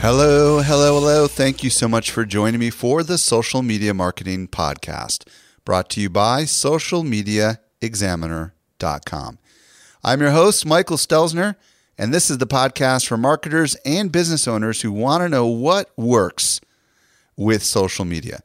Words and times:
Hello, 0.00 0.62
hello, 0.62 1.00
hello. 1.00 1.26
Thank 1.26 1.64
you 1.64 1.70
so 1.70 1.88
much 1.88 2.12
for 2.12 2.24
joining 2.24 2.60
me 2.60 2.70
for 2.70 3.02
the 3.02 3.18
Social 3.18 3.62
Media 3.62 3.92
Marketing 3.92 4.46
Podcast, 4.46 5.28
brought 5.64 5.90
to 5.90 6.00
you 6.00 6.08
by 6.08 6.44
socialmediaexaminer.com. 6.44 9.38
I'm 10.04 10.20
your 10.20 10.30
host, 10.30 10.64
Michael 10.64 10.98
Stelzner, 10.98 11.56
and 11.98 12.14
this 12.14 12.30
is 12.30 12.38
the 12.38 12.46
podcast 12.46 13.08
for 13.08 13.16
marketers 13.16 13.74
and 13.84 14.12
business 14.12 14.46
owners 14.46 14.82
who 14.82 14.92
want 14.92 15.24
to 15.24 15.28
know 15.28 15.48
what 15.48 15.90
works 15.98 16.60
with 17.36 17.64
social 17.64 18.04
media. 18.04 18.38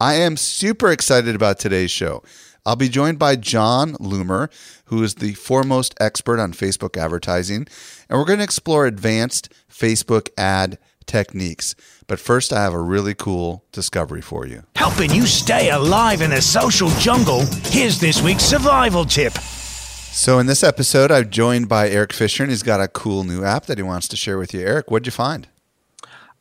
I 0.00 0.14
am 0.14 0.38
super 0.38 0.90
excited 0.90 1.34
about 1.34 1.58
today's 1.58 1.90
show. 1.90 2.22
I'll 2.64 2.76
be 2.76 2.88
joined 2.88 3.18
by 3.18 3.36
Jon 3.36 3.92
Loomer, 3.96 4.50
who 4.86 5.02
is 5.02 5.16
the 5.16 5.34
foremost 5.34 5.94
expert 6.00 6.40
on 6.40 6.54
Facebook 6.54 6.96
advertising, 6.96 7.68
and 8.08 8.18
we're 8.18 8.24
going 8.24 8.38
to 8.38 8.44
explore 8.44 8.86
advanced 8.86 9.52
Facebook 9.70 10.28
ad 10.36 10.78
techniques. 11.06 11.74
But 12.06 12.20
first, 12.20 12.52
I 12.52 12.62
have 12.62 12.74
a 12.74 12.80
really 12.80 13.14
cool 13.14 13.64
discovery 13.72 14.20
for 14.20 14.46
you. 14.46 14.64
Helping 14.76 15.12
you 15.12 15.26
stay 15.26 15.70
alive 15.70 16.22
in 16.22 16.30
the 16.30 16.42
social 16.42 16.88
jungle, 16.90 17.44
here's 17.64 17.98
this 17.98 18.22
week's 18.22 18.44
survival 18.44 19.04
tip. 19.04 19.32
So, 19.32 20.38
in 20.38 20.46
this 20.46 20.62
episode, 20.62 21.10
I'm 21.10 21.28
joined 21.28 21.68
by 21.68 21.88
Erik 21.88 22.12
Fisher, 22.12 22.44
and 22.44 22.50
he's 22.50 22.62
got 22.62 22.80
a 22.80 22.86
cool 22.86 23.24
new 23.24 23.42
app 23.42 23.66
that 23.66 23.78
he 23.78 23.82
wants 23.82 24.06
to 24.08 24.16
share 24.16 24.38
with 24.38 24.54
you. 24.54 24.60
Erik, 24.60 24.90
what'd 24.90 25.06
you 25.06 25.12
find? 25.12 25.48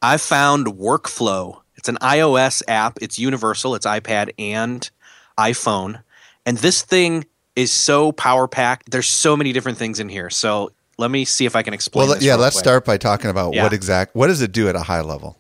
I 0.02 0.18
found 0.18 0.68
Workflow. 0.68 1.62
It's 1.76 1.90
an 1.90 1.98
iOS 1.98 2.62
app, 2.68 3.00
it's 3.02 3.18
universal, 3.18 3.74
it's 3.74 3.86
iPad 3.86 4.30
and 4.38 4.90
iPhone. 5.38 6.04
And 6.46 6.58
this 6.58 6.82
thing 6.84 7.26
is 7.56 7.72
so 7.72 8.12
power 8.12 8.48
packed. 8.48 8.92
There's 8.92 9.08
so 9.08 9.36
many 9.36 9.54
different 9.54 9.78
things 9.78 10.00
in 10.00 10.10
here. 10.10 10.30
So 10.30 10.72
let 10.98 11.12
me 11.12 11.26
see 11.26 11.46
if 11.46 11.56
I 11.56 11.64
can 11.64 11.74
explain. 11.74 12.08
Well, 12.08 12.22
yeah, 12.22 12.36
let's 12.36 12.56
quick. 12.56 12.64
start 12.64 12.86
by 12.86 12.98
talking 12.98 13.30
about 13.30 13.54
Yeah. 13.54 13.64
what 13.64 13.74
exact 13.74 14.16
what 14.16 14.28
does 14.28 14.42
it 14.42 14.52
do 14.52 14.68
at 14.70 14.76
a 14.76 14.84
high 14.84 15.02
level. 15.02 15.38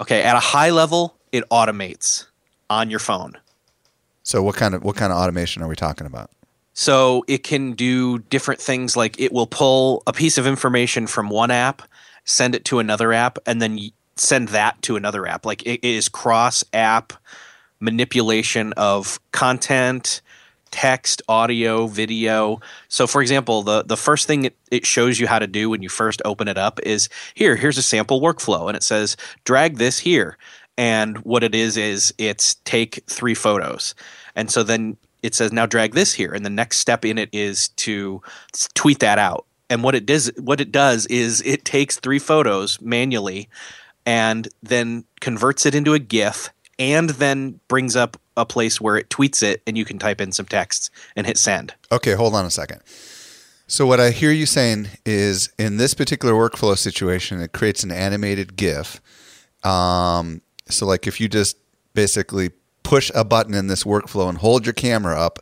Okay, 0.00 0.22
at 0.22 0.36
a 0.36 0.40
high 0.40 0.70
level, 0.70 1.16
it 1.32 1.48
automates 1.50 2.26
on 2.68 2.90
your 2.90 2.98
phone. 2.98 3.38
So, 4.22 4.42
what 4.42 4.56
kind 4.56 4.74
of 4.74 4.82
what 4.82 4.96
kind 4.96 5.12
of 5.12 5.18
automation 5.18 5.62
are 5.62 5.68
we 5.68 5.76
talking 5.76 6.06
about? 6.06 6.30
So 6.78 7.24
it 7.26 7.42
can 7.42 7.72
do 7.72 8.18
different 8.18 8.60
things 8.60 8.96
like 8.98 9.18
it 9.18 9.32
will 9.32 9.46
pull 9.46 10.02
a 10.06 10.12
piece 10.12 10.36
of 10.36 10.46
information 10.46 11.06
from 11.06 11.30
one 11.30 11.50
app, 11.50 11.80
send 12.26 12.54
it 12.54 12.66
to 12.66 12.80
another 12.80 13.14
app, 13.14 13.38
and 13.46 13.62
then 13.62 13.78
send 14.16 14.48
that 14.48 14.82
to 14.82 14.96
another 14.96 15.26
app. 15.26 15.46
Like 15.46 15.62
it 15.64 15.82
is 15.82 16.10
cross 16.10 16.62
app 16.74 17.14
manipulation 17.80 18.72
of 18.74 19.18
content, 19.32 20.20
text, 20.70 21.22
audio, 21.28 21.86
video. 21.86 22.60
So 22.88 23.06
for 23.06 23.22
example, 23.22 23.62
the 23.62 23.82
the 23.84 23.96
first 23.96 24.26
thing 24.26 24.44
it, 24.44 24.56
it 24.70 24.86
shows 24.86 25.18
you 25.18 25.26
how 25.26 25.38
to 25.38 25.46
do 25.46 25.70
when 25.70 25.82
you 25.82 25.88
first 25.88 26.22
open 26.24 26.48
it 26.48 26.58
up 26.58 26.80
is 26.82 27.08
here, 27.34 27.56
here's 27.56 27.78
a 27.78 27.82
sample 27.82 28.20
workflow 28.20 28.68
and 28.68 28.76
it 28.76 28.82
says 28.82 29.16
drag 29.44 29.78
this 29.78 29.98
here. 29.98 30.36
And 30.78 31.18
what 31.18 31.42
it 31.42 31.54
is 31.54 31.76
is 31.76 32.12
it's 32.18 32.56
take 32.64 33.02
three 33.08 33.34
photos. 33.34 33.94
And 34.34 34.50
so 34.50 34.62
then 34.62 34.96
it 35.22 35.34
says 35.34 35.52
now 35.52 35.66
drag 35.66 35.94
this 35.94 36.12
here 36.12 36.32
and 36.32 36.44
the 36.44 36.50
next 36.50 36.78
step 36.78 37.04
in 37.04 37.18
it 37.18 37.30
is 37.32 37.68
to 37.70 38.22
tweet 38.74 39.00
that 39.00 39.18
out. 39.18 39.46
And 39.68 39.82
what 39.82 39.94
it 39.94 40.06
does 40.06 40.30
what 40.38 40.60
it 40.60 40.70
does 40.70 41.06
is 41.06 41.42
it 41.42 41.64
takes 41.64 41.98
three 41.98 42.18
photos 42.18 42.80
manually 42.80 43.48
and 44.04 44.48
then 44.62 45.04
converts 45.20 45.66
it 45.66 45.74
into 45.74 45.94
a 45.94 45.98
GIF 45.98 46.50
and 46.78 47.10
then 47.10 47.60
brings 47.68 47.96
up 47.96 48.16
a 48.36 48.44
place 48.44 48.80
where 48.80 48.96
it 48.96 49.08
tweets 49.08 49.42
it 49.42 49.62
and 49.66 49.78
you 49.78 49.84
can 49.84 49.98
type 49.98 50.20
in 50.20 50.32
some 50.32 50.46
texts 50.46 50.90
and 51.14 51.26
hit 51.26 51.38
send. 51.38 51.74
Okay, 51.90 52.12
hold 52.12 52.34
on 52.34 52.44
a 52.44 52.50
second. 52.50 52.82
So 53.66 53.86
what 53.86 53.98
I 53.98 54.10
hear 54.10 54.30
you 54.30 54.46
saying 54.46 54.88
is 55.04 55.52
in 55.58 55.76
this 55.76 55.94
particular 55.94 56.34
workflow 56.34 56.76
situation, 56.78 57.40
it 57.40 57.52
creates 57.52 57.82
an 57.82 57.90
animated 57.90 58.56
GIF. 58.56 59.00
Um, 59.64 60.42
so 60.68 60.86
like 60.86 61.06
if 61.06 61.20
you 61.20 61.28
just 61.28 61.56
basically 61.94 62.50
push 62.82 63.10
a 63.14 63.24
button 63.24 63.54
in 63.54 63.66
this 63.66 63.82
workflow 63.82 64.28
and 64.28 64.38
hold 64.38 64.66
your 64.66 64.72
camera 64.72 65.18
up, 65.18 65.40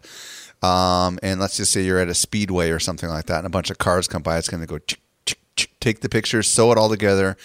um, 0.64 1.18
and 1.22 1.38
let's 1.40 1.58
just 1.58 1.72
say 1.72 1.82
you're 1.82 1.98
at 1.98 2.08
a 2.08 2.14
speedway 2.14 2.70
or 2.70 2.78
something 2.78 3.10
like 3.10 3.26
that, 3.26 3.38
and 3.38 3.46
a 3.46 3.50
bunch 3.50 3.70
of 3.70 3.76
cars 3.76 4.08
come 4.08 4.22
by, 4.22 4.38
it's 4.38 4.48
going 4.48 4.62
to 4.62 4.66
go 4.66 4.78
take 5.80 6.00
the 6.00 6.08
picture, 6.08 6.42
sew 6.42 6.72
it 6.72 6.78
all 6.78 6.88
together, 6.88 7.36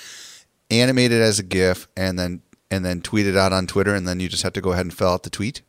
animate 0.72 1.12
it 1.12 1.22
as 1.22 1.40
a 1.40 1.44
GIF, 1.44 1.90
and 1.98 2.18
then 2.18 2.42
and 2.72 2.86
then 2.86 3.02
tweet 3.02 3.26
it 3.28 3.36
out 3.38 3.52
on 3.54 3.68
Twitter, 3.68 3.94
and 3.96 4.08
then 4.08 4.20
you 4.20 4.30
just 4.30 4.44
have 4.44 4.54
to 4.54 4.62
go 4.62 4.72
ahead 4.72 4.86
and 4.86 4.94
fill 4.94 5.10
out 5.10 5.24
the 5.24 5.30
tweet. 5.30 5.62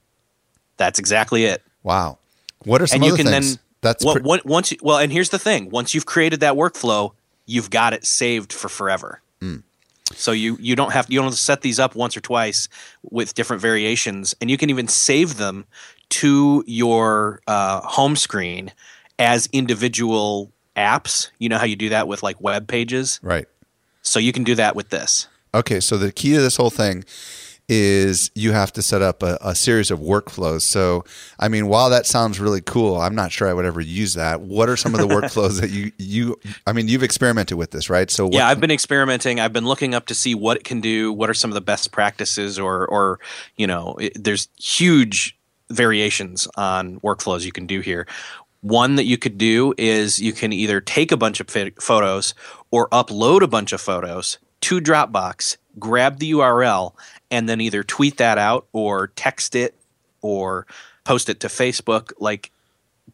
That's 0.76 0.98
exactly 0.98 1.44
it. 1.44 1.62
Wow. 1.82 2.18
What 2.64 2.82
are 2.82 2.86
some 2.86 2.96
and 2.96 3.04
you 3.04 3.12
other 3.12 3.22
can 3.22 3.32
things? 3.32 3.54
then 3.56 3.62
That's 3.80 4.04
well, 4.04 4.14
pre- 4.14 4.22
one- 4.22 4.40
once 4.44 4.72
you, 4.72 4.78
well 4.82 4.98
and 4.98 5.10
here's 5.12 5.30
the 5.30 5.38
thing, 5.38 5.70
once 5.70 5.94
you've 5.94 6.06
created 6.06 6.40
that 6.40 6.54
workflow, 6.54 7.12
you've 7.46 7.70
got 7.70 7.92
it 7.92 8.04
saved 8.06 8.52
for 8.52 8.68
forever. 8.68 9.20
Hmm. 9.40 9.56
So 10.14 10.32
you 10.32 10.56
you 10.60 10.74
don't 10.76 10.92
have 10.92 11.06
you 11.08 11.18
don't 11.18 11.26
have 11.26 11.34
to 11.34 11.40
set 11.40 11.60
these 11.62 11.78
up 11.78 11.94
once 11.94 12.16
or 12.16 12.20
twice 12.20 12.68
with 13.02 13.34
different 13.34 13.62
variations, 13.62 14.34
and 14.40 14.50
you 14.50 14.56
can 14.56 14.68
even 14.68 14.88
save 14.88 15.36
them 15.36 15.64
to 16.10 16.64
your 16.66 17.40
uh, 17.46 17.80
home 17.82 18.16
screen 18.16 18.72
as 19.18 19.48
individual 19.52 20.50
apps. 20.76 21.30
You 21.38 21.48
know 21.48 21.58
how 21.58 21.64
you 21.66 21.76
do 21.76 21.90
that 21.90 22.08
with 22.08 22.22
like 22.22 22.40
web 22.40 22.66
pages. 22.68 23.20
right. 23.22 23.46
So 24.02 24.18
you 24.18 24.32
can 24.32 24.44
do 24.44 24.54
that 24.54 24.74
with 24.74 24.88
this. 24.88 25.28
Okay, 25.54 25.80
so 25.80 25.96
the 25.96 26.12
key 26.12 26.34
to 26.34 26.40
this 26.40 26.56
whole 26.56 26.70
thing 26.70 27.04
is 27.70 28.32
you 28.34 28.50
have 28.50 28.72
to 28.72 28.82
set 28.82 29.00
up 29.00 29.22
a, 29.22 29.38
a 29.40 29.54
series 29.54 29.92
of 29.92 30.00
workflows. 30.00 30.62
So, 30.62 31.04
I 31.38 31.46
mean, 31.46 31.68
while 31.68 31.88
that 31.90 32.04
sounds 32.04 32.40
really 32.40 32.60
cool, 32.60 33.00
I'm 33.00 33.14
not 33.14 33.30
sure 33.30 33.48
I 33.48 33.52
would 33.52 33.64
ever 33.64 33.80
use 33.80 34.14
that. 34.14 34.40
What 34.40 34.68
are 34.68 34.76
some 34.76 34.92
of 34.92 35.00
the 35.00 35.06
workflows 35.14 35.60
that 35.60 35.70
you 35.70 35.92
you? 35.96 36.38
I 36.66 36.72
mean, 36.72 36.88
you've 36.88 37.04
experimented 37.04 37.56
with 37.56 37.70
this, 37.70 37.88
right? 37.88 38.10
So, 38.10 38.24
what, 38.24 38.34
yeah, 38.34 38.48
I've 38.48 38.60
been 38.60 38.72
experimenting. 38.72 39.38
I've 39.38 39.52
been 39.52 39.66
looking 39.66 39.94
up 39.94 40.06
to 40.06 40.14
see 40.16 40.34
what 40.34 40.56
it 40.56 40.64
can 40.64 40.80
do. 40.80 41.12
What 41.12 41.30
are 41.30 41.34
some 41.34 41.50
of 41.50 41.54
the 41.54 41.60
best 41.60 41.92
practices, 41.92 42.58
or 42.58 42.86
or 42.88 43.20
you 43.56 43.68
know, 43.68 43.94
it, 44.00 44.12
there's 44.22 44.48
huge 44.58 45.38
variations 45.70 46.48
on 46.56 46.98
workflows 47.00 47.44
you 47.44 47.52
can 47.52 47.66
do 47.66 47.80
here. 47.80 48.06
One 48.62 48.96
that 48.96 49.04
you 49.04 49.16
could 49.16 49.38
do 49.38 49.74
is 49.78 50.18
you 50.18 50.32
can 50.32 50.52
either 50.52 50.80
take 50.80 51.12
a 51.12 51.16
bunch 51.16 51.40
of 51.40 51.48
photos 51.80 52.34
or 52.72 52.88
upload 52.88 53.42
a 53.42 53.46
bunch 53.46 53.72
of 53.72 53.80
photos 53.80 54.38
to 54.62 54.80
Dropbox, 54.80 55.56
grab 55.78 56.18
the 56.18 56.32
URL, 56.32 56.94
and 57.30 57.48
then 57.48 57.60
either 57.60 57.82
tweet 57.82 58.16
that 58.18 58.38
out 58.38 58.66
or 58.72 59.08
text 59.08 59.54
it 59.54 59.74
or 60.22 60.66
post 61.04 61.28
it 61.28 61.40
to 61.40 61.48
Facebook. 61.48 62.12
Like 62.18 62.50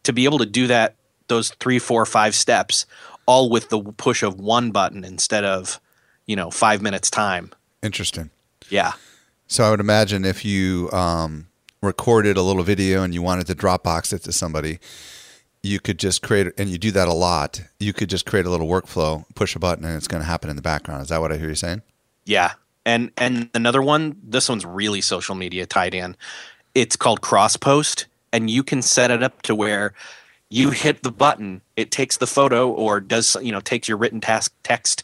to 0.03 0.13
be 0.13 0.25
able 0.25 0.39
to 0.39 0.45
do 0.45 0.67
that, 0.67 0.95
those 1.27 1.51
three, 1.59 1.79
four, 1.79 2.05
five 2.05 2.35
steps, 2.35 2.85
all 3.25 3.49
with 3.49 3.69
the 3.69 3.81
push 3.81 4.23
of 4.23 4.39
one 4.39 4.71
button 4.71 5.03
instead 5.03 5.43
of, 5.43 5.79
you 6.25 6.35
know, 6.35 6.49
five 6.49 6.81
minutes 6.81 7.09
time. 7.09 7.51
interesting. 7.83 8.29
Yeah. 8.69 8.93
So, 9.47 9.63
I 9.63 9.69
would 9.69 9.79
imagine 9.79 10.25
if 10.25 10.43
you 10.43 10.91
um, 10.91 11.47
recorded 11.81 12.35
a 12.35 12.41
little 12.41 12.63
video 12.63 13.03
and 13.03 13.13
you 13.13 13.21
wanted 13.21 13.47
to 13.47 13.55
Dropbox 13.55 14.11
it 14.11 14.23
to 14.23 14.33
somebody, 14.33 14.79
you 15.63 15.79
could 15.79 15.99
just 15.99 16.21
create, 16.21 16.53
and 16.57 16.69
you 16.69 16.77
do 16.77 16.91
that 16.91 17.07
a 17.07 17.13
lot. 17.13 17.61
You 17.79 17.93
could 17.93 18.09
just 18.09 18.25
create 18.25 18.45
a 18.45 18.49
little 18.49 18.67
workflow, 18.67 19.25
push 19.35 19.55
a 19.55 19.59
button, 19.59 19.85
and 19.85 19.95
it's 19.95 20.07
going 20.07 20.21
to 20.21 20.27
happen 20.27 20.49
in 20.49 20.55
the 20.55 20.61
background. 20.61 21.01
Is 21.01 21.09
that 21.09 21.21
what 21.21 21.31
I 21.31 21.37
hear 21.37 21.49
you 21.49 21.55
saying? 21.55 21.81
Yeah. 22.25 22.53
And 22.85 23.11
and 23.17 23.49
another 23.53 23.81
one, 23.81 24.15
this 24.23 24.47
one's 24.47 24.65
really 24.65 25.01
social 25.01 25.35
media 25.35 25.65
tied 25.65 25.93
in. 25.93 26.15
It's 26.73 26.95
called 26.95 27.21
cross 27.21 27.57
post 27.57 28.05
and 28.31 28.49
you 28.49 28.63
can 28.63 28.81
set 28.81 29.11
it 29.11 29.23
up 29.23 29.41
to 29.43 29.55
where 29.55 29.93
you 30.49 30.69
hit 30.69 31.03
the 31.03 31.11
button, 31.11 31.61
it 31.75 31.91
takes 31.91 32.17
the 32.17 32.27
photo 32.27 32.69
or 32.69 32.99
does 33.01 33.35
you 33.41 33.51
know, 33.51 33.59
takes 33.59 33.87
your 33.87 33.97
written 33.97 34.21
task 34.21 34.53
text 34.63 35.03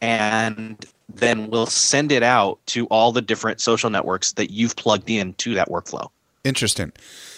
and 0.00 0.84
then 1.08 1.48
we'll 1.48 1.66
send 1.66 2.12
it 2.12 2.22
out 2.22 2.58
to 2.66 2.86
all 2.86 3.12
the 3.12 3.22
different 3.22 3.60
social 3.60 3.88
networks 3.88 4.32
that 4.32 4.50
you've 4.50 4.76
plugged 4.76 5.08
in 5.08 5.32
to 5.34 5.54
that 5.54 5.68
workflow. 5.68 6.10
Interesting. 6.46 6.92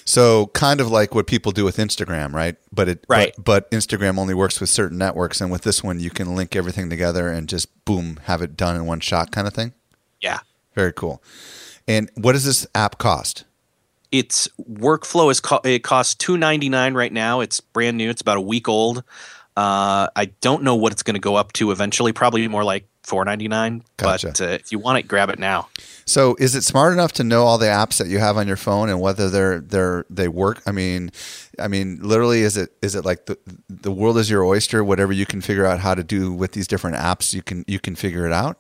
So 0.05 0.47
kind 0.49 0.81
of 0.81 0.91
like 0.91 1.15
what 1.15 1.27
people 1.27 1.53
do 1.53 1.65
with 1.65 1.77
Instagram, 1.77 2.33
right? 2.33 2.57
But 2.73 2.89
it 2.89 3.05
Right. 3.09 3.35
But, 3.37 3.71
but 3.71 3.71
Instagram 3.71 4.19
only 4.19 4.35
works 4.35 4.61
with 4.61 4.71
certain 4.71 4.99
networks, 4.99 5.41
and 5.41 5.51
with 5.51 5.63
this 5.63 5.83
one, 5.83 6.01
you 6.01 6.11
can 6.11 6.35
link 6.35 6.55
everything 6.57 6.89
together 6.91 7.29
and 7.29 7.49
just 7.49 7.85
boom, 7.85 8.21
have 8.25 8.43
it 8.43 8.57
done 8.57 8.77
in 8.77 8.87
one 8.87 9.01
shot, 9.01 9.33
kind 9.33 9.47
of 9.47 9.55
thing. 9.55 9.73
Yeah. 10.21 10.41
Very 10.75 10.93
cool. 10.93 11.23
And 11.87 12.11
what 12.15 12.33
does 12.33 12.45
this 12.45 12.67
app 12.75 12.99
cost? 12.99 13.45
its 14.11 14.49
workflow 14.71 15.31
is 15.31 15.41
co- 15.41 15.61
it 15.65 15.81
costs 15.81 16.15
two 16.15 16.37
ninety 16.37 16.69
nine 16.69 16.95
right 16.95 17.13
now. 17.13 17.41
It's 17.41 17.61
brand 17.61 17.97
new. 17.97 18.11
It's 18.11 18.23
about 18.23 18.37
a 18.37 18.41
week 18.41 18.69
old. 18.69 19.05
Uh, 19.57 20.09
I 20.15 20.27
don't 20.41 20.63
know 20.63 20.77
what 20.77 20.93
it's 20.93 21.03
going 21.03 21.15
to 21.15 21.21
go 21.21 21.35
up 21.35 21.53
to 21.55 21.73
eventually. 21.73 22.13
Probably 22.13 22.47
more 22.49 22.65
like 22.65 22.89
four 23.03 23.25
ninety 23.25 23.49
nine. 23.49 23.83
Gotcha. 23.97 24.29
But 24.29 24.41
uh, 24.41 24.45
if 24.47 24.73
you 24.73 24.79
want 24.79 24.99
it, 24.99 25.09
grab 25.09 25.31
it 25.31 25.39
now. 25.39 25.69
So 26.09 26.37
is 26.39 26.55
it 26.55 26.65
smart 26.65 26.95
enough 26.95 27.13
to 27.13 27.25
know 27.25 27.45
all 27.45 27.59
the 27.59 27.67
apps 27.67 27.99
that 27.99 28.09
you 28.09 28.19
have 28.19 28.39
on 28.39 28.49
your 28.49 28.57
phone 28.57 28.89
and 28.89 28.99
whether 28.99 29.29
they're 29.29 29.61
they're 29.61 30.07
they 30.09 30.27
work? 30.27 30.63
I 30.67 30.73
mean, 30.73 31.11
I 31.59 31.69
mean, 31.69 31.99
literally, 32.01 32.41
is 32.41 32.57
it 32.57 32.71
is 32.81 32.95
it 32.95 33.05
like 33.05 33.27
the 33.27 33.39
the 33.69 33.93
world 33.93 34.17
is 34.17 34.31
your 34.31 34.43
oyster? 34.43 34.83
Whatever 34.83 35.13
you 35.13 35.27
can 35.27 35.43
figure 35.43 35.67
out 35.67 35.81
how 35.81 35.95
to 35.95 36.03
do 36.03 36.33
with 36.33 36.53
these 36.53 36.67
different 36.67 36.97
apps, 36.97 37.35
you 37.35 37.43
can 37.43 37.63
you 37.69 37.79
can 37.79 37.95
figure 37.95 38.27
it 38.27 38.33
out. 38.33 38.59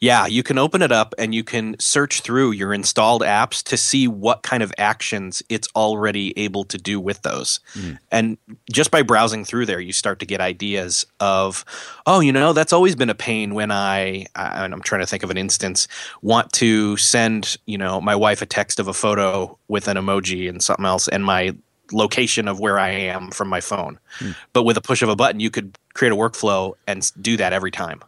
Yeah, 0.00 0.26
you 0.26 0.42
can 0.42 0.58
open 0.58 0.82
it 0.82 0.92
up 0.92 1.14
and 1.18 1.34
you 1.34 1.44
can 1.44 1.76
search 1.78 2.20
through 2.20 2.52
your 2.52 2.72
installed 2.72 3.22
apps 3.22 3.62
to 3.64 3.76
see 3.76 4.08
what 4.08 4.42
kind 4.42 4.62
of 4.62 4.72
actions 4.78 5.42
it's 5.48 5.68
already 5.76 6.36
able 6.38 6.64
to 6.64 6.78
do 6.78 7.00
with 7.00 7.22
those. 7.22 7.60
Hmm. 7.74 7.92
And 8.10 8.38
just 8.70 8.90
by 8.90 9.02
browsing 9.02 9.44
through 9.44 9.66
there, 9.66 9.80
you 9.80 9.92
start 9.92 10.18
to 10.20 10.26
get 10.26 10.40
ideas 10.40 11.06
of, 11.20 11.64
oh, 12.06 12.20
you 12.20 12.32
know, 12.32 12.52
that's 12.52 12.72
always 12.72 12.96
been 12.96 13.10
a 13.10 13.14
pain 13.14 13.54
when 13.54 13.70
I, 13.70 14.26
I 14.34 14.64
and 14.64 14.72
I'm 14.72 14.82
trying 14.82 15.02
to 15.02 15.06
think 15.06 15.22
of 15.22 15.30
an 15.30 15.36
instance, 15.36 15.88
want 16.22 16.52
to 16.54 16.96
send, 16.96 17.56
you 17.66 17.78
know, 17.78 18.00
my 18.00 18.16
wife 18.16 18.42
a 18.42 18.46
text 18.46 18.80
of 18.80 18.88
a 18.88 18.94
photo 18.94 19.58
with 19.68 19.88
an 19.88 19.96
emoji 19.96 20.48
and 20.48 20.62
something 20.62 20.86
else 20.86 21.08
and 21.08 21.24
my 21.24 21.54
location 21.92 22.48
of 22.48 22.58
where 22.58 22.78
I 22.78 22.90
am 22.90 23.30
from 23.30 23.48
my 23.48 23.60
phone. 23.60 23.98
Hmm. 24.18 24.32
But 24.52 24.64
with 24.64 24.76
a 24.76 24.80
push 24.80 25.02
of 25.02 25.08
a 25.08 25.16
button, 25.16 25.40
you 25.40 25.50
could 25.50 25.78
create 25.94 26.12
a 26.12 26.16
workflow 26.16 26.74
and 26.86 27.10
do 27.20 27.36
that 27.36 27.52
every 27.52 27.70
time. 27.70 28.02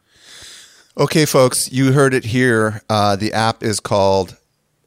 Okay, 0.99 1.27
folks, 1.27 1.71
you 1.71 1.93
heard 1.93 2.13
it 2.13 2.25
here. 2.25 2.83
Uh, 2.91 3.15
the 3.15 3.33
app 3.33 3.63
is 3.63 3.79
called 3.79 4.37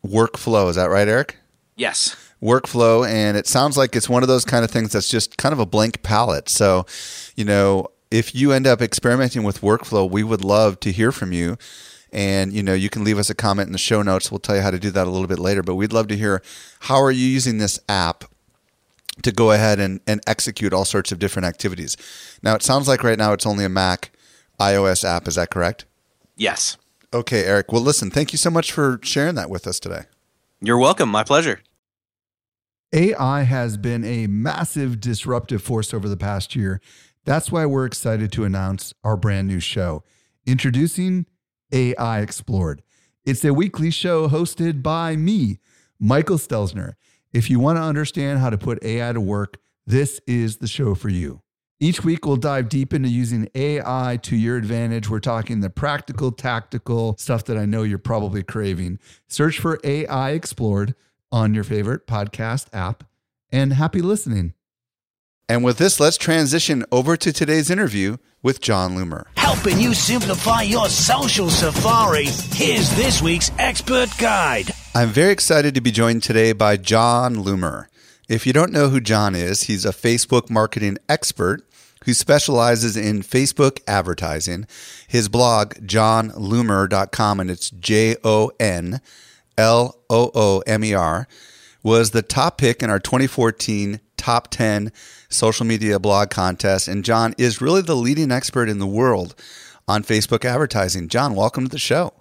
Workflow. 0.05 0.69
Is 0.69 0.75
that 0.75 0.89
right, 0.89 1.07
Erik? 1.07 1.37
Yes. 1.77 2.17
workflow 2.41 3.07
and 3.07 3.37
it 3.37 3.45
sounds 3.47 3.77
like 3.77 3.95
it's 3.95 4.09
one 4.09 4.23
of 4.23 4.27
those 4.27 4.43
kind 4.43 4.65
of 4.65 4.71
things 4.71 4.91
that's 4.91 5.07
just 5.07 5.37
kind 5.37 5.53
of 5.53 5.59
a 5.59 5.65
blank 5.65 6.01
palette 6.01 6.49
so 6.49 6.87
you 7.35 7.45
know 7.45 7.87
if 8.09 8.33
you 8.33 8.51
end 8.51 8.65
up 8.65 8.81
experimenting 8.81 9.43
with 9.43 9.61
workflow 9.61 10.09
we 10.09 10.23
would 10.23 10.43
love 10.43 10.79
to 10.79 10.91
hear 10.91 11.11
from 11.11 11.31
you 11.31 11.55
and 12.11 12.51
you 12.51 12.63
know 12.63 12.73
you 12.73 12.89
can 12.89 13.03
leave 13.03 13.19
us 13.19 13.29
a 13.29 13.35
comment 13.35 13.67
in 13.67 13.73
the 13.73 13.77
show 13.77 14.01
notes 14.01 14.31
we'll 14.31 14.39
tell 14.39 14.55
you 14.55 14.61
how 14.63 14.71
to 14.71 14.79
do 14.79 14.89
that 14.89 15.05
a 15.05 15.09
little 15.11 15.27
bit 15.27 15.37
later 15.37 15.61
but 15.61 15.75
we'd 15.75 15.93
love 15.93 16.07
to 16.07 16.17
hear 16.17 16.41
how 16.81 16.99
are 16.99 17.11
you 17.11 17.27
using 17.27 17.59
this 17.59 17.79
app 17.87 18.25
to 19.21 19.31
go 19.31 19.51
ahead 19.51 19.79
and, 19.79 20.01
and 20.07 20.19
execute 20.25 20.73
all 20.73 20.85
sorts 20.85 21.11
of 21.11 21.19
different 21.19 21.45
activities 21.45 21.95
now 22.41 22.55
it 22.55 22.63
sounds 22.63 22.87
like 22.87 23.03
right 23.03 23.19
now 23.19 23.33
it's 23.33 23.45
only 23.45 23.63
a 23.63 23.69
mac 23.69 24.09
ios 24.59 25.03
app 25.03 25.27
is 25.27 25.35
that 25.35 25.51
correct 25.51 25.85
Yes. 26.41 26.77
okay 27.13 27.43
erik 27.45 27.71
well 27.71 27.81
listen 27.83 28.09
thank 28.09 28.31
you 28.33 28.37
so 28.37 28.49
much 28.49 28.71
for 28.71 28.99
sharing 29.03 29.35
that 29.35 29.49
with 29.49 29.67
us 29.67 29.79
today 29.79 30.03
You're 30.63 30.77
welcome. 30.77 31.09
My 31.09 31.23
pleasure. 31.23 31.59
AI 32.93 33.43
has 33.43 33.77
been 33.77 34.03
a 34.03 34.27
massive 34.27 34.99
disruptive 34.99 35.61
force 35.63 35.93
over 35.93 36.07
the 36.09 36.17
past 36.17 36.55
year. 36.55 36.81
That's 37.25 37.51
why 37.51 37.65
we're 37.65 37.85
excited 37.85 38.31
to 38.33 38.43
announce 38.43 38.93
our 39.03 39.17
brand 39.17 39.47
new 39.47 39.59
show, 39.59 40.03
introducing 40.45 41.25
AI 41.71 42.19
Explored. 42.21 42.83
It's 43.25 43.45
a 43.45 43.53
weekly 43.53 43.91
show 43.91 44.27
hosted 44.27 44.83
by 44.83 45.15
me, 45.15 45.59
Michael 45.99 46.37
Stelzner. 46.37 46.93
If 47.33 47.49
you 47.49 47.59
want 47.59 47.77
to 47.77 47.83
understand 47.83 48.39
how 48.39 48.49
to 48.51 48.57
put 48.57 48.83
AI 48.83 49.13
to 49.13 49.21
work, 49.21 49.57
this 49.87 50.19
is 50.27 50.57
the 50.57 50.67
show 50.67 50.93
for 50.95 51.09
you. 51.09 51.40
Each 51.83 52.03
week, 52.03 52.27
we'll 52.27 52.35
dive 52.35 52.69
deep 52.69 52.93
into 52.93 53.09
using 53.09 53.49
AI 53.55 54.19
to 54.21 54.35
your 54.35 54.55
advantage. 54.55 55.09
We're 55.09 55.19
talking 55.19 55.61
the 55.61 55.71
practical, 55.71 56.31
tactical 56.31 57.15
stuff 57.17 57.45
that 57.45 57.57
I 57.57 57.65
know 57.65 57.81
you're 57.81 57.97
probably 57.97 58.43
craving. 58.43 58.99
Search 59.27 59.57
for 59.57 59.79
AI 59.83 60.29
Explored 60.29 60.93
on 61.31 61.55
your 61.55 61.63
favorite 61.63 62.05
podcast 62.05 62.67
app, 62.71 63.03
and 63.51 63.73
happy 63.73 63.99
listening. 64.01 64.53
and 65.49 65.63
with 65.63 65.79
this 65.79 65.99
let's 65.99 66.17
transition 66.17 66.85
over 66.91 67.17
to 67.17 67.33
today's 67.33 67.69
interview 67.71 68.17
with 68.43 68.61
jon 68.61 68.95
loomer 68.95 69.25
Helping 69.35 69.79
you 69.79 69.93
simplify 69.95 70.61
your 70.61 70.87
social 70.87 71.49
safari. 71.49 72.25
Here's 72.53 72.89
this 72.95 73.21
week's 73.23 73.49
expert 73.57 74.09
guide. 74.19 74.69
I'm 74.93 75.09
very 75.09 75.31
excited 75.31 75.73
to 75.75 75.81
be 75.81 75.89
joined 75.91 76.21
today 76.21 76.51
by 76.53 76.77
Jon 76.77 77.37
Loomer. 77.37 77.87
If 78.29 78.45
you 78.47 78.53
don't 78.53 78.71
know 78.71 78.87
who 78.89 79.01
Jon 79.01 79.35
is, 79.35 79.63
he's 79.63 79.83
a 79.83 79.89
Facebook 79.91 80.49
marketing 80.49 80.97
expert 81.09 81.63
who 82.05 82.13
specializes 82.13 82.97
in 82.97 83.21
Facebook 83.21 83.79
advertising. 83.87 84.67
His 85.07 85.29
blog, 85.29 85.75
jonloomer.com, 85.75 87.39
and 87.39 87.51
it's 87.51 87.69
J 87.69 88.15
O 88.23 88.51
N 88.59 89.01
L 89.57 89.99
O 90.09 90.31
O 90.33 90.63
M 90.65 90.83
E 90.83 90.93
R, 90.93 91.27
was 91.83 92.11
the 92.11 92.21
top 92.21 92.57
pick 92.57 92.81
in 92.81 92.89
our 92.89 92.99
2014 92.99 93.99
top 94.17 94.49
10 94.49 94.91
social 95.29 95.65
media 95.65 95.99
blog 95.99 96.29
contest. 96.29 96.87
And 96.87 97.03
Jon 97.03 97.33
is 97.37 97.61
really 97.61 97.81
the 97.81 97.95
leading 97.95 98.31
expert 98.31 98.69
in 98.69 98.79
the 98.79 98.87
world 98.87 99.35
on 99.87 100.03
Facebook 100.03 100.45
advertising. 100.45 101.07
Jon, 101.07 101.35
welcome 101.35 101.65
to 101.65 101.69
the 101.69 101.79
show. 101.79 102.13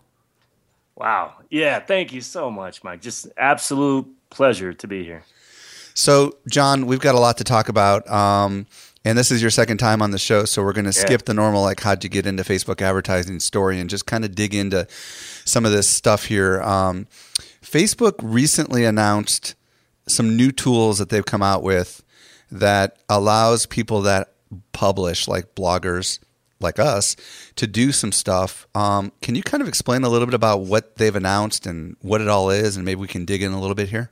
Wow. 0.96 1.34
Yeah. 1.50 1.78
Thank 1.80 2.12
you 2.12 2.20
so 2.20 2.50
much, 2.50 2.82
Mike. 2.82 3.00
Just 3.00 3.28
absolute 3.36 4.06
pleasure 4.30 4.72
to 4.72 4.86
be 4.86 5.04
here. 5.04 5.24
So, 5.94 6.36
Jon, 6.48 6.86
we've 6.86 7.00
got 7.00 7.14
a 7.14 7.18
lot 7.18 7.38
to 7.38 7.44
talk 7.44 7.68
about. 7.68 8.08
Um, 8.08 8.66
and 9.04 9.16
this 9.16 9.30
is 9.30 9.40
your 9.40 9.50
second 9.50 9.78
time 9.78 10.02
on 10.02 10.10
the 10.10 10.18
show. 10.18 10.44
So, 10.44 10.62
we're 10.62 10.72
going 10.72 10.84
to 10.84 10.92
skip 10.92 11.24
the 11.24 11.34
normal, 11.34 11.62
like, 11.62 11.80
how'd 11.80 12.04
you 12.04 12.10
get 12.10 12.26
into 12.26 12.42
Facebook 12.42 12.82
advertising 12.82 13.40
story 13.40 13.80
and 13.80 13.88
just 13.88 14.06
kind 14.06 14.24
of 14.24 14.34
dig 14.34 14.54
into 14.54 14.86
some 15.44 15.64
of 15.64 15.72
this 15.72 15.88
stuff 15.88 16.26
here. 16.26 16.60
Um, 16.62 17.06
Facebook 17.62 18.14
recently 18.22 18.84
announced 18.84 19.54
some 20.08 20.36
new 20.36 20.50
tools 20.50 20.98
that 20.98 21.08
they've 21.08 21.24
come 21.24 21.42
out 21.42 21.62
with 21.62 22.02
that 22.50 22.96
allows 23.08 23.66
people 23.66 24.02
that 24.02 24.32
publish, 24.72 25.28
like 25.28 25.54
bloggers 25.54 26.18
like 26.58 26.78
us, 26.78 27.16
to 27.56 27.66
do 27.66 27.92
some 27.92 28.12
stuff. 28.12 28.66
Um, 28.74 29.12
can 29.22 29.34
you 29.34 29.42
kind 29.42 29.62
of 29.62 29.68
explain 29.68 30.04
a 30.04 30.08
little 30.08 30.26
bit 30.26 30.34
about 30.34 30.62
what 30.62 30.96
they've 30.96 31.14
announced 31.14 31.66
and 31.66 31.96
what 32.00 32.20
it 32.20 32.28
all 32.28 32.50
is? 32.50 32.76
And 32.76 32.84
maybe 32.84 33.00
we 33.00 33.08
can 33.08 33.24
dig 33.24 33.42
in 33.42 33.52
a 33.52 33.60
little 33.60 33.74
bit 33.74 33.88
here. 33.88 34.10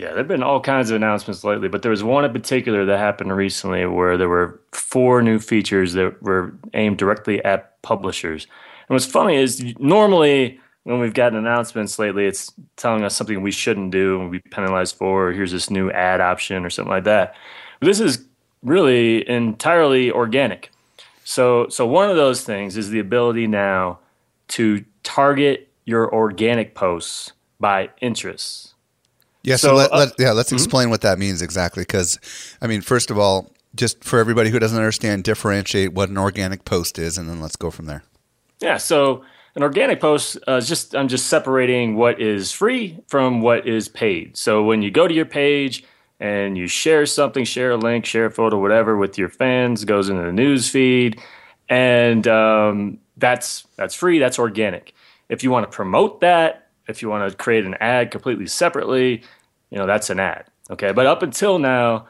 Yeah, 0.00 0.08
there 0.08 0.18
have 0.18 0.28
been 0.28 0.42
all 0.42 0.62
kinds 0.62 0.88
of 0.88 0.96
announcements 0.96 1.44
lately, 1.44 1.68
but 1.68 1.82
there 1.82 1.90
was 1.90 2.02
one 2.02 2.24
in 2.24 2.32
particular 2.32 2.86
that 2.86 2.96
happened 2.96 3.36
recently 3.36 3.84
where 3.84 4.16
there 4.16 4.30
were 4.30 4.58
four 4.72 5.20
new 5.20 5.38
features 5.38 5.92
that 5.92 6.22
were 6.22 6.54
aimed 6.72 6.96
directly 6.96 7.44
at 7.44 7.82
publishers. 7.82 8.46
And 8.88 8.94
what's 8.94 9.04
funny 9.04 9.36
is 9.36 9.62
normally 9.78 10.58
when 10.84 11.00
we've 11.00 11.12
gotten 11.12 11.38
announcements 11.38 11.98
lately, 11.98 12.24
it's 12.24 12.50
telling 12.76 13.04
us 13.04 13.14
something 13.14 13.42
we 13.42 13.50
shouldn't 13.50 13.90
do 13.90 14.18
and 14.18 14.30
we 14.30 14.38
penalized 14.38 14.96
for, 14.96 15.28
or 15.28 15.32
here's 15.32 15.52
this 15.52 15.68
new 15.68 15.90
ad 15.90 16.22
option 16.22 16.64
or 16.64 16.70
something 16.70 16.90
like 16.90 17.04
that. 17.04 17.34
But 17.78 17.88
this 17.88 18.00
is 18.00 18.24
really 18.62 19.28
entirely 19.28 20.10
organic. 20.10 20.70
So, 21.24 21.68
so 21.68 21.86
one 21.86 22.08
of 22.08 22.16
those 22.16 22.42
things 22.42 22.78
is 22.78 22.88
the 22.88 23.00
ability 23.00 23.48
now 23.48 23.98
to 24.48 24.82
target 25.02 25.68
your 25.84 26.10
organic 26.10 26.74
posts 26.74 27.32
by 27.60 27.90
interests. 28.00 28.69
Yeah, 29.42 29.56
so, 29.56 29.68
So, 29.68 29.74
let, 29.74 29.92
uh, 29.92 29.98
let, 29.98 30.12
yeah, 30.18 30.32
let's 30.32 30.52
explain 30.52 30.90
what 30.90 31.00
that 31.02 31.18
means 31.18 31.42
exactly. 31.42 31.82
Because, 31.82 32.18
I 32.60 32.66
mean, 32.66 32.80
first 32.82 33.10
of 33.10 33.18
all, 33.18 33.50
just 33.74 34.04
for 34.04 34.18
everybody 34.18 34.50
who 34.50 34.58
doesn't 34.58 34.76
understand, 34.76 35.24
differentiate 35.24 35.92
what 35.92 36.08
an 36.08 36.18
organic 36.18 36.64
post 36.64 36.98
is, 36.98 37.16
and 37.16 37.28
then 37.28 37.40
let's 37.40 37.56
go 37.56 37.70
from 37.70 37.86
there. 37.86 38.02
Yeah, 38.60 38.76
so 38.76 39.24
an 39.54 39.62
organic 39.62 40.00
post 40.00 40.36
uh, 40.46 40.56
is 40.56 40.68
just 40.68 40.94
I'm 40.94 41.08
just 41.08 41.26
separating 41.26 41.96
what 41.96 42.20
is 42.20 42.52
free 42.52 42.98
from 43.08 43.40
what 43.40 43.66
is 43.66 43.88
paid. 43.88 44.36
So 44.36 44.62
when 44.64 44.82
you 44.82 44.90
go 44.90 45.08
to 45.08 45.14
your 45.14 45.24
page 45.24 45.84
and 46.18 46.58
you 46.58 46.66
share 46.66 47.06
something, 47.06 47.44
share 47.44 47.72
a 47.72 47.76
link, 47.76 48.04
share 48.04 48.26
a 48.26 48.30
photo, 48.30 48.60
whatever, 48.60 48.96
with 48.96 49.16
your 49.16 49.28
fans, 49.28 49.84
goes 49.84 50.08
into 50.08 50.22
the 50.22 50.32
news 50.32 50.68
feed, 50.68 51.20
and 51.68 52.26
um, 52.28 52.98
that's 53.16 53.66
that's 53.76 53.94
free. 53.94 54.18
That's 54.18 54.38
organic. 54.38 54.94
If 55.28 55.44
you 55.44 55.50
want 55.50 55.70
to 55.70 55.74
promote 55.74 56.20
that, 56.20 56.69
if 56.90 57.02
you 57.02 57.08
want 57.08 57.30
to 57.30 57.36
create 57.36 57.64
an 57.64 57.74
ad 57.80 58.10
completely 58.10 58.46
separately, 58.46 59.22
you 59.70 59.78
know 59.78 59.86
that's 59.86 60.10
an 60.10 60.20
ad. 60.20 60.44
Okay, 60.70 60.92
but 60.92 61.06
up 61.06 61.22
until 61.22 61.58
now, 61.58 62.08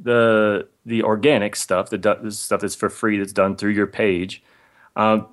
the 0.00 0.68
the 0.84 1.02
organic 1.02 1.54
stuff, 1.56 1.90
the, 1.90 1.98
the 1.98 2.32
stuff 2.32 2.60
that's 2.60 2.74
for 2.74 2.88
free, 2.90 3.18
that's 3.18 3.32
done 3.32 3.56
through 3.56 3.70
your 3.70 3.86
page, 3.86 4.42
um, 4.96 5.28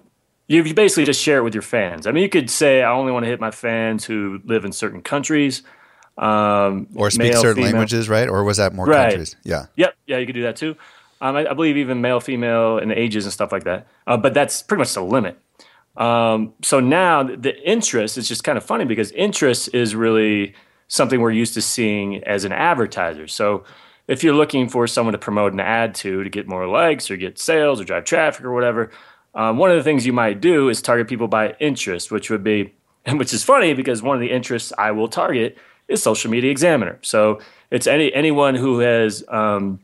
you, 0.47 0.63
you 0.63 0.73
basically 0.73 1.05
just 1.05 1.21
share 1.21 1.39
it 1.39 1.43
with 1.43 1.55
your 1.55 1.63
fans. 1.63 2.05
I 2.07 2.11
mean, 2.11 2.23
you 2.23 2.29
could 2.29 2.49
say 2.49 2.83
I 2.83 2.91
only 2.91 3.11
want 3.11 3.23
to 3.25 3.29
hit 3.29 3.39
my 3.39 3.51
fans 3.51 4.05
who 4.05 4.41
live 4.45 4.65
in 4.65 4.71
certain 4.71 5.01
countries, 5.01 5.63
um, 6.17 6.87
Or 6.95 7.09
speak 7.09 7.33
male, 7.33 7.41
certain 7.41 7.55
female. 7.55 7.71
languages, 7.71 8.09
right? 8.09 8.27
Or 8.29 8.43
was 8.43 8.57
that 8.57 8.73
more 8.73 8.85
Right. 8.85 9.09
countries? 9.09 9.35
Yeah. 9.43 9.67
Yep, 9.75 9.95
yeah, 10.07 10.17
you 10.17 10.25
could 10.25 10.35
do 10.35 10.43
that 10.43 10.55
too. 10.55 10.75
Um, 11.21 11.35
I, 11.35 11.49
I 11.49 11.53
believe 11.53 11.77
even 11.77 12.01
male, 12.01 12.19
female, 12.19 12.77
and 12.77 12.91
ages 12.91 13.25
and 13.25 13.33
stuff 13.33 13.51
like 13.51 13.63
that. 13.65 13.87
Uh, 14.07 14.17
but 14.17 14.33
that's 14.33 14.61
pretty 14.61 14.79
much 14.79 14.93
the 14.93 15.01
limit. 15.03 15.37
Um, 15.99 16.53
so 16.63 16.79
now 16.79 17.23
the- 17.23 17.61
interest 17.69 18.17
is 18.17 18.27
just 18.27 18.43
kind 18.43 18.57
of 18.57 18.63
funny 18.63 18.85
because 18.85 19.11
interest 19.11 19.69
is 19.73 19.93
really 19.95 20.53
something 20.87 21.21
we're 21.21 21.31
used 21.31 21.53
to 21.53 21.61
seeing 21.61 22.23
as 22.23 22.45
an 22.45 22.53
advertiser. 22.53 23.27
So 23.27 23.65
if 24.07 24.23
you're 24.23 24.33
looking 24.33 24.69
for 24.69 24.87
someone 24.87 25.11
to 25.11 25.19
promote 25.19 25.53
an 25.53 25.59
ad 25.59 25.93
to 25.95 26.23
to 26.23 26.29
get 26.29 26.47
more 26.47 26.65
likes 26.67 27.11
or 27.11 27.17
get 27.17 27.37
sales 27.37 27.79
or 27.79 27.83
drive 27.83 28.05
traffic 28.05 28.43
or 28.43 28.53
whatever, 28.53 28.89
um, 29.35 29.57
one 29.57 29.69
of 29.69 29.77
the 29.77 29.83
things 29.83 30.05
you 30.05 30.13
might 30.13 30.41
do 30.41 30.69
is 30.69 30.81
target 30.81 31.07
people 31.07 31.27
by 31.27 31.55
interest, 31.59 32.11
which 32.11 32.29
would 32.29 32.43
be, 32.43 32.73
and 33.05 33.19
which 33.21 33.33
is 33.33 33.43
funny 33.43 33.73
because 33.73 34.01
one 34.01 34.15
of 34.15 34.21
the 34.21 34.31
interests 34.31 34.73
I 34.77 34.91
will 34.91 35.09
target 35.09 35.57
is 35.87 36.01
Social 36.01 36.31
Media 36.31 36.49
Examiner. 36.49 36.97
So 37.01 37.39
it's 37.71 37.87
any 37.87 38.11
anyone 38.13 38.55
who 38.55 38.79
has 38.79 39.23
um, 39.27 39.79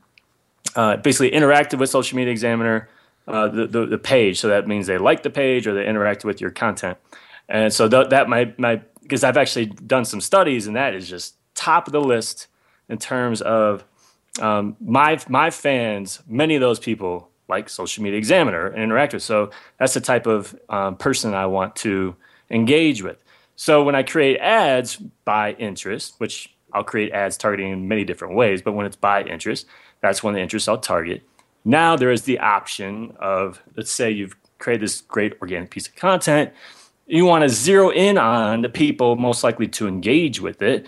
uh, 0.76 0.98
basically 0.98 1.32
interacted 1.32 1.78
with 1.78 1.90
Social 1.90 2.16
Media 2.16 2.32
Examiner, 2.32 2.90
uh, 3.28 3.48
the, 3.48 3.68
the, 3.68 3.86
the 3.86 3.98
page. 3.98 4.40
So 4.40 4.48
that 4.50 4.68
means 4.68 4.88
they 4.88 4.98
like 4.98 5.24
the 5.24 5.30
page 5.30 5.68
or 5.68 5.74
they 5.74 5.86
interact 5.86 6.26
with 6.26 6.42
your 6.42 6.52
content. 6.52 6.98
And 7.50 7.72
so 7.74 7.88
th- 7.88 8.10
that 8.10 8.30
might 8.30 8.58
because 9.02 9.24
I've 9.24 9.38
actually 9.38 9.68
done 9.68 10.06
some 10.06 10.22
studies 10.22 10.68
and 10.68 10.76
that 10.76 10.94
is 10.94 11.08
just 11.08 11.36
top 11.54 11.88
of 11.88 11.94
the 11.94 12.02
list 12.02 12.48
in 12.90 12.98
terms 12.98 13.42
of 13.42 13.84
um, 14.42 14.76
my 14.80 15.20
my 15.30 15.50
fans. 15.50 16.22
Many 16.28 16.56
of 16.56 16.62
those 16.62 16.80
people 16.80 17.30
like 17.48 17.70
Social 17.70 18.04
Media 18.04 18.18
Examiner 18.18 18.68
and 18.68 18.84
interact 18.84 19.14
with. 19.14 19.24
So 19.24 19.52
that's 19.80 19.94
the 19.94 20.02
type 20.02 20.26
of 20.26 20.58
um, 20.70 20.98
person 20.98 21.34
I 21.34 21.46
want 21.46 21.76
to 21.78 22.16
engage 22.50 23.04
with. 23.04 23.24
So 23.56 23.84
when 23.84 23.96
I 23.96 24.04
create 24.04 24.38
ads 24.40 24.98
by 25.24 25.54
interest, 25.54 26.16
which 26.18 26.56
I'll 26.74 26.84
create 26.84 27.12
ads 27.14 27.38
targeting 27.38 27.72
in 27.72 27.88
many 27.88 28.04
different 28.04 28.36
ways, 28.36 28.62
but 28.62 28.74
when 28.74 28.86
it's 28.86 28.96
by 28.96 29.24
interest, 29.24 29.68
that's 30.02 30.22
one 30.24 30.34
of 30.34 30.36
the 30.36 30.42
interests 30.42 30.68
I'll 30.68 30.78
target. 30.78 31.24
Now 31.66 31.96
there 31.96 32.12
is 32.12 32.22
the 32.22 32.40
option 32.40 33.16
of, 33.20 33.62
let's 33.76 33.92
say 33.92 34.12
you've 34.12 34.36
created 34.60 34.84
this 34.84 35.02
great 35.02 35.34
organic 35.42 35.72
piece 35.72 35.88
of 35.88 35.96
content. 35.96 36.52
You 37.08 37.26
want 37.26 37.42
to 37.42 37.50
zero 37.50 37.90
in 37.90 38.18
on 38.18 38.62
the 38.62 38.70
people 38.70 39.16
most 39.16 39.44
likely 39.44 39.68
to 39.70 39.88
engage 39.88 40.40
with 40.40 40.62
it 40.62 40.88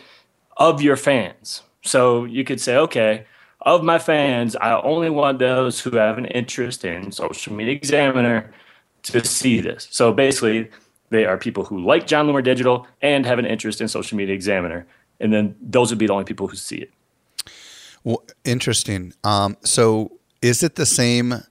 of 0.58 0.82
your 0.82 0.96
fans. 0.96 1.64
So 1.84 2.26
you 2.26 2.44
could 2.44 2.62
say, 2.62 2.76
okay, 2.78 3.26
of 3.62 3.84
my 3.84 4.00
fans, 4.00 4.56
I 4.56 4.80
only 4.82 5.10
want 5.10 5.40
those 5.40 5.80
who 5.80 5.92
have 5.98 6.18
an 6.18 6.26
interest 6.26 6.86
in 6.86 7.12
Social 7.12 7.54
Media 7.54 7.74
Examiner 7.74 8.54
to 9.04 9.26
see 9.26 9.60
this. 9.62 9.88
So 9.92 10.14
basically, 10.14 10.70
they 11.10 11.26
are 11.26 11.38
people 11.38 11.64
who 11.66 11.84
like 11.84 12.06
Jon 12.08 12.28
Loomer 12.28 12.44
Digital 12.44 12.88
and 13.02 13.26
have 13.26 13.40
an 13.40 13.46
interest 13.46 13.82
in 13.82 13.88
Social 13.88 14.18
Media 14.18 14.36
Examiner. 14.36 14.86
And 15.20 15.34
then 15.34 15.56
those 15.62 15.90
would 15.90 16.00
be 16.00 16.08
the 16.08 16.14
only 16.14 16.26
people 16.26 16.48
who 16.48 16.56
see 16.56 16.78
it. 16.78 16.92
Well, 18.04 18.24
interesting. 18.46 19.14
Um, 19.24 19.58
so 19.64 20.17
is 20.42 20.64
it 20.64 20.76
the 20.76 20.86
same 20.86 21.44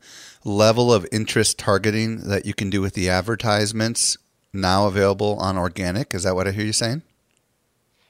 level 0.44 0.92
of 0.92 1.06
interest 1.10 1.58
targeting 1.58 2.28
that 2.28 2.46
you 2.46 2.54
can 2.54 2.70
do 2.70 2.80
with 2.80 2.94
the 2.94 3.08
advertisements 3.08 4.16
now 4.52 4.86
available 4.86 5.36
on 5.38 5.58
organic? 5.58 6.14
Is 6.14 6.22
that 6.22 6.34
what 6.34 6.46
I 6.46 6.52
hear 6.52 6.64
you 6.64 6.72
saying? 6.72 7.02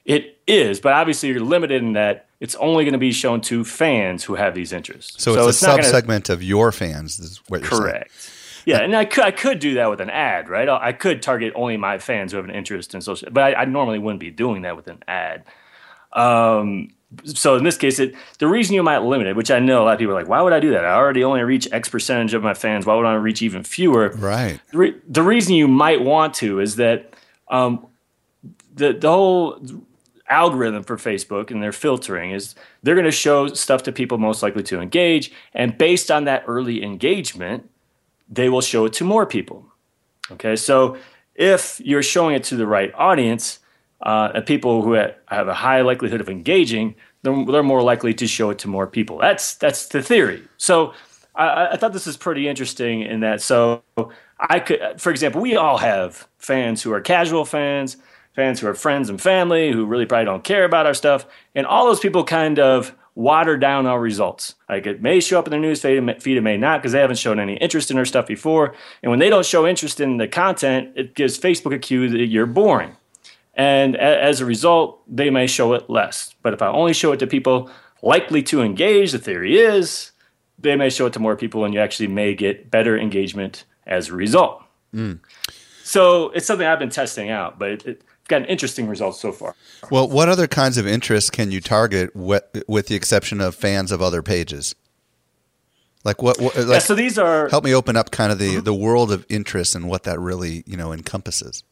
It 0.04 0.38
is, 0.46 0.78
but 0.80 0.92
obviously 0.92 1.30
you're 1.30 1.40
limited 1.40 1.82
in 1.82 1.94
that 1.94 2.26
it's 2.38 2.54
only 2.56 2.84
going 2.84 2.92
to 2.92 2.98
be 2.98 3.12
shown 3.12 3.40
to 3.42 3.64
fans 3.64 4.22
who 4.24 4.34
have 4.34 4.54
these 4.54 4.72
interests. 4.72 5.22
So, 5.22 5.34
so 5.34 5.48
it's, 5.48 5.62
it's, 5.62 5.66
a 5.66 5.78
subsegment 5.78 6.26
gonna, 6.26 6.36
of 6.36 6.42
your 6.42 6.70
fans, 6.70 7.18
is 7.18 7.40
what 7.48 7.62
you're 7.62 7.70
correct. 7.70 8.12
saying. 8.14 8.32
Yeah, 8.66 8.82
and 8.82 8.96
I 8.96 9.04
could 9.04 9.22
I 9.22 9.30
could 9.30 9.60
do 9.60 9.74
that 9.74 9.88
with 9.90 10.00
an 10.00 10.10
ad, 10.10 10.48
right? 10.48 10.68
I 10.68 10.92
could 10.92 11.22
target 11.22 11.52
only 11.54 11.76
my 11.76 11.98
fans 11.98 12.32
who 12.32 12.36
have 12.38 12.44
an 12.44 12.54
interest 12.54 12.94
in 12.94 13.00
social, 13.00 13.28
but 13.30 13.42
I, 13.42 13.62
I 13.62 13.64
normally 13.64 14.00
wouldn't 14.00 14.18
be 14.18 14.32
doing 14.32 14.62
that 14.62 14.74
with 14.74 14.88
an 14.88 15.04
ad. 15.06 15.44
Um, 16.12 16.88
so 17.24 17.56
in 17.56 17.64
this 17.64 17.76
case, 17.76 17.98
it 17.98 18.14
the 18.38 18.48
reason 18.48 18.74
you 18.74 18.82
might 18.82 18.98
limit 18.98 19.26
it, 19.26 19.36
which 19.36 19.50
I 19.50 19.58
know 19.58 19.82
a 19.82 19.84
lot 19.84 19.92
of 19.94 19.98
people 19.98 20.14
are 20.14 20.20
like, 20.20 20.28
why 20.28 20.40
would 20.42 20.52
I 20.52 20.60
do 20.60 20.70
that? 20.70 20.84
I 20.84 20.92
already 20.92 21.22
only 21.22 21.40
reach 21.42 21.68
X 21.72 21.88
percentage 21.88 22.34
of 22.34 22.42
my 22.42 22.54
fans. 22.54 22.84
Why 22.86 22.94
would 22.94 23.06
I 23.06 23.14
reach 23.14 23.42
even 23.42 23.62
fewer? 23.62 24.10
Right. 24.16 24.60
The, 24.72 24.78
re- 24.78 25.00
the 25.08 25.22
reason 25.22 25.54
you 25.54 25.68
might 25.68 26.00
want 26.00 26.34
to 26.34 26.60
is 26.60 26.76
that 26.76 27.14
um, 27.48 27.86
the 28.74 28.92
the 28.92 29.10
whole 29.10 29.60
algorithm 30.28 30.82
for 30.82 30.96
Facebook 30.96 31.52
and 31.52 31.62
their 31.62 31.72
filtering 31.72 32.32
is 32.32 32.56
they're 32.82 32.96
going 32.96 33.04
to 33.04 33.12
show 33.12 33.46
stuff 33.48 33.84
to 33.84 33.92
people 33.92 34.18
most 34.18 34.42
likely 34.42 34.64
to 34.64 34.80
engage, 34.80 35.32
and 35.54 35.78
based 35.78 36.10
on 36.10 36.24
that 36.24 36.42
early 36.48 36.82
engagement, 36.82 37.70
they 38.28 38.48
will 38.48 38.60
show 38.60 38.84
it 38.84 38.92
to 38.94 39.04
more 39.04 39.26
people. 39.26 39.64
Okay, 40.32 40.56
so 40.56 40.96
if 41.36 41.80
you're 41.84 42.02
showing 42.02 42.34
it 42.34 42.42
to 42.44 42.56
the 42.56 42.66
right 42.66 42.92
audience, 42.96 43.60
uh, 44.02 44.30
and 44.34 44.46
people 44.46 44.82
who 44.82 44.92
have 44.92 45.48
a 45.48 45.54
high 45.54 45.80
likelihood 45.80 46.20
of 46.20 46.28
engaging, 46.28 46.94
they're, 47.22 47.44
they're, 47.44 47.62
more 47.62 47.82
likely 47.82 48.14
to 48.14 48.26
show 48.26 48.50
it 48.50 48.58
to 48.60 48.68
more 48.68 48.86
people. 48.86 49.18
That's 49.18 49.54
that's 49.54 49.86
the 49.88 50.02
theory. 50.02 50.42
So 50.58 50.92
I, 51.34 51.68
I, 51.72 51.76
thought 51.76 51.92
this 51.92 52.06
is 52.06 52.16
pretty 52.16 52.46
interesting 52.46 53.02
in 53.02 53.20
that. 53.20 53.40
So 53.40 53.82
I 54.38 54.60
could, 54.60 55.00
for 55.00 55.10
example, 55.10 55.40
we 55.40 55.56
all 55.56 55.78
have 55.78 56.28
fans 56.38 56.82
who 56.82 56.92
are 56.92 57.00
casual 57.00 57.44
fans, 57.44 57.96
fans 58.34 58.60
who 58.60 58.68
are 58.68 58.74
friends 58.74 59.08
and 59.08 59.20
family 59.20 59.72
who 59.72 59.86
really 59.86 60.06
probably 60.06 60.26
don't 60.26 60.44
care 60.44 60.64
about 60.64 60.86
our 60.86 60.94
stuff, 60.94 61.26
and 61.54 61.66
all 61.66 61.86
those 61.86 62.00
people 62.00 62.22
kind 62.24 62.58
of 62.58 62.94
water 63.14 63.56
down 63.56 63.86
our 63.86 63.98
results. 63.98 64.54
Like 64.68 64.86
it 64.86 65.02
may 65.02 65.20
show 65.20 65.38
up 65.38 65.46
in 65.46 65.50
their 65.50 65.60
news 65.60 65.80
feed, 65.80 65.96
it 66.36 66.42
may 66.42 66.56
not 66.58 66.80
because 66.80 66.92
they 66.92 67.00
haven't 67.00 67.16
shown 67.16 67.40
any 67.40 67.56
interest 67.56 67.90
in 67.90 67.96
our 67.98 68.04
stuff 68.04 68.26
before. 68.26 68.74
And 69.02 69.10
when 69.10 69.18
they 69.18 69.30
don't 69.30 69.46
show 69.46 69.66
interest 69.66 70.00
in 70.00 70.18
the 70.18 70.28
content, 70.28 70.92
it 70.94 71.14
gives 71.14 71.38
Facebook 71.38 71.74
a 71.74 71.78
cue 71.78 72.08
that 72.10 72.26
you're 72.26 72.46
boring. 72.46 72.96
And 73.56 73.96
as 73.96 74.40
a 74.40 74.44
result, 74.44 75.00
they 75.08 75.30
may 75.30 75.46
show 75.46 75.72
it 75.72 75.88
less. 75.88 76.34
But 76.42 76.52
if 76.52 76.60
I 76.60 76.68
only 76.68 76.92
show 76.92 77.12
it 77.12 77.18
to 77.20 77.26
people 77.26 77.70
likely 78.02 78.42
to 78.44 78.62
engage, 78.62 79.12
the 79.12 79.18
theory 79.18 79.58
is 79.58 80.12
they 80.58 80.76
may 80.76 80.90
show 80.90 81.06
it 81.06 81.14
to 81.14 81.18
more 81.18 81.36
people 81.36 81.64
and 81.64 81.72
you 81.72 81.80
actually 81.80 82.08
may 82.08 82.34
get 82.34 82.70
better 82.70 82.98
engagement 82.98 83.64
as 83.86 84.08
a 84.08 84.14
result. 84.14 84.62
Mm. 84.94 85.20
So 85.82 86.30
it's 86.30 86.46
something 86.46 86.66
I've 86.66 86.78
been 86.78 86.90
testing 86.90 87.30
out, 87.30 87.58
but 87.58 87.70
it, 87.70 87.86
it, 87.86 88.02
gotten 88.28 88.46
interesting 88.48 88.88
results 88.88 89.20
so 89.20 89.30
far. 89.30 89.54
Well, 89.90 90.08
what 90.08 90.28
other 90.28 90.48
kinds 90.48 90.78
of 90.78 90.86
interests 90.86 91.30
can 91.30 91.52
you 91.52 91.60
target 91.60 92.14
with, 92.14 92.42
with 92.66 92.88
the 92.88 92.96
exception 92.96 93.40
of 93.40 93.54
fans 93.54 93.92
of 93.92 94.02
other 94.02 94.20
pages? 94.20 94.74
Like 96.04 96.22
what? 96.22 96.40
what 96.40 96.56
like, 96.56 96.66
yeah, 96.68 96.78
so 96.78 96.94
these 96.94 97.18
are 97.18 97.48
help 97.48 97.64
me 97.64 97.74
open 97.74 97.96
up 97.96 98.12
kind 98.12 98.30
of 98.30 98.38
the, 98.38 98.56
mm-hmm. 98.56 98.64
the 98.64 98.74
world 98.74 99.10
of 99.10 99.26
interest 99.28 99.74
and 99.74 99.88
what 99.88 100.04
that 100.04 100.20
really 100.20 100.62
you 100.64 100.76
know 100.76 100.92
encompasses. 100.92 101.64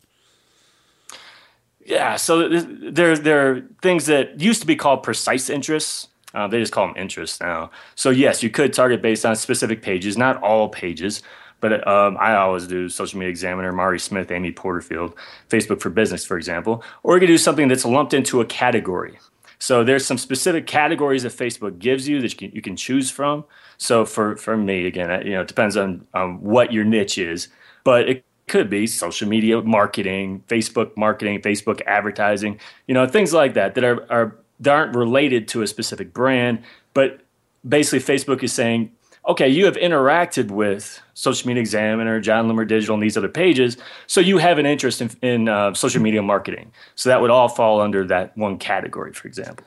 Yeah, 1.84 2.16
so 2.16 2.48
there 2.48 3.16
there 3.16 3.50
are 3.50 3.62
things 3.82 4.06
that 4.06 4.40
used 4.40 4.60
to 4.62 4.66
be 4.66 4.76
called 4.76 5.02
precise 5.02 5.50
interests. 5.50 6.08
Uh, 6.32 6.48
they 6.48 6.58
just 6.58 6.72
call 6.72 6.86
them 6.88 6.96
interests 6.96 7.40
now. 7.40 7.70
So 7.94 8.10
yes, 8.10 8.42
you 8.42 8.50
could 8.50 8.72
target 8.72 9.02
based 9.02 9.24
on 9.24 9.36
specific 9.36 9.82
pages, 9.82 10.16
not 10.16 10.42
all 10.42 10.68
pages. 10.68 11.22
But 11.60 11.86
um, 11.88 12.18
I 12.20 12.34
always 12.34 12.66
do 12.66 12.90
Social 12.90 13.18
Media 13.18 13.30
Examiner, 13.30 13.72
Mari 13.72 13.98
Smith, 13.98 14.30
Amy 14.30 14.52
Porterfield, 14.52 15.14
Facebook 15.48 15.80
for 15.80 15.88
Business, 15.88 16.22
for 16.22 16.36
example. 16.36 16.82
Or 17.02 17.16
you 17.16 17.20
could 17.20 17.26
do 17.26 17.38
something 17.38 17.68
that's 17.68 17.86
lumped 17.86 18.12
into 18.12 18.42
a 18.42 18.44
category. 18.44 19.18
So 19.60 19.82
there's 19.82 20.04
some 20.04 20.18
specific 20.18 20.66
categories 20.66 21.22
that 21.22 21.32
Facebook 21.32 21.78
gives 21.78 22.06
you 22.06 22.20
that 22.20 22.32
you 22.32 22.36
can, 22.36 22.50
you 22.54 22.60
can 22.60 22.76
choose 22.76 23.10
from. 23.10 23.46
So 23.78 24.04
for, 24.04 24.36
for 24.36 24.58
me, 24.58 24.86
again, 24.86 25.26
you 25.26 25.32
know, 25.32 25.40
it 25.40 25.48
depends 25.48 25.74
on 25.78 26.06
what 26.42 26.70
your 26.70 26.84
niche 26.84 27.16
is, 27.16 27.48
but 27.82 28.08
it 28.10 28.24
could 28.46 28.68
be 28.68 28.86
social 28.86 29.28
media 29.28 29.62
marketing, 29.62 30.42
Facebook 30.48 30.96
marketing, 30.96 31.40
Facebook 31.40 31.80
advertising, 31.86 32.60
you 32.86 32.94
know, 32.94 33.06
things 33.06 33.32
like 33.32 33.54
that 33.54 33.74
that 33.74 33.84
are, 33.84 34.10
are 34.12 34.36
that 34.60 34.74
aren't 34.74 34.94
related 34.96 35.48
to 35.48 35.62
a 35.62 35.66
specific 35.66 36.12
brand, 36.12 36.62
but 36.92 37.20
basically 37.66 38.00
Facebook 38.00 38.42
is 38.42 38.52
saying 38.52 38.90
okay, 39.26 39.48
you 39.48 39.64
have 39.64 39.76
interacted 39.76 40.50
with 40.50 41.00
Social 41.14 41.48
Media 41.48 41.60
Examiner, 41.60 42.20
Jon 42.20 42.48
Loomer 42.48 42.66
Digital, 42.66 42.94
and 42.94 43.02
these 43.02 43.16
other 43.16 43.28
pages, 43.28 43.76
so 44.06 44.20
you 44.20 44.38
have 44.38 44.58
an 44.58 44.66
interest 44.66 45.00
in, 45.00 45.10
in 45.22 45.48
uh, 45.48 45.72
social 45.74 46.02
media 46.02 46.22
marketing. 46.22 46.70
So 46.94 47.08
that 47.08 47.20
would 47.20 47.30
all 47.30 47.48
fall 47.48 47.80
under 47.80 48.06
that 48.06 48.36
one 48.36 48.58
category, 48.58 49.12
for 49.12 49.26
example. 49.26 49.64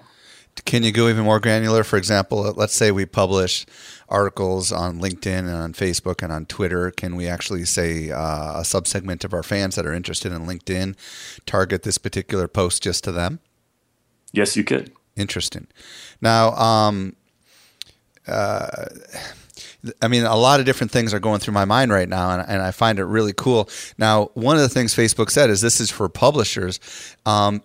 Can 0.66 0.84
you 0.84 0.92
go 0.92 1.08
even 1.08 1.24
more 1.24 1.40
granular? 1.40 1.84
For 1.84 1.98
example, 1.98 2.40
let's 2.56 2.76
say 2.76 2.92
we 2.92 3.06
publish 3.06 3.66
articles 4.10 4.72
on 4.72 5.00
LinkedIn 5.00 5.40
and 5.40 5.50
on 5.50 5.74
Facebook 5.74 6.24
and 6.24 6.32
on 6.32 6.46
Twitter. 6.46 6.92
Can 6.92 7.16
we 7.16 7.28
actually 7.28 7.66
say 7.66 8.12
uh, 8.12 8.60
a 8.60 8.64
subsegment 8.64 9.24
of 9.24 9.34
our 9.34 9.44
fans 9.44 9.76
that 9.76 9.86
are 9.86 9.94
interested 9.94 10.32
in 10.32 10.46
LinkedIn 10.46 10.96
target 11.46 11.84
this 11.84 11.98
particular 11.98 12.48
post 12.48 12.84
just 12.84 13.04
to 13.06 13.12
them? 13.12 13.40
Yes, 14.32 14.56
you 14.56 14.64
could. 14.64 14.92
Interesting. 15.16 15.68
Now, 16.22 16.52
um, 16.54 17.16
uh, 18.28 18.86
I 20.02 20.08
mean, 20.08 20.24
a 20.24 20.36
lot 20.36 20.60
of 20.60 20.66
different 20.66 20.92
things 20.92 21.14
are 21.14 21.20
going 21.20 21.40
through 21.40 21.54
my 21.54 21.66
mind 21.66 21.92
right 21.92 22.10
now, 22.10 22.32
and, 22.32 22.48
and, 22.48 22.62
I 22.62 22.72
find 22.72 23.00
it 23.00 23.06
really 23.06 23.34
cool. 23.34 23.70
Now, 23.98 24.32
one 24.34 24.56
of 24.56 24.62
the 24.62 24.70
things 24.70 24.94
Facebook 24.96 25.30
said 25.30 25.50
is 25.50 25.62
this 25.62 25.80
is 25.80 25.92
for 25.92 26.10
publishers. 26.10 26.80
Um, 27.26 27.62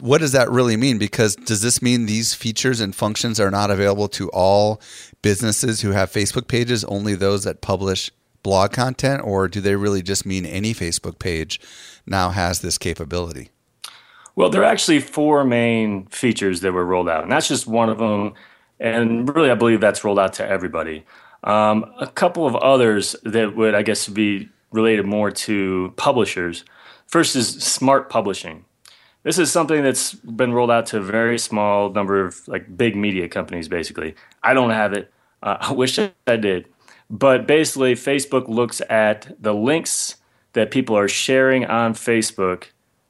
what 0.00 0.18
does 0.18 0.32
that 0.32 0.50
really 0.50 0.76
mean? 0.76 0.98
Because 0.98 1.36
does 1.36 1.60
this 1.62 1.82
mean 1.82 2.06
these 2.06 2.34
features 2.34 2.80
and 2.80 2.94
functions 2.94 3.38
are 3.38 3.50
not 3.50 3.70
available 3.70 4.08
to 4.08 4.28
all 4.30 4.80
businesses 5.22 5.82
who 5.82 5.90
have 5.90 6.10
Facebook 6.10 6.48
pages, 6.48 6.84
only 6.84 7.14
those 7.14 7.44
that 7.44 7.60
publish 7.60 8.10
blog 8.42 8.72
content, 8.72 9.22
or 9.24 9.48
do 9.48 9.60
they 9.60 9.76
really 9.76 10.02
just 10.02 10.26
mean 10.26 10.46
any 10.46 10.74
Facebook 10.74 11.18
page 11.18 11.60
now 12.06 12.30
has 12.30 12.60
this 12.60 12.78
capability? 12.78 13.50
Well, 14.36 14.50
there 14.50 14.62
are 14.62 14.66
actually 14.66 15.00
four 15.00 15.44
main 15.44 16.06
features 16.06 16.60
that 16.60 16.72
were 16.72 16.84
rolled 16.84 17.08
out, 17.08 17.22
and 17.22 17.32
that's 17.32 17.48
just 17.48 17.66
one 17.66 17.88
of 17.88 17.98
them. 17.98 18.34
And 18.84 19.34
really, 19.34 19.50
I 19.50 19.54
believe 19.54 19.80
that's 19.80 20.04
rolled 20.04 20.18
out 20.18 20.34
to 20.34 20.46
everybody. 20.46 21.06
Um, 21.42 21.90
a 21.98 22.06
couple 22.06 22.46
of 22.46 22.54
others 22.54 23.16
that 23.22 23.56
would, 23.56 23.74
I 23.74 23.80
guess, 23.80 24.06
be 24.08 24.50
related 24.72 25.06
more 25.06 25.30
to 25.30 25.94
publishers. 25.96 26.66
First 27.06 27.34
is 27.34 27.48
smart 27.48 28.10
publishing. 28.10 28.66
This 29.22 29.38
is 29.38 29.50
something 29.50 29.82
that's 29.82 30.12
been 30.12 30.52
rolled 30.52 30.70
out 30.70 30.84
to 30.88 30.98
a 30.98 31.00
very 31.00 31.38
small 31.38 31.88
number 31.92 32.26
of 32.26 32.46
like 32.46 32.76
big 32.76 32.94
media 32.94 33.26
companies. 33.26 33.68
Basically, 33.68 34.16
I 34.42 34.52
don't 34.52 34.70
have 34.70 34.92
it. 34.92 35.10
Uh, 35.42 35.56
I 35.60 35.72
wish 35.72 35.98
I 35.98 36.36
did, 36.36 36.66
but 37.08 37.46
basically, 37.46 37.94
Facebook 37.94 38.48
looks 38.48 38.82
at 38.90 39.34
the 39.42 39.54
links 39.54 40.16
that 40.52 40.70
people 40.70 40.94
are 40.94 41.08
sharing 41.08 41.64
on 41.64 41.94
Facebook 41.94 42.64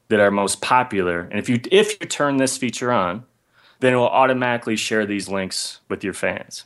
that 0.06 0.20
are 0.20 0.30
most 0.30 0.60
popular, 0.60 1.22
and 1.22 1.40
if 1.40 1.48
you 1.48 1.58
if 1.72 2.00
you 2.00 2.06
turn 2.06 2.36
this 2.36 2.56
feature 2.56 2.92
on, 2.92 3.24
then 3.84 3.92
it 3.92 3.96
will 3.96 4.08
automatically 4.08 4.76
share 4.76 5.04
these 5.06 5.28
links 5.28 5.80
with 5.88 6.02
your 6.02 6.14
fans. 6.14 6.64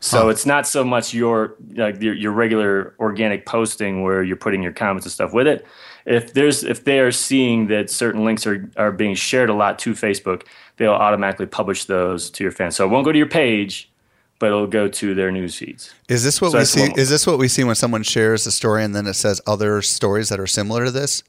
So 0.00 0.22
Huh. 0.22 0.28
it's 0.28 0.46
not 0.46 0.66
so 0.66 0.82
much 0.82 1.12
your 1.12 1.56
like 1.74 2.00
your, 2.02 2.14
your 2.14 2.32
regular 2.32 2.94
organic 2.98 3.44
posting 3.46 4.02
where 4.02 4.22
you're 4.22 4.36
putting 4.36 4.62
your 4.62 4.72
comments 4.72 5.06
and 5.06 5.12
stuff 5.12 5.32
with 5.32 5.46
it. 5.46 5.66
If 6.06 6.32
there's 6.32 6.64
if 6.64 6.84
they 6.84 7.00
are 7.00 7.12
seeing 7.12 7.66
that 7.68 7.90
certain 7.90 8.24
links 8.24 8.46
are, 8.46 8.70
are 8.76 8.92
being 8.92 9.14
shared 9.14 9.50
a 9.50 9.54
lot 9.54 9.78
to 9.80 9.92
Facebook, 9.92 10.44
they'll 10.76 10.92
automatically 10.92 11.46
publish 11.46 11.84
those 11.84 12.30
to 12.30 12.44
your 12.44 12.52
fans. 12.52 12.76
So 12.76 12.86
it 12.86 12.88
won't 12.88 13.04
go 13.04 13.12
to 13.12 13.18
your 13.18 13.28
page, 13.28 13.90
but 14.38 14.46
it'll 14.46 14.66
go 14.66 14.88
to 14.88 15.14
their 15.14 15.30
news 15.30 15.54
feeds. 15.56 15.94
Is 16.08 16.24
this 16.24 16.40
what 16.40 16.52
So 16.52 16.58
we 16.58 16.64
see? 16.64 16.92
Is 16.96 17.10
this 17.10 17.26
what 17.26 17.38
we 17.38 17.48
see 17.48 17.64
when 17.64 17.74
someone 17.74 18.02
shares 18.02 18.46
a 18.46 18.52
story 18.52 18.82
and 18.84 18.94
then 18.96 19.06
it 19.06 19.14
says 19.14 19.42
other 19.46 19.82
stories 19.82 20.30
that 20.30 20.40
are 20.40 20.46
similar 20.46 20.86
to 20.86 20.90
this? 20.90 21.22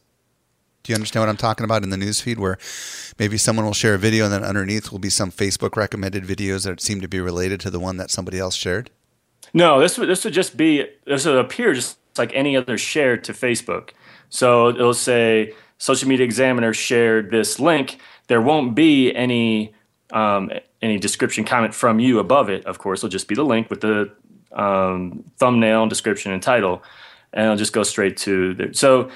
Do 0.84 0.92
you 0.92 0.96
understand 0.96 1.22
what 1.22 1.30
I'm 1.30 1.38
talking 1.38 1.64
about 1.64 1.84
in 1.84 1.90
the 1.90 1.98
news 1.98 2.22
feed 2.22 2.40
where 2.40 2.58
maybe 3.20 3.38
someone 3.38 3.66
will 3.66 3.74
share 3.74 3.94
a 3.94 4.00
video 4.00 4.26
and 4.26 4.34
then 4.34 4.44
underneath 4.44 4.92
will 4.92 5.00
be 5.00 5.10
some 5.10 5.32
Facebook 5.32 5.76
recommended 5.76 6.24
videos 6.24 6.66
that 6.66 6.82
seem 6.82 7.02
to 7.02 7.08
be 7.08 7.20
related 7.20 7.60
to 7.62 7.70
the 7.70 7.80
one 7.80 7.98
that 7.98 8.10
somebody 8.10 8.40
else 8.40 8.56
shared? 8.56 8.90
No, 9.54 9.80
this 9.80 9.98
would 9.98 10.10
this 10.10 10.24
would 10.24 10.34
just 10.34 10.58
be 10.58 10.88
this 11.06 11.26
would 11.26 11.38
appear 11.38 11.74
just 11.74 11.98
like 12.18 12.32
any 12.34 12.56
other 12.56 12.78
share 12.78 13.18
to 13.18 13.34
Facebook. 13.34 13.90
So 14.30 14.70
it'll 14.70 14.94
say 14.94 15.54
Social 15.78 16.08
Media 16.08 16.26
Examiner 16.26 16.74
shared 16.74 17.32
this 17.32 17.60
link. 17.60 18.00
There 18.28 18.42
won't 18.42 18.76
be 18.76 19.14
any 19.14 19.74
um, 20.14 20.52
any 20.82 20.98
description 20.98 21.44
comment 21.44 21.74
from 21.74 22.00
you 22.00 22.20
above 22.20 22.50
it. 22.50 22.66
Of 22.66 22.80
course, 22.80 23.00
it'll 23.00 23.10
just 23.10 23.28
be 23.28 23.36
the 23.36 23.46
link 23.46 23.70
with 23.70 23.82
the 23.82 24.12
um, 24.54 25.24
thumbnail, 25.38 25.88
description, 25.88 26.32
and 26.32 26.42
title, 26.42 26.84
and 27.34 27.46
it'll 27.46 27.58
just 27.58 27.74
go 27.74 27.84
straight 27.84 28.18
to 28.18 28.54
the. 28.54 28.74
So 28.74 29.10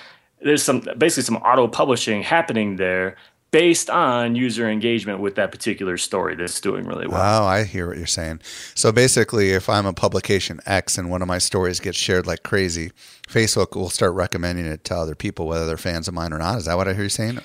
there's 0.46 0.64
some 0.64 0.88
basically 0.98 1.24
some 1.24 1.38
auto 1.38 1.68
publishing 1.68 2.22
happening 2.22 2.76
there 2.76 3.18
based 3.50 3.90
on 3.90 4.36
user 4.36 4.70
engagement 4.70 5.20
with 5.20 5.36
that 5.36 5.52
particular 5.52 5.98
story 5.98 6.36
that's 6.36 6.60
doing 6.62 6.86
really 6.86 7.08
well. 7.08 7.44
Oh, 7.44 7.46
I 7.46 7.64
hear 7.64 7.88
what 7.88 7.98
you're 7.98 8.06
saying. 8.06 8.42
So 8.76 8.92
basically, 8.92 9.52
if 9.52 9.70
I'm 9.70 9.86
a 9.86 9.94
publication 9.94 10.60
X 10.66 10.98
and 10.98 11.10
one 11.10 11.22
of 11.22 11.28
my 11.28 11.40
stories 11.40 11.80
gets 11.80 11.98
shared 11.98 12.28
like 12.28 12.44
crazy, 12.44 12.92
Facebook 13.28 13.76
will 13.76 13.90
start 13.90 14.14
recommending 14.14 14.66
it 14.66 14.84
to 14.86 14.96
other 14.96 15.16
people, 15.16 15.48
whether 15.48 15.66
they're 15.66 15.78
fans 15.78 16.08
of 16.08 16.14
mine 16.14 16.32
or 16.32 16.38
not. 16.38 16.58
Is 16.58 16.66
that 16.66 16.78
what 16.78 16.88
I 16.88 16.94
hear 16.94 17.04
you 17.04 17.10
saying? 17.10 17.40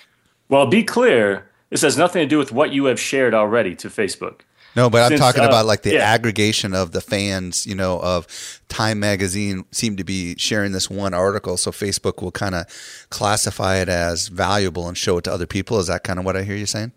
Well, 0.48 0.66
be 0.66 0.82
clear. 0.84 1.48
This 1.70 1.82
has 1.82 1.96
nothing 1.96 2.20
to 2.20 2.28
do 2.28 2.38
with 2.38 2.52
what 2.52 2.72
you 2.72 2.86
have 2.86 3.00
shared 3.00 3.32
already 3.32 3.74
to 3.76 3.88
Facebook. 3.88 4.40
No, 4.76 4.88
but 4.88 5.10
I'm 5.10 5.18
talking 5.18 5.42
uh, 5.42 5.48
about 5.48 5.66
like 5.66 5.82
the 5.82 5.94
yeah. 5.94 6.00
aggregation 6.00 6.74
of 6.74 6.92
the 6.92 7.00
fans, 7.00 7.66
you 7.66 7.74
know, 7.74 8.00
of 8.00 8.60
Time 8.68 9.00
Magazine 9.00 9.64
seem 9.72 9.96
to 9.96 10.04
be 10.04 10.36
sharing 10.36 10.72
this 10.72 10.88
one 10.88 11.12
article. 11.12 11.56
So 11.56 11.70
Facebook 11.70 12.22
will 12.22 12.30
kind 12.30 12.54
of 12.54 12.66
classify 13.10 13.76
it 13.76 13.88
as 13.88 14.28
valuable 14.28 14.86
and 14.86 14.96
show 14.96 15.18
it 15.18 15.24
to 15.24 15.32
other 15.32 15.46
people. 15.46 15.78
Is 15.78 15.88
that 15.88 16.04
kind 16.04 16.18
of 16.18 16.24
what 16.24 16.36
I 16.36 16.44
hear 16.44 16.56
you 16.56 16.66
saying? 16.66 16.92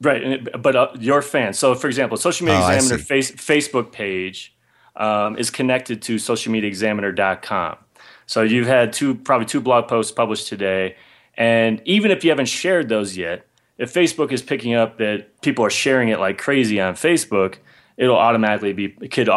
Right, 0.00 0.22
and 0.22 0.32
it, 0.32 0.62
but 0.62 0.76
uh, 0.76 0.88
your 0.98 1.20
fans. 1.20 1.58
So, 1.58 1.74
for 1.74 1.86
example, 1.86 2.16
Social 2.16 2.46
Media 2.46 2.62
Oh, 2.62 2.70
Examiner 2.70 3.02
face, 3.02 3.30
Facebook 3.32 3.92
page 3.92 4.56
um, 4.96 5.36
is 5.36 5.50
connected 5.50 6.00
to 6.02 6.16
socialmediaexaminer.com. 6.16 7.76
So 8.24 8.42
you've 8.42 8.66
had 8.66 8.94
two, 8.94 9.16
probably 9.16 9.44
two 9.46 9.60
blog 9.60 9.88
posts 9.88 10.10
published 10.10 10.48
today, 10.48 10.96
and 11.36 11.82
even 11.84 12.10
if 12.10 12.24
you 12.24 12.30
haven't 12.30 12.46
shared 12.46 12.88
those 12.88 13.16
yet, 13.16 13.46
if 13.80 13.92
Facebook 13.92 14.30
is 14.30 14.42
picking 14.42 14.74
up 14.74 14.98
that 14.98 15.40
people 15.40 15.64
are 15.64 15.70
sharing 15.70 16.10
it 16.10 16.20
like 16.20 16.36
crazy 16.36 16.80
on 16.80 16.94
Facebook, 16.94 17.56
it'll 17.96 18.18
automatically 18.18 18.74
be 18.74 18.94
it 19.00 19.10
could 19.10 19.28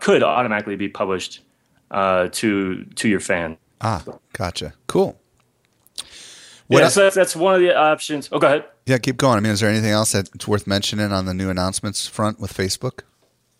could 0.00 0.22
automatically 0.22 0.76
be 0.76 0.88
published 0.88 1.40
uh, 1.90 2.28
to 2.32 2.84
to 2.84 3.08
your 3.08 3.18
fan. 3.18 3.56
Ah, 3.80 4.04
gotcha. 4.34 4.74
Cool. 4.86 5.18
What 6.66 6.80
yeah, 6.80 6.88
so 6.88 7.04
that's, 7.04 7.16
that's 7.16 7.34
one 7.34 7.54
of 7.54 7.62
the 7.62 7.74
options. 7.74 8.28
Oh, 8.30 8.38
go 8.38 8.46
ahead. 8.46 8.64
yeah, 8.84 8.98
keep 8.98 9.16
going. 9.16 9.38
I 9.38 9.40
mean, 9.40 9.52
is 9.52 9.60
there 9.60 9.70
anything 9.70 9.90
else 9.90 10.12
that's 10.12 10.46
worth 10.46 10.66
mentioning 10.66 11.12
on 11.12 11.24
the 11.24 11.32
new 11.32 11.48
announcements 11.48 12.06
front 12.06 12.38
with 12.38 12.52
Facebook? 12.52 13.00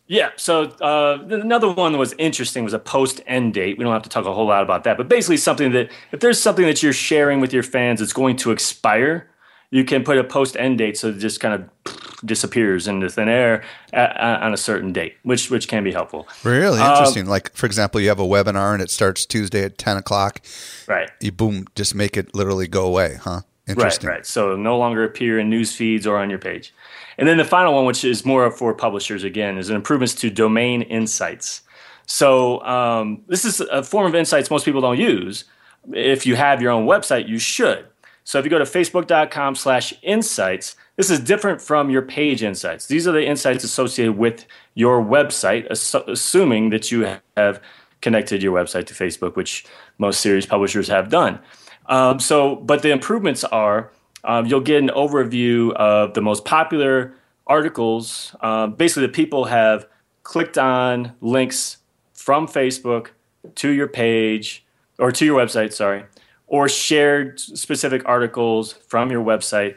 Yeah. 0.09 0.31
So 0.37 0.65
uh, 0.83 1.19
another 1.31 1.71
one 1.71 1.93
that 1.93 1.99
was 1.99 2.15
interesting 2.19 2.65
was 2.65 2.75
a 2.75 2.79
post 2.79 3.23
end 3.27 3.55
date. 3.55 3.79
We 3.79 3.85
don't 3.85 3.95
have 3.95 4.03
to 4.03 4.11
talk 4.11 4.27
a 4.27 4.35
whole 4.35 4.47
lot 4.47 4.63
about 4.63 4.85
that, 4.85 4.99
but 4.99 5.09
basically 5.09 5.39
something 5.39 5.73
that 5.73 5.91
if 6.13 6.21
there's 6.21 6.41
something 6.41 6.67
that 6.67 6.83
you're 6.83 6.93
sharing 6.93 7.41
with 7.41 7.55
your 7.55 7.63
fans 7.63 8.03
it's 8.03 8.13
going 8.13 8.37
to 8.37 8.51
expire, 8.51 9.31
you 9.71 9.85
can 9.85 10.03
put 10.05 10.19
a 10.19 10.25
post 10.25 10.57
end 10.57 10.79
date 10.79 10.97
so 10.97 11.09
it 11.09 11.19
just 11.19 11.41
kind 11.41 11.55
of 11.55 11.95
disappears 12.25 12.89
into 12.89 13.09
thin 13.09 13.29
air 13.29 13.63
at, 13.93 14.17
on 14.43 14.53
a 14.53 14.57
certain 14.57 14.93
date, 14.93 15.17
which 15.23 15.51
which 15.51 15.69
can 15.69 15.85
be 15.85 15.93
helpful. 15.93 16.27
Really 16.45 16.81
Um, 16.81 16.91
interesting. 16.91 17.27
like, 17.27 17.55
for 17.55 17.67
example, 17.67 18.01
you 18.01 18.09
have 18.09 18.19
a 18.21 18.25
webinar 18.27 18.73
and 18.73 18.83
it 18.83 18.91
starts 18.91 19.25
Tuesday 19.27 19.63
at 19.65 19.79
10 19.79 19.99
o'clock. 19.99 20.41
Right. 20.87 21.11
You 21.21 21.33
boom, 21.33 21.67
just 21.75 21.95
make 21.95 22.17
it 22.17 22.35
literally 22.35 22.67
go 22.67 22.87
away, 22.87 23.17
huh? 23.23 23.31
Right, 23.31 23.43
Interesting. 23.77 24.09
right. 24.09 24.25
So 24.27 24.57
no 24.57 24.79
longer 24.79 25.05
appear 25.05 25.39
in 25.39 25.51
news 25.51 25.77
feeds 25.77 26.07
or 26.07 26.17
on 26.17 26.31
your 26.31 26.39
page. 26.39 26.73
And 27.19 27.29
then 27.29 27.37
the 27.37 27.45
final 27.45 27.75
one, 27.75 27.85
which 27.85 28.03
is 28.03 28.25
more 28.25 28.51
for 28.51 28.73
publishers 28.73 29.25
again, 29.25 29.59
is 29.59 29.69
an 29.69 29.77
improvements 29.77 30.15
to 30.17 30.31
domain 30.31 30.83
insights. 30.83 31.63
So 32.07 32.63
um, 32.65 33.23
this 33.29 33.45
is 33.45 33.61
a 33.61 33.83
form 33.83 34.07
of 34.07 34.15
insights 34.15 34.51
most 34.51 34.65
people 34.65 34.81
don't 34.81 34.99
use. 34.99 35.45
If 35.93 36.25
you 36.27 36.35
have 36.37 36.63
your 36.63 36.71
own 36.73 36.87
website, 36.87 37.29
you 37.29 37.39
should. 37.39 37.87
So 38.29 38.39
if 38.39 38.45
you 38.45 38.51
go 38.51 38.59
to 38.59 38.65
facebook.com 38.67 39.55
slash 39.55 39.95
insights, 40.03 40.77
this 40.97 41.09
is 41.09 41.19
different 41.19 41.63
from 41.63 41.89
your 41.89 42.03
page 42.03 42.43
insights. 42.43 42.85
These 42.85 43.09
are 43.09 43.13
the 43.13 43.25
insights 43.25 43.65
associated 43.65 44.19
with 44.19 44.45
your 44.75 45.03
website, 45.03 45.67
assuming 45.71 46.69
that 46.69 46.93
you 46.93 47.17
have 47.39 47.63
connected 48.03 48.43
your 48.43 48.55
website 48.55 48.87
to 48.89 48.93
Facebook, 48.93 49.35
which 49.35 49.65
most 49.97 50.21
serious 50.21 50.45
publishers 50.45 50.89
have 50.89 51.09
done. 51.09 51.39
Um, 51.87 52.21
so, 52.21 52.57
but 52.57 52.83
the 52.83 52.91
improvements 52.91 53.45
are 53.45 53.93
um, 54.25 54.45
you'll 54.45 54.61
get 54.61 54.83
an 54.83 54.91
overview 54.91 55.73
of 55.73 56.13
the 56.13 56.21
most 56.21 56.45
popular 56.45 57.15
articles. 57.47 58.37
Um, 58.43 58.75
basically, 58.75 59.07
the 59.07 59.13
people 59.15 59.47
have 59.47 59.87
clicked 60.23 60.59
on 60.59 61.15
links 61.23 61.79
from 62.13 62.47
Facebook 62.47 63.07
to 63.55 63.71
your 63.71 63.89
page 63.89 64.67
or 64.99 65.13
to 65.13 65.25
your 65.25 65.41
website, 65.43 65.73
sorry, 65.73 66.05
or 66.49 66.69
shared 66.69 67.39
specific 67.39 68.03
articles 68.07 68.73
from 68.73 69.11
your 69.11 69.25
website. 69.25 69.77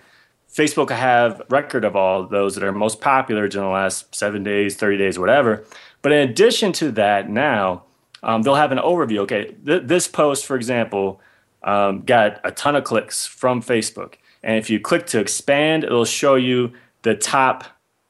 Facebook 0.51 0.89
have 0.89 1.41
record 1.49 1.85
of 1.85 1.95
all 1.95 2.25
those 2.25 2.55
that 2.55 2.63
are 2.63 2.71
most 2.71 2.99
popular 2.99 3.47
during 3.47 3.67
the 3.67 3.73
last 3.73 4.13
seven 4.13 4.43
days, 4.43 4.75
30 4.75 4.97
days, 4.97 5.19
whatever. 5.19 5.63
But 6.01 6.11
in 6.11 6.29
addition 6.29 6.73
to 6.73 6.91
that, 6.91 7.29
now 7.29 7.83
um, 8.23 8.41
they'll 8.41 8.55
have 8.55 8.71
an 8.71 8.77
overview. 8.77 9.19
Okay, 9.19 9.55
th- 9.65 9.83
this 9.85 10.07
post, 10.07 10.45
for 10.45 10.55
example, 10.55 11.21
um, 11.63 12.01
got 12.01 12.41
a 12.43 12.51
ton 12.51 12.75
of 12.75 12.83
clicks 12.83 13.25
from 13.25 13.61
Facebook. 13.61 14.15
And 14.43 14.57
if 14.57 14.69
you 14.69 14.79
click 14.79 15.05
to 15.07 15.19
expand, 15.19 15.83
it'll 15.83 16.05
show 16.05 16.35
you 16.35 16.73
the 17.03 17.15
top 17.15 17.65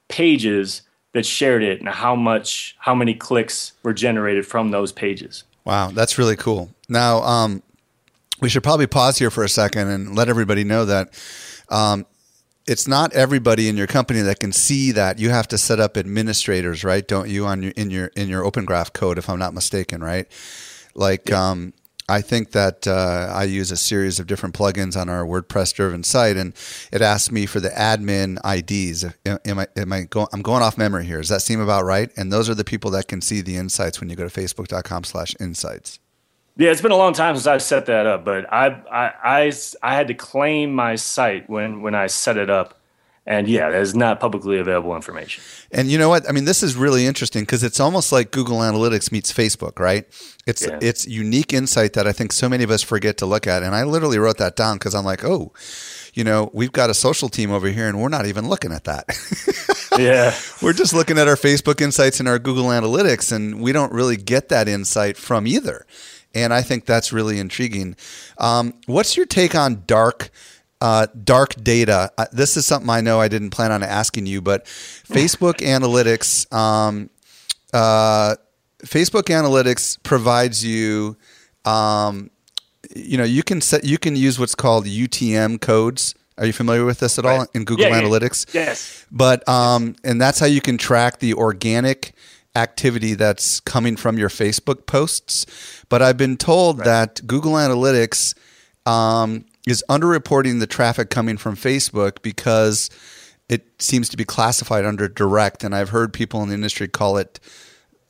pages 0.07 0.83
that 1.13 1.25
shared 1.25 1.63
it 1.63 1.79
and 1.79 1.89
how 1.89 2.15
much, 2.15 2.75
how 2.79 2.95
many 2.95 3.13
clicks 3.13 3.73
were 3.83 3.93
generated 3.93 4.45
from 4.45 4.71
those 4.71 4.91
pages. 4.91 5.43
Wow, 5.65 5.91
that's 5.91 6.17
really 6.17 6.35
cool. 6.35 6.71
Now, 6.87 7.21
um, 7.23 7.61
we 8.41 8.49
should 8.49 8.63
probably 8.63 8.87
pause 8.87 9.17
here 9.19 9.29
for 9.29 9.43
a 9.43 9.49
second 9.49 9.87
and 9.87 10.15
let 10.15 10.27
everybody 10.27 10.63
know 10.63 10.85
that 10.85 11.13
um, 11.69 12.05
it's 12.67 12.87
not 12.87 13.13
everybody 13.13 13.69
in 13.69 13.77
your 13.77 13.87
company 13.87 14.21
that 14.21 14.39
can 14.39 14.51
see 14.51 14.91
that. 14.91 15.19
You 15.19 15.29
have 15.29 15.47
to 15.49 15.57
set 15.57 15.79
up 15.79 15.97
administrators, 15.97 16.83
right? 16.83 17.07
Don't 17.07 17.29
you 17.29 17.45
on 17.45 17.63
your 17.63 17.71
in 17.71 17.89
your 17.89 18.07
in 18.15 18.27
your 18.27 18.43
Open 18.43 18.65
Graph 18.65 18.93
code, 18.93 19.17
if 19.17 19.29
I'm 19.29 19.39
not 19.39 19.53
mistaken, 19.53 20.03
right? 20.03 20.27
Like, 20.93 21.31
um, 21.31 21.73
I 22.09 22.21
think 22.21 22.51
that 22.51 22.87
uh, 22.87 23.31
I 23.33 23.45
use 23.45 23.71
a 23.71 23.77
series 23.77 24.19
of 24.19 24.27
different 24.27 24.53
plugins 24.53 24.99
on 24.99 25.07
our 25.07 25.23
WordPress 25.23 25.73
driven 25.73 26.03
site, 26.03 26.35
and 26.35 26.53
it 26.91 27.01
asks 27.01 27.31
me 27.31 27.45
for 27.45 27.61
the 27.61 27.69
admin 27.69 28.37
IDs. 28.43 29.05
Am 29.25 29.59
I, 29.59 29.67
am 29.77 29.93
I 29.93 30.03
going, 30.03 30.27
I'm 30.33 30.41
going 30.41 30.61
off 30.61 30.77
memory 30.77 31.05
here. 31.05 31.19
Does 31.19 31.29
that 31.29 31.41
seem 31.41 31.61
about 31.61 31.85
right? 31.85 32.11
And 32.17 32.31
those 32.31 32.49
are 32.49 32.55
the 32.55 32.65
people 32.65 32.91
that 32.91 33.07
can 33.07 33.21
see 33.21 33.39
the 33.39 33.55
insights 33.55 34.01
when 34.01 34.09
you 34.09 34.17
go 34.17 34.27
to 34.27 34.41
facebook.com 34.41 35.05
slash 35.05 35.35
insights. 35.39 35.99
Yeah, 36.57 36.71
it's 36.71 36.81
been 36.81 36.91
a 36.91 36.97
long 36.97 37.13
time 37.13 37.35
since 37.35 37.47
I 37.47 37.57
set 37.59 37.85
that 37.87 38.05
up, 38.05 38.25
but 38.25 38.51
I, 38.53 38.67
I, 38.91 39.13
I, 39.23 39.53
I 39.81 39.95
had 39.95 40.07
to 40.09 40.13
claim 40.13 40.73
my 40.73 40.95
site 40.95 41.49
when, 41.49 41.81
when 41.81 41.95
I 41.95 42.07
set 42.07 42.37
it 42.37 42.49
up. 42.49 42.77
And 43.25 43.47
yeah, 43.47 43.69
that 43.69 43.79
is 43.81 43.93
not 43.93 44.19
publicly 44.19 44.57
available 44.57 44.95
information. 44.95 45.43
And 45.71 45.89
you 45.89 45.99
know 45.99 46.09
what? 46.09 46.27
I 46.27 46.31
mean, 46.31 46.45
this 46.45 46.63
is 46.63 46.75
really 46.75 47.05
interesting 47.05 47.43
because 47.43 47.63
it's 47.63 47.79
almost 47.79 48.11
like 48.11 48.31
Google 48.31 48.57
Analytics 48.57 49.11
meets 49.11 49.31
Facebook, 49.31 49.79
right? 49.79 50.05
It's 50.47 50.63
Yeah. 50.65 50.79
it's 50.81 51.07
unique 51.07 51.53
insight 51.53 51.93
that 51.93 52.07
I 52.07 52.13
think 52.13 52.33
so 52.33 52.49
many 52.49 52.63
of 52.63 52.71
us 52.71 52.81
forget 52.81 53.17
to 53.17 53.27
look 53.27 53.45
at. 53.45 53.61
And 53.61 53.75
I 53.75 53.83
literally 53.83 54.17
wrote 54.17 54.39
that 54.39 54.55
down 54.55 54.77
because 54.77 54.95
I'm 54.95 55.05
like, 55.05 55.23
oh, 55.23 55.53
you 56.15 56.23
know, 56.23 56.49
we've 56.51 56.71
got 56.71 56.89
a 56.89 56.95
social 56.95 57.29
team 57.29 57.51
over 57.51 57.67
here, 57.69 57.87
and 57.87 58.01
we're 58.01 58.09
not 58.09 58.25
even 58.25 58.49
looking 58.49 58.71
at 58.73 58.83
that. 58.85 59.05
Yeah. 59.99 60.33
we're 60.61 60.71
just 60.73 60.93
looking 60.93 61.17
at 61.17 61.27
our 61.27 61.35
Facebook 61.35 61.81
insights 61.81 62.21
and 62.21 62.27
our 62.29 62.39
Google 62.39 62.67
Analytics, 62.67 63.29
and 63.31 63.61
we 63.61 63.73
don't 63.73 63.91
really 63.91 64.15
get 64.15 64.47
that 64.47 64.69
insight 64.69 65.17
from 65.17 65.45
either. 65.45 65.85
And 66.33 66.53
I 66.53 66.61
think 66.61 66.85
that's 66.85 67.11
really 67.13 67.39
intriguing. 67.39 67.95
Um, 68.37 68.73
what's 68.85 69.17
your 69.17 69.25
take 69.25 69.55
on 69.55 69.83
dark? 69.85 70.29
Uh, 70.79 71.05
dark 71.23 71.53
data. 71.63 72.11
Uh, 72.17 72.25
this 72.31 72.57
is 72.57 72.65
something 72.65 72.89
I 72.89 73.01
know 73.01 73.21
I 73.21 73.27
didn't 73.27 73.51
plan 73.51 73.71
on 73.71 73.83
asking 73.83 74.25
you, 74.25 74.41
but 74.41 74.65
Facebook 74.65 75.55
Analytics, 75.57 76.51
um, 76.51 77.11
uh, 77.71 78.35
Facebook 78.83 79.25
Analytics 79.25 80.01
provides 80.01 80.65
you, 80.65 81.17
um, 81.65 82.31
you 82.95 83.15
know, 83.17 83.23
you 83.23 83.43
can 83.43 83.61
set, 83.61 83.83
you 83.83 83.99
can 83.99 84.15
use 84.15 84.39
what's 84.39 84.55
called 84.55 84.85
UTM 84.87 85.61
codes. 85.61 86.15
Are 86.39 86.47
you 86.47 86.53
familiar 86.53 86.83
with 86.83 86.99
this 86.99 87.19
at 87.19 87.25
all 87.25 87.39
Right. 87.39 87.47
in 87.53 87.63
Google 87.63 87.85
Yeah, 87.85 87.97
yeah. 87.97 88.01
Analytics? 88.01 88.51
Yes. 88.51 89.05
But 89.11 89.47
um, 89.47 89.95
and 90.03 90.19
that's 90.19 90.39
how 90.39 90.47
you 90.47 90.61
can 90.61 90.79
track 90.79 91.19
the 91.19 91.35
organic 91.35 92.13
activity 92.55 93.13
that's 93.13 93.59
coming 93.61 93.95
from 93.95 94.17
your 94.17 94.29
Facebook 94.29 94.85
posts. 94.85 95.45
But 95.89 96.01
I've 96.01 96.17
been 96.17 96.37
told 96.37 96.79
that 96.79 97.25
Google 97.25 97.53
Analytics 97.53 98.35
um, 98.85 99.45
is 99.67 99.83
underreporting 99.89 100.59
the 100.59 100.67
traffic 100.67 101.09
coming 101.09 101.37
from 101.37 101.55
Facebook 101.55 102.21
because 102.21 102.89
it 103.47 103.65
seems 103.81 104.09
to 104.09 104.17
be 104.17 104.23
classified 104.23 104.85
under 104.85 105.07
direct, 105.07 105.63
and 105.63 105.75
I've 105.75 105.89
heard 105.89 106.13
people 106.13 106.41
in 106.41 106.49
the 106.49 106.55
industry 106.55 106.87
call 106.87 107.17
it 107.17 107.39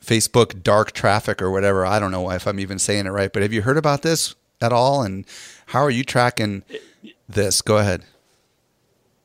Facebook 0.04 0.64
dark 0.64 0.92
traffic 0.92 1.42
or 1.42 1.52
whatever. 1.52 1.86
I 1.86 2.00
don't 2.00 2.12
know 2.12 2.30
if 2.32 2.48
I'm 2.48 2.60
even 2.60 2.80
saying 2.80 3.06
it 3.06 3.10
right, 3.10 3.32
but 3.32 3.42
have 3.42 3.54
you 3.54 3.62
heard 3.62 3.78
about 3.78 4.02
this 4.02 4.36
at 4.62 4.72
all? 4.72 5.04
And 5.04 5.26
how 5.68 5.82
are 5.82 5.90
you 5.90 6.04
tracking 6.04 6.64
this? 7.28 7.62
Go 7.62 7.78
ahead. 7.78 8.04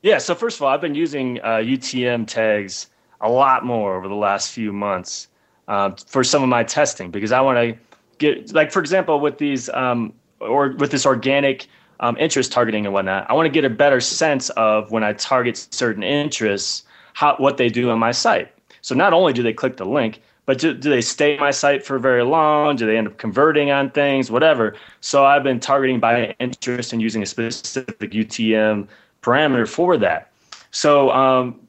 Yeah. 0.01 0.19
So 0.19 0.35
first 0.35 0.57
of 0.57 0.63
all, 0.63 0.69
I've 0.69 0.81
been 0.81 0.95
using 0.95 1.39
uh, 1.41 1.57
UTM 1.57 2.27
tags 2.27 2.87
a 3.21 3.29
lot 3.29 3.65
more 3.65 3.95
over 3.95 4.07
the 4.07 4.15
last 4.15 4.51
few 4.51 4.71
months 4.71 5.27
uh, 5.67 5.91
for 6.07 6.23
some 6.23 6.43
of 6.43 6.49
my 6.49 6.63
testing 6.63 7.11
because 7.11 7.31
I 7.31 7.41
want 7.41 7.57
to 7.57 7.77
get, 8.19 8.53
like, 8.53 8.71
for 8.71 8.79
example, 8.79 9.19
with 9.19 9.37
these 9.37 9.69
um, 9.69 10.13
or 10.39 10.73
with 10.73 10.91
this 10.91 11.05
organic 11.05 11.67
um, 11.99 12.15
interest 12.17 12.51
targeting 12.51 12.85
and 12.85 12.93
whatnot, 12.93 13.29
I 13.29 13.33
want 13.33 13.47
to 13.47 13.51
get 13.51 13.65
a 13.65 13.69
better 13.69 13.99
sense 13.99 14.49
of 14.51 14.91
when 14.91 15.03
I 15.03 15.13
target 15.13 15.67
certain 15.71 16.03
interests, 16.03 16.83
how 17.13 17.35
what 17.37 17.57
they 17.57 17.69
do 17.69 17.89
on 17.89 17.99
my 17.99 18.11
site. 18.11 18.51
So 18.81 18.95
not 18.95 19.13
only 19.13 19.33
do 19.33 19.43
they 19.43 19.53
click 19.53 19.77
the 19.77 19.85
link, 19.85 20.21
but 20.45 20.59
do, 20.59 20.73
do 20.73 20.89
they 20.89 21.01
stay 21.01 21.33
on 21.33 21.41
my 21.41 21.51
site 21.51 21.85
for 21.85 21.99
very 21.99 22.23
long? 22.23 22.77
Do 22.77 22.85
they 22.85 22.97
end 22.97 23.07
up 23.07 23.17
converting 23.17 23.69
on 23.69 23.91
things, 23.91 24.31
whatever? 24.31 24.75
So 25.01 25.25
I've 25.25 25.43
been 25.43 25.59
targeting 25.59 25.99
by 25.99 26.35
interest 26.39 26.93
and 26.93 27.01
using 27.01 27.21
a 27.21 27.25
specific 27.25 28.11
UTM 28.11 28.87
parameter 29.21 29.67
for 29.67 29.97
that. 29.97 30.31
So 30.71 31.11
um, 31.11 31.59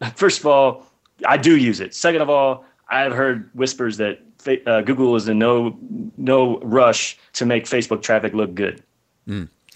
first 0.14 0.40
of 0.40 0.46
all, 0.46 0.86
I 1.26 1.36
do 1.36 1.56
use 1.56 1.80
it. 1.80 1.94
Second 1.94 2.22
of 2.22 2.30
all, 2.30 2.64
I've 2.88 3.12
heard 3.12 3.50
whispers 3.54 3.96
that 3.98 4.20
uh, 4.66 4.80
Google 4.82 5.16
is 5.16 5.28
in 5.28 5.38
no 5.38 5.76
no 6.16 6.58
rush 6.60 7.18
to 7.34 7.44
make 7.44 7.64
Facebook 7.64 8.02
traffic 8.02 8.32
look 8.34 8.54
good. 8.54 8.82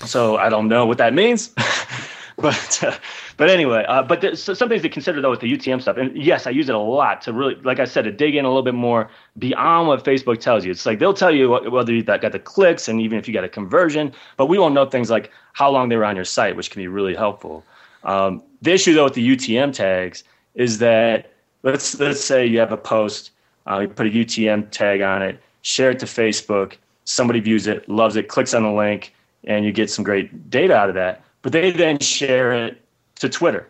So 0.07 0.37
I 0.37 0.49
don't 0.49 0.69
know 0.69 0.87
what 0.87 0.99
that 0.99 1.13
means, 1.15 1.49
but 2.37 2.83
uh, 2.83 2.97
but 3.37 3.51
anyway, 3.51 3.85
uh, 3.89 4.03
but 4.03 4.21
there's 4.21 4.43
some 4.43 4.69
things 4.69 4.83
to 4.83 4.89
consider 4.89 5.21
though 5.21 5.31
with 5.31 5.41
the 5.41 5.53
UTM 5.53 5.83
stuff. 5.83 5.97
And 5.97 6.17
yes, 6.17 6.47
I 6.47 6.51
use 6.51 6.69
it 6.69 6.75
a 6.75 6.79
lot 6.79 7.21
to 7.23 7.33
really, 7.33 7.57
like 7.57 7.81
I 7.81 7.85
said, 7.85 8.05
to 8.05 8.13
dig 8.13 8.35
in 8.35 8.45
a 8.45 8.49
little 8.49 8.63
bit 8.63 8.75
more 8.75 9.11
beyond 9.39 9.89
what 9.89 10.05
Facebook 10.05 10.41
tells 10.41 10.65
you. 10.65 10.71
It's 10.71 10.87
like 10.87 10.99
they'll 10.99 11.15
tell 11.15 11.35
you 11.35 11.51
what, 11.51 11.71
whether 11.71 11.93
you 11.93 12.03
got 12.03 12.21
the 12.33 12.39
clicks 12.39 12.89
and 12.89 13.01
even 13.01 13.19
if 13.19 13.29
you 13.29 13.35
got 13.35 13.45
a 13.45 13.49
conversion, 13.49 14.13
but 14.37 14.47
we 14.47 14.59
won't 14.59 14.75
know 14.75 14.87
things 14.87 15.11
like 15.11 15.31
how 15.53 15.71
long 15.71 15.89
they 15.89 15.97
were 15.97 16.05
on 16.05 16.17
your 16.17 16.25
site, 16.25 16.57
which 16.57 16.71
can 16.71 16.81
be 16.81 16.89
really 16.89 17.15
helpful. 17.15 17.65
Um, 18.05 18.43
the 18.63 18.73
issue 18.73 18.95
though 18.95 19.05
with 19.05 19.15
the 19.15 19.37
UTM 19.37 19.73
tags 19.73 20.25
is 20.55 20.79
that 20.79 21.33
let's 21.63 21.99
let's 21.99 22.23
say 22.23 22.47
you 22.47 22.59
have 22.59 22.73
a 22.73 22.77
post, 22.77 23.31
uh, 23.69 23.81
you 23.81 23.89
put 23.89 24.07
a 24.07 24.11
UTM 24.11 24.71
tag 24.71 25.01
on 25.01 25.23
it, 25.23 25.41
share 25.63 25.91
it 25.91 25.99
to 26.01 26.07
Facebook, 26.07 26.77
somebody 27.05 27.41
views 27.41 27.67
it, 27.67 27.89
loves 27.89 28.17
it, 28.17 28.29
clicks 28.29 28.55
on 28.55 28.63
the 28.63 28.71
link, 28.71 29.15
and 29.45 29.65
you 29.65 29.73
get 29.73 29.91
some 29.91 30.05
great 30.05 30.51
data 30.51 30.75
out 30.75 30.89
of 30.89 30.95
that. 30.95 31.23
But 31.43 31.53
they 31.53 31.71
then 31.71 31.99
share 31.99 32.53
it 32.53 32.81
to 33.17 33.29
Twitter. 33.29 33.69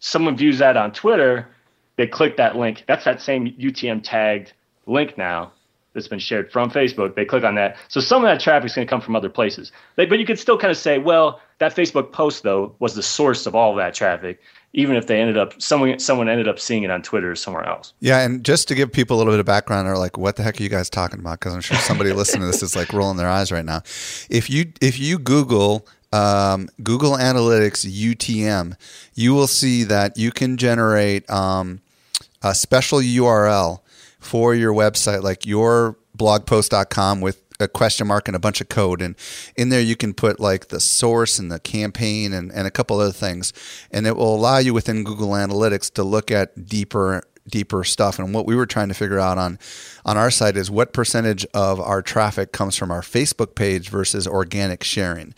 Someone 0.00 0.36
views 0.36 0.58
that 0.58 0.76
on 0.76 0.92
Twitter, 0.92 1.48
they 1.96 2.06
click 2.06 2.36
that 2.38 2.56
link. 2.56 2.84
That's 2.86 3.04
that 3.04 3.20
same 3.20 3.52
UTM 3.52 4.00
tagged 4.02 4.52
link 4.86 5.18
now 5.18 5.52
that's 5.92 6.08
been 6.08 6.18
shared 6.18 6.50
from 6.50 6.70
Facebook. 6.70 7.14
They 7.14 7.24
click 7.24 7.44
on 7.44 7.54
that. 7.56 7.76
So 7.88 8.00
some 8.00 8.24
of 8.24 8.28
that 8.30 8.40
traffic 8.40 8.66
is 8.70 8.74
going 8.74 8.86
to 8.86 8.90
come 8.90 9.00
from 9.00 9.16
other 9.16 9.28
places. 9.28 9.72
They, 9.96 10.06
but 10.06 10.18
you 10.18 10.24
could 10.24 10.38
still 10.38 10.56
kind 10.56 10.70
of 10.70 10.76
say, 10.76 10.98
well, 10.98 11.40
that 11.60 11.76
Facebook 11.76 12.10
post 12.10 12.42
though 12.42 12.74
was 12.80 12.94
the 12.94 13.02
source 13.02 13.46
of 13.46 13.54
all 13.54 13.70
of 13.70 13.76
that 13.76 13.94
traffic, 13.94 14.40
even 14.72 14.96
if 14.96 15.06
they 15.06 15.20
ended 15.20 15.36
up 15.36 15.60
someone 15.60 15.98
someone 15.98 16.28
ended 16.28 16.48
up 16.48 16.58
seeing 16.58 16.82
it 16.82 16.90
on 16.90 17.02
Twitter 17.02 17.30
or 17.30 17.36
somewhere 17.36 17.64
else. 17.64 17.92
Yeah, 18.00 18.20
and 18.20 18.44
just 18.44 18.66
to 18.68 18.74
give 18.74 18.90
people 18.90 19.16
a 19.16 19.18
little 19.18 19.32
bit 19.32 19.40
of 19.40 19.46
background, 19.46 19.86
they're 19.86 19.98
like, 19.98 20.18
"What 20.18 20.36
the 20.36 20.42
heck 20.42 20.58
are 20.58 20.62
you 20.62 20.68
guys 20.68 20.90
talking 20.90 21.20
about?" 21.20 21.38
Because 21.38 21.54
I'm 21.54 21.60
sure 21.60 21.76
somebody 21.76 22.12
listening 22.14 22.42
to 22.42 22.46
this 22.46 22.62
is 22.62 22.74
like 22.74 22.92
rolling 22.92 23.18
their 23.18 23.28
eyes 23.28 23.52
right 23.52 23.64
now. 23.64 23.82
If 24.28 24.50
you 24.50 24.72
if 24.80 24.98
you 24.98 25.18
Google 25.18 25.86
um, 26.12 26.68
Google 26.82 27.12
Analytics 27.12 27.86
UTM, 27.86 28.74
you 29.14 29.34
will 29.34 29.46
see 29.46 29.84
that 29.84 30.16
you 30.16 30.32
can 30.32 30.56
generate 30.56 31.28
um, 31.30 31.80
a 32.42 32.54
special 32.54 32.98
URL 32.98 33.80
for 34.18 34.54
your 34.54 34.72
website, 34.72 35.22
like 35.22 35.46
your 35.46 35.96
blogpost.com 36.16 37.20
with 37.20 37.42
a 37.60 37.68
question 37.68 38.06
mark 38.06 38.28
and 38.28 38.36
a 38.36 38.40
bunch 38.40 38.60
of 38.60 38.68
code. 38.68 39.02
And 39.02 39.14
in 39.56 39.68
there, 39.68 39.80
you 39.80 39.96
can 39.96 40.14
put 40.14 40.40
like 40.40 40.68
the 40.68 40.80
source 40.80 41.38
and 41.38 41.50
the 41.50 41.60
campaign 41.60 42.32
and, 42.32 42.52
and 42.52 42.66
a 42.66 42.70
couple 42.70 42.98
other 43.00 43.12
things. 43.12 43.52
And 43.90 44.06
it 44.06 44.16
will 44.16 44.34
allow 44.34 44.58
you 44.58 44.74
within 44.74 45.04
Google 45.04 45.30
Analytics 45.30 45.92
to 45.94 46.04
look 46.04 46.30
at 46.30 46.66
deeper 46.66 47.22
deeper 47.48 47.84
stuff 47.84 48.18
and 48.18 48.32
what 48.32 48.46
we 48.46 48.54
were 48.54 48.66
trying 48.66 48.88
to 48.88 48.94
figure 48.94 49.18
out 49.18 49.38
on 49.38 49.58
on 50.04 50.16
our 50.16 50.30
site 50.30 50.56
is 50.56 50.70
what 50.70 50.92
percentage 50.92 51.44
of 51.52 51.80
our 51.80 52.00
traffic 52.00 52.52
comes 52.52 52.76
from 52.76 52.90
our 52.90 53.00
Facebook 53.00 53.54
page 53.54 53.88
versus 53.88 54.26
organic 54.26 54.84
sharing. 54.84 55.34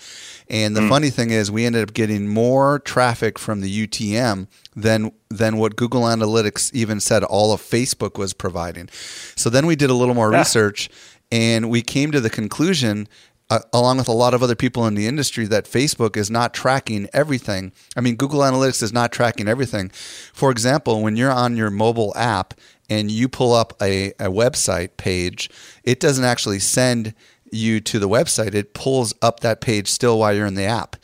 And 0.49 0.77
the 0.77 0.83
hmm. 0.83 0.89
funny 0.89 1.11
thing 1.11 1.31
is 1.31 1.51
we 1.51 1.65
ended 1.65 1.83
up 1.83 1.95
getting 1.95 2.29
more 2.29 2.79
traffic 2.81 3.39
from 3.39 3.61
the 3.61 3.87
UTM 3.87 4.49
than 4.77 5.13
than 5.31 5.57
what 5.57 5.77
Google 5.77 6.03
Analytics 6.03 6.73
even 6.75 7.01
said 7.01 7.25
all 7.25 7.53
of 7.53 7.61
Facebook 7.61 8.19
was 8.19 8.35
providing. 8.35 8.89
So 9.35 9.49
then 9.49 9.67
we 9.67 9.77
did 9.77 9.91
a 9.91 9.95
little 9.95 10.15
more 10.15 10.31
Yeah. 10.31 10.39
research 10.39 10.91
and 11.33 11.71
we 11.71 11.81
came 11.81 12.13
to 12.13 12.21
the 12.21 12.31
conclusion 12.31 13.09
uh, 13.51 13.61
along 13.73 13.97
with 13.97 14.09
a 14.09 14.13
lot 14.13 14.35
of 14.35 14.43
other 14.43 14.55
people 14.55 14.87
in 14.87 14.95
the 14.95 15.07
industry 15.07 15.47
that 15.47 15.65
Facebook 15.65 16.17
is 16.17 16.31
not 16.31 16.55
tracking 16.55 17.09
everything. 17.13 17.73
I 17.97 18.01
mean, 18.01 18.17
Google 18.17 18.41
Analytics 18.41 18.83
is 18.83 18.93
not 18.93 19.13
tracking 19.13 19.49
everything. 19.49 19.89
For 19.89 20.51
example, 20.51 21.03
when 21.03 21.17
you're 21.17 21.33
on 21.33 21.57
your 21.57 21.71
mobile 21.71 22.13
app 22.17 22.55
and 22.89 23.11
you 23.11 23.29
pull 23.29 23.53
up 23.53 23.75
a, 23.83 24.11
a 24.13 24.31
website 24.31 24.97
page, 24.97 25.51
it 25.85 26.01
doesn't 26.01 26.25
actually 26.25 26.61
send 26.61 27.15
you 27.51 27.81
to 27.81 27.99
the 27.99 28.09
website. 28.09 28.55
It 28.55 28.73
pulls 28.75 29.15
up 29.21 29.41
that 29.41 29.61
page 29.61 29.89
still 29.89 30.19
while 30.19 30.35
you're 30.35 30.47
in 30.47 30.55
the 30.55 30.65
app. 30.65 30.97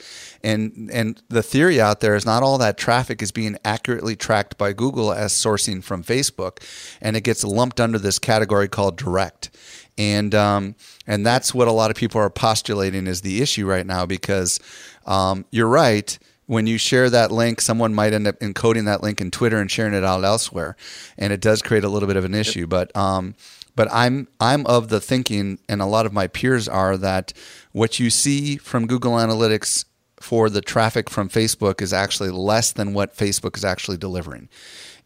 And 0.43 0.89
and 0.93 1.21
the 1.29 1.43
theory 1.43 1.81
out 1.81 2.01
there 2.01 2.15
is 2.15 2.25
not 2.25 2.43
all 2.43 2.57
that 2.59 2.79
traffic 2.79 3.21
is 3.21 3.33
being 3.33 3.59
accurately 3.65 4.17
tracked 4.17 4.57
by 4.57 4.73
Google 4.73 5.13
as 5.13 5.33
sourcing 5.33 5.83
from 5.83 6.03
Facebook, 6.03 6.63
and 7.03 7.17
it 7.17 7.23
gets 7.23 7.45
lumped 7.45 7.81
under 7.81 7.99
this 7.99 8.19
category 8.19 8.69
called 8.69 8.97
direct 8.97 9.51
and 9.99 10.35
um, 10.35 10.77
and 11.07 11.27
that's 11.27 11.53
what 11.53 11.69
a 11.69 11.73
lot 11.73 11.91
of 11.91 11.97
people 11.97 12.21
are 12.21 12.31
postulating 12.31 13.07
is 13.07 13.21
the 13.21 13.43
issue 13.43 13.67
right 13.67 13.85
now 13.85 14.07
because 14.07 14.59
um, 15.07 15.45
you're 15.51 15.69
right. 15.69 16.19
When 16.47 16.67
you 16.67 16.79
share 16.79 17.11
that 17.11 17.31
link, 17.31 17.61
someone 17.61 17.95
might 17.95 18.15
end 18.15 18.27
up 18.27 18.39
encoding 18.39 18.87
that 18.87 19.03
link 19.03 19.21
in 19.21 19.31
Twitter 19.31 19.59
and 19.59 19.71
sharing 19.71 19.93
it 19.93 20.03
out 20.03 20.25
elsewhere, 20.25 20.77
and 21.19 21.31
it 21.31 21.43
does 21.43 21.61
create 21.61 21.85
a 21.85 21.91
little 21.91 22.07
bit 22.07 22.17
of 22.17 22.25
an 22.25 22.35
issue. 22.35 22.67
But 22.67 22.97
um, 22.97 23.35
but 23.77 23.87
I'm 23.93 24.29
I'm 24.41 24.65
of 24.67 24.89
the 24.89 25.01
thinking, 25.01 25.59
and 25.69 25.83
a 25.83 25.87
lot 25.87 26.07
of 26.07 26.13
my 26.15 26.27
peers 26.27 26.67
are 26.67 26.97
that 26.97 27.35
what 27.73 28.01
you 28.01 28.09
see 28.09 28.57
from 28.57 28.87
Google 28.87 29.13
Analytics 29.13 29.85
for 30.21 30.49
the 30.49 30.61
traffic 30.61 31.11
from 31.11 31.29
Facebook 31.29 31.81
is 31.83 31.93
actually 31.93 32.31
less 32.31 32.73
than 32.73 32.95
what 32.95 33.17
Facebook 33.17 33.57
is 33.57 33.65
actually 33.65 33.99
delivering. 33.99 34.49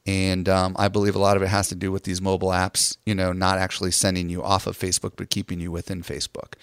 And 0.04 0.48
um, 0.48 0.74
I 0.78 0.88
believe 0.88 1.14
a 1.14 1.20
lot 1.20 1.36
of 1.36 1.42
it 1.42 1.48
has 1.48 1.68
to 1.68 1.74
do 1.74 1.92
with 1.92 2.02
these 2.04 2.20
mobile 2.20 2.48
apps, 2.48 2.96
you 3.06 3.14
know, 3.14 3.32
not 3.32 3.58
actually 3.58 3.92
sending 3.92 4.28
you 4.28 4.42
off 4.42 4.66
of 4.66 4.76
Facebook, 4.76 5.12
but 5.16 5.30
keeping 5.30 5.60
you 5.60 5.70
within 5.70 6.02
Facebook. 6.02 6.54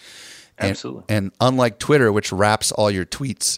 And, 0.57 0.71
Absolutely. 0.71 1.03
And 1.07 1.31
unlike 1.39 1.79
Twitter, 1.79 2.11
which 2.11 2.33
wraps 2.33 2.71
all 2.73 2.91
your 2.91 3.05
tweets 3.05 3.57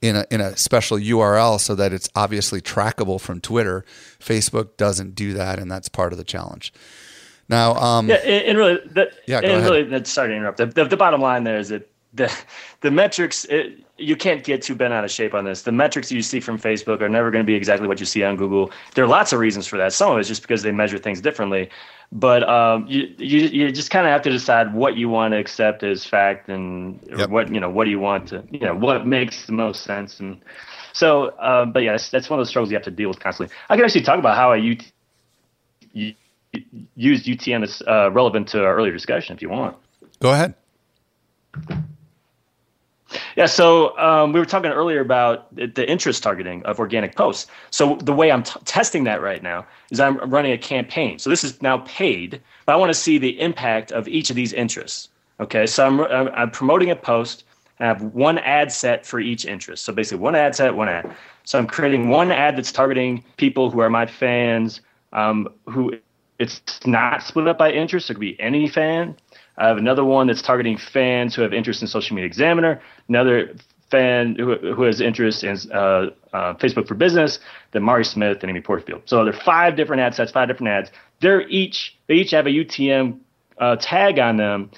in 0.00 0.16
a, 0.16 0.26
in 0.30 0.40
a 0.40 0.56
special 0.56 0.96
URL 0.96 1.60
so 1.60 1.74
that 1.74 1.92
it's 1.92 2.08
obviously 2.16 2.62
trackable 2.62 3.20
from 3.20 3.42
Twitter, 3.42 3.84
Facebook 4.18 4.78
doesn't 4.78 5.14
do 5.14 5.34
that. 5.34 5.58
And 5.58 5.70
that's 5.70 5.90
part 5.90 6.12
of 6.12 6.18
the 6.18 6.24
challenge. 6.24 6.72
Now, 7.50 7.74
um, 7.74 8.08
Yeah, 8.08 8.16
and, 8.16 8.56
really, 8.56 8.78
the, 8.86 9.12
Yeah, 9.26 9.38
and 9.38 9.46
ahead. 9.46 9.70
really, 9.70 10.04
sorry 10.04 10.28
to 10.28 10.36
interrupt. 10.36 10.56
The, 10.56 10.66
the, 10.66 10.84
the 10.86 10.96
bottom 10.96 11.20
line 11.20 11.44
there 11.44 11.58
is 11.58 11.68
that 11.68 11.90
the 12.14 12.32
the 12.80 12.90
metrics 12.90 13.44
it, 13.46 13.84
you 14.00 14.16
can't 14.16 14.42
get 14.42 14.62
too 14.62 14.74
bent 14.74 14.92
out 14.92 15.04
of 15.04 15.10
shape 15.10 15.34
on 15.34 15.44
this. 15.44 15.62
The 15.62 15.72
metrics 15.72 16.10
you 16.10 16.22
see 16.22 16.40
from 16.40 16.58
Facebook 16.58 17.00
are 17.00 17.08
never 17.08 17.30
going 17.30 17.44
to 17.44 17.46
be 17.46 17.54
exactly 17.54 17.86
what 17.86 18.00
you 18.00 18.06
see 18.06 18.24
on 18.24 18.36
Google. 18.36 18.70
There 18.94 19.04
are 19.04 19.08
lots 19.08 19.32
of 19.32 19.38
reasons 19.38 19.66
for 19.66 19.76
that. 19.76 19.92
Some 19.92 20.12
of 20.12 20.18
it's 20.18 20.28
just 20.28 20.42
because 20.42 20.62
they 20.62 20.72
measure 20.72 20.98
things 20.98 21.20
differently, 21.20 21.68
but 22.12 22.48
um, 22.48 22.86
you, 22.88 23.14
you 23.18 23.40
you 23.40 23.72
just 23.72 23.90
kind 23.90 24.06
of 24.06 24.12
have 24.12 24.22
to 24.22 24.30
decide 24.30 24.74
what 24.74 24.96
you 24.96 25.08
want 25.08 25.32
to 25.32 25.38
accept 25.38 25.82
as 25.82 26.04
fact 26.04 26.48
and 26.48 26.98
Yep. 27.06 27.30
what 27.30 27.52
you 27.54 27.60
know 27.60 27.70
what 27.70 27.84
do 27.84 27.90
you 27.90 28.00
want 28.00 28.28
to 28.28 28.42
you 28.50 28.60
know 28.60 28.74
what 28.74 29.06
makes 29.06 29.46
the 29.46 29.52
most 29.52 29.84
sense 29.84 30.18
and 30.18 30.40
so 30.92 31.38
um, 31.38 31.72
but 31.72 31.82
yeah 31.82 31.92
that's, 31.92 32.10
that's 32.10 32.28
one 32.28 32.38
of 32.38 32.40
those 32.44 32.48
struggles 32.48 32.70
you 32.70 32.76
have 32.76 32.84
to 32.84 32.90
deal 32.90 33.08
with 33.08 33.20
constantly. 33.20 33.54
I 33.68 33.76
can 33.76 33.84
actually 33.84 34.02
talk 34.02 34.18
about 34.18 34.36
how 34.36 34.50
I 34.50 34.56
use 34.56 34.92
use 35.92 37.24
UTM 37.24 37.62
as 37.62 37.82
uh, 37.86 38.10
relevant 38.10 38.48
to 38.48 38.64
our 38.64 38.74
earlier 38.74 38.92
discussion 38.92 39.36
if 39.36 39.42
you 39.42 39.48
want. 39.48 39.76
Go 40.20 40.32
ahead. 40.32 40.54
Yeah, 43.36 43.46
so 43.46 43.96
um, 43.98 44.32
we 44.32 44.40
were 44.40 44.46
talking 44.46 44.70
earlier 44.70 45.00
about 45.00 45.54
the 45.54 45.88
interest 45.88 46.22
targeting 46.22 46.62
of 46.64 46.78
organic 46.78 47.16
posts. 47.16 47.50
So 47.70 47.96
the 47.96 48.12
way 48.12 48.30
I'm 48.30 48.42
t- 48.42 48.60
testing 48.64 49.04
that 49.04 49.20
right 49.20 49.42
now 49.42 49.66
is 49.90 50.00
I'm 50.00 50.18
running 50.30 50.52
a 50.52 50.58
campaign. 50.58 51.18
So 51.18 51.30
this 51.30 51.42
is 51.42 51.60
now 51.62 51.78
paid, 51.78 52.40
but 52.66 52.72
I 52.72 52.76
want 52.76 52.90
to 52.90 52.98
see 52.98 53.18
the 53.18 53.40
impact 53.40 53.92
of 53.92 54.06
each 54.08 54.30
of 54.30 54.36
these 54.36 54.52
interests. 54.52 55.08
Okay, 55.40 55.66
so 55.66 55.86
I'm, 55.86 56.00
I'm, 56.34 56.50
promoting 56.50 56.90
a 56.90 56.96
post. 56.96 57.44
I 57.78 57.86
have 57.86 58.02
one 58.02 58.38
ad 58.38 58.70
set 58.70 59.06
for 59.06 59.20
each 59.20 59.46
interest. 59.46 59.84
So 59.84 59.92
basically, 59.92 60.18
one 60.18 60.34
ad 60.34 60.54
set, 60.54 60.74
one 60.74 60.88
ad. 60.88 61.14
So 61.44 61.58
I'm 61.58 61.66
creating 61.66 62.10
one 62.10 62.30
ad 62.30 62.58
that's 62.58 62.70
targeting 62.70 63.24
people 63.38 63.70
who 63.70 63.80
are 63.80 63.88
my 63.88 64.04
fans, 64.06 64.82
um, 65.14 65.48
who 65.66 65.94
it's 66.38 66.60
not 66.86 67.22
split 67.22 67.48
up 67.48 67.58
by 67.58 67.70
interest. 67.72 68.10
It 68.10 68.14
could 68.14 68.20
be 68.20 68.38
any 68.38 68.68
fan. 68.68 69.16
I 69.60 69.68
have 69.68 69.76
another 69.76 70.04
one 70.04 70.26
that's 70.26 70.42
targeting 70.42 70.78
fans 70.78 71.34
who 71.34 71.42
have 71.42 71.52
interest 71.52 71.82
in 71.82 71.88
Social 71.88 72.16
Media 72.16 72.26
Examiner. 72.26 72.80
Another 73.08 73.54
fan 73.90 74.34
who, 74.36 74.56
who 74.56 74.82
has 74.82 75.00
interest 75.00 75.44
in 75.44 75.56
uh, 75.72 76.10
uh, 76.32 76.54
Facebook 76.54 76.88
for 76.88 76.94
Business, 76.94 77.38
then 77.72 77.82
Mari 77.82 78.04
Smith 78.04 78.38
and 78.42 78.50
Amy 78.50 78.60
Porterfield. 78.60 79.02
So 79.04 79.24
there 79.24 79.34
are 79.34 79.40
five 79.40 79.76
different 79.76 80.00
ad 80.00 80.14
sets, 80.14 80.32
five 80.32 80.48
different 80.48 80.70
ads. 80.70 80.90
They're 81.20 81.46
each 81.48 81.98
they 82.06 82.14
each 82.14 82.30
have 82.30 82.46
a 82.46 82.50
UTM 82.50 83.18
uh, 83.58 83.76
tag 83.76 84.18
on 84.18 84.38
them, 84.38 84.70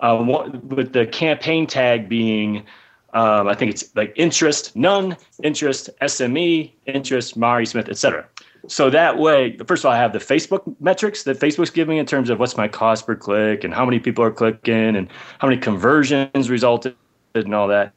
uh, 0.00 0.24
with 0.62 0.92
the 0.92 1.06
campaign 1.06 1.66
tag 1.66 2.08
being. 2.08 2.64
Um, 3.12 3.48
I 3.48 3.56
think 3.56 3.72
it's 3.72 3.94
like 3.96 4.12
interest, 4.14 4.76
none, 4.76 5.16
interest, 5.42 5.90
SME, 6.00 6.70
interest, 6.86 7.36
Mari 7.36 7.66
Smith, 7.66 7.88
etc. 7.88 8.24
So 8.66 8.90
that 8.90 9.18
way, 9.18 9.56
first 9.66 9.82
of 9.82 9.86
all, 9.86 9.92
I 9.92 9.96
have 9.96 10.12
the 10.12 10.18
Facebook 10.18 10.62
metrics 10.80 11.22
that 11.24 11.38
Facebook's 11.38 11.70
giving 11.70 11.98
in 11.98 12.06
terms 12.06 12.30
of 12.30 12.38
what's 12.38 12.56
my 12.56 12.68
cost 12.68 13.06
per 13.06 13.14
click 13.14 13.64
and 13.64 13.72
how 13.72 13.84
many 13.84 13.98
people 13.98 14.22
are 14.24 14.30
clicking 14.30 14.96
and 14.96 15.08
how 15.38 15.48
many 15.48 15.60
conversions 15.60 16.50
resulted 16.50 16.94
and 17.34 17.54
all 17.54 17.68
that. 17.68 17.92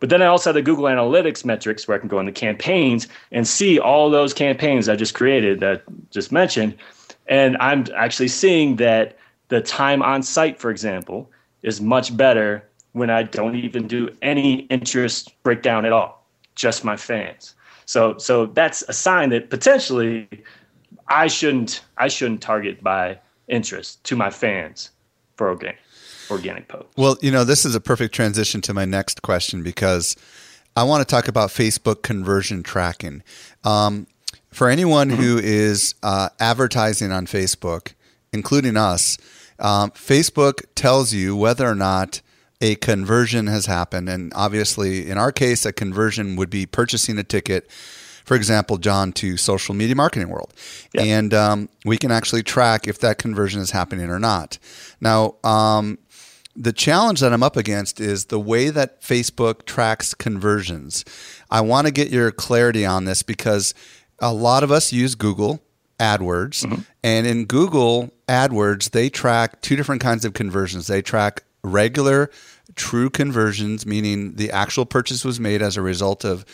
But 0.00 0.10
then 0.10 0.22
I 0.22 0.26
also 0.26 0.50
have 0.50 0.54
the 0.54 0.62
Google 0.62 0.84
Analytics 0.84 1.44
metrics 1.44 1.86
where 1.86 1.96
I 1.96 2.00
can 2.00 2.08
go 2.08 2.18
in 2.20 2.26
the 2.26 2.32
campaigns 2.32 3.08
and 3.30 3.46
see 3.46 3.78
all 3.78 4.10
those 4.10 4.34
campaigns 4.34 4.88
I 4.88 4.96
just 4.96 5.14
created 5.14 5.60
that 5.60 5.82
just 6.10 6.32
mentioned. 6.32 6.76
And 7.26 7.56
I'm 7.58 7.86
actually 7.94 8.28
seeing 8.28 8.76
that 8.76 9.16
the 9.48 9.60
time 9.60 10.02
on 10.02 10.22
site, 10.22 10.58
for 10.58 10.70
example, 10.70 11.30
is 11.62 11.80
much 11.80 12.16
better 12.16 12.68
when 12.92 13.10
I 13.10 13.22
don't 13.22 13.56
even 13.56 13.86
do 13.86 14.08
any 14.20 14.60
interest 14.66 15.32
breakdown 15.42 15.84
at 15.84 15.92
all, 15.92 16.26
just 16.54 16.84
my 16.84 16.96
fans. 16.96 17.54
So 17.86 18.16
so 18.18 18.46
that's 18.46 18.82
a 18.88 18.92
sign 18.92 19.30
that 19.30 19.50
potentially 19.50 20.28
I 21.08 21.26
shouldn't 21.26 21.82
I 21.98 22.08
shouldn't 22.08 22.40
target 22.40 22.82
by 22.82 23.18
interest 23.48 24.02
to 24.04 24.16
my 24.16 24.30
fans 24.30 24.90
for 25.36 25.48
organic 25.48 25.78
organic 26.30 26.68
posts. 26.68 26.96
Well, 26.96 27.16
you 27.20 27.30
know, 27.30 27.44
this 27.44 27.64
is 27.64 27.74
a 27.74 27.80
perfect 27.80 28.14
transition 28.14 28.60
to 28.62 28.74
my 28.74 28.84
next 28.84 29.22
question 29.22 29.62
because 29.62 30.16
I 30.76 30.84
want 30.84 31.06
to 31.06 31.10
talk 31.10 31.28
about 31.28 31.50
Facebook 31.50 32.02
conversion 32.02 32.62
tracking. 32.62 33.22
Um, 33.64 34.06
for 34.50 34.68
anyone 34.68 35.10
mm-hmm. 35.10 35.22
who 35.22 35.38
is 35.38 35.94
uh, 36.02 36.30
advertising 36.40 37.12
on 37.12 37.26
Facebook, 37.26 37.92
including 38.32 38.76
us, 38.76 39.18
um, 39.58 39.90
Facebook 39.92 40.62
tells 40.74 41.12
you 41.12 41.36
whether 41.36 41.66
or 41.66 41.74
not 41.74 42.20
a 42.62 42.76
conversion 42.76 43.48
has 43.48 43.66
happened. 43.66 44.08
And 44.08 44.32
obviously, 44.34 45.10
in 45.10 45.18
our 45.18 45.32
case, 45.32 45.66
a 45.66 45.72
conversion 45.72 46.36
would 46.36 46.48
be 46.48 46.64
purchasing 46.64 47.18
a 47.18 47.24
ticket, 47.24 47.68
for 48.24 48.36
example, 48.36 48.78
Jon, 48.78 49.12
to 49.14 49.36
social 49.36 49.74
media 49.74 49.96
marketing 49.96 50.28
world. 50.28 50.54
Yep. 50.94 51.04
And 51.04 51.34
um, 51.34 51.68
we 51.84 51.98
can 51.98 52.12
actually 52.12 52.44
track 52.44 52.86
if 52.86 53.00
that 53.00 53.18
conversion 53.18 53.60
is 53.60 53.72
happening 53.72 54.08
or 54.08 54.20
not. 54.20 54.58
Now, 55.00 55.34
um, 55.42 55.98
the 56.54 56.72
challenge 56.72 57.20
that 57.20 57.32
I'm 57.32 57.42
up 57.42 57.56
against 57.56 58.00
is 58.00 58.26
the 58.26 58.38
way 58.38 58.70
that 58.70 59.02
Facebook 59.02 59.64
tracks 59.64 60.14
conversions. 60.14 61.04
I 61.50 61.62
want 61.62 61.88
to 61.88 61.92
get 61.92 62.10
your 62.10 62.30
clarity 62.30 62.86
on 62.86 63.06
this 63.06 63.22
because 63.24 63.74
a 64.20 64.32
lot 64.32 64.62
of 64.62 64.70
us 64.70 64.92
use 64.92 65.16
Google 65.16 65.62
AdWords, 65.98 66.64
mm-hmm. 66.64 66.82
and 67.02 67.26
in 67.26 67.46
Google 67.46 68.12
AdWords, 68.28 68.90
they 68.90 69.08
track 69.08 69.62
two 69.62 69.76
different 69.76 70.02
kinds 70.02 70.24
of 70.24 70.34
conversions. 70.34 70.88
They 70.88 71.00
track 71.00 71.42
regular 71.64 72.30
true 72.76 73.10
conversions, 73.10 73.86
meaning 73.86 74.34
the 74.34 74.50
actual 74.50 74.86
purchase 74.86 75.24
was 75.24 75.40
made 75.40 75.62
as 75.62 75.76
a 75.76 75.82
result 75.82 76.24
of 76.24 76.44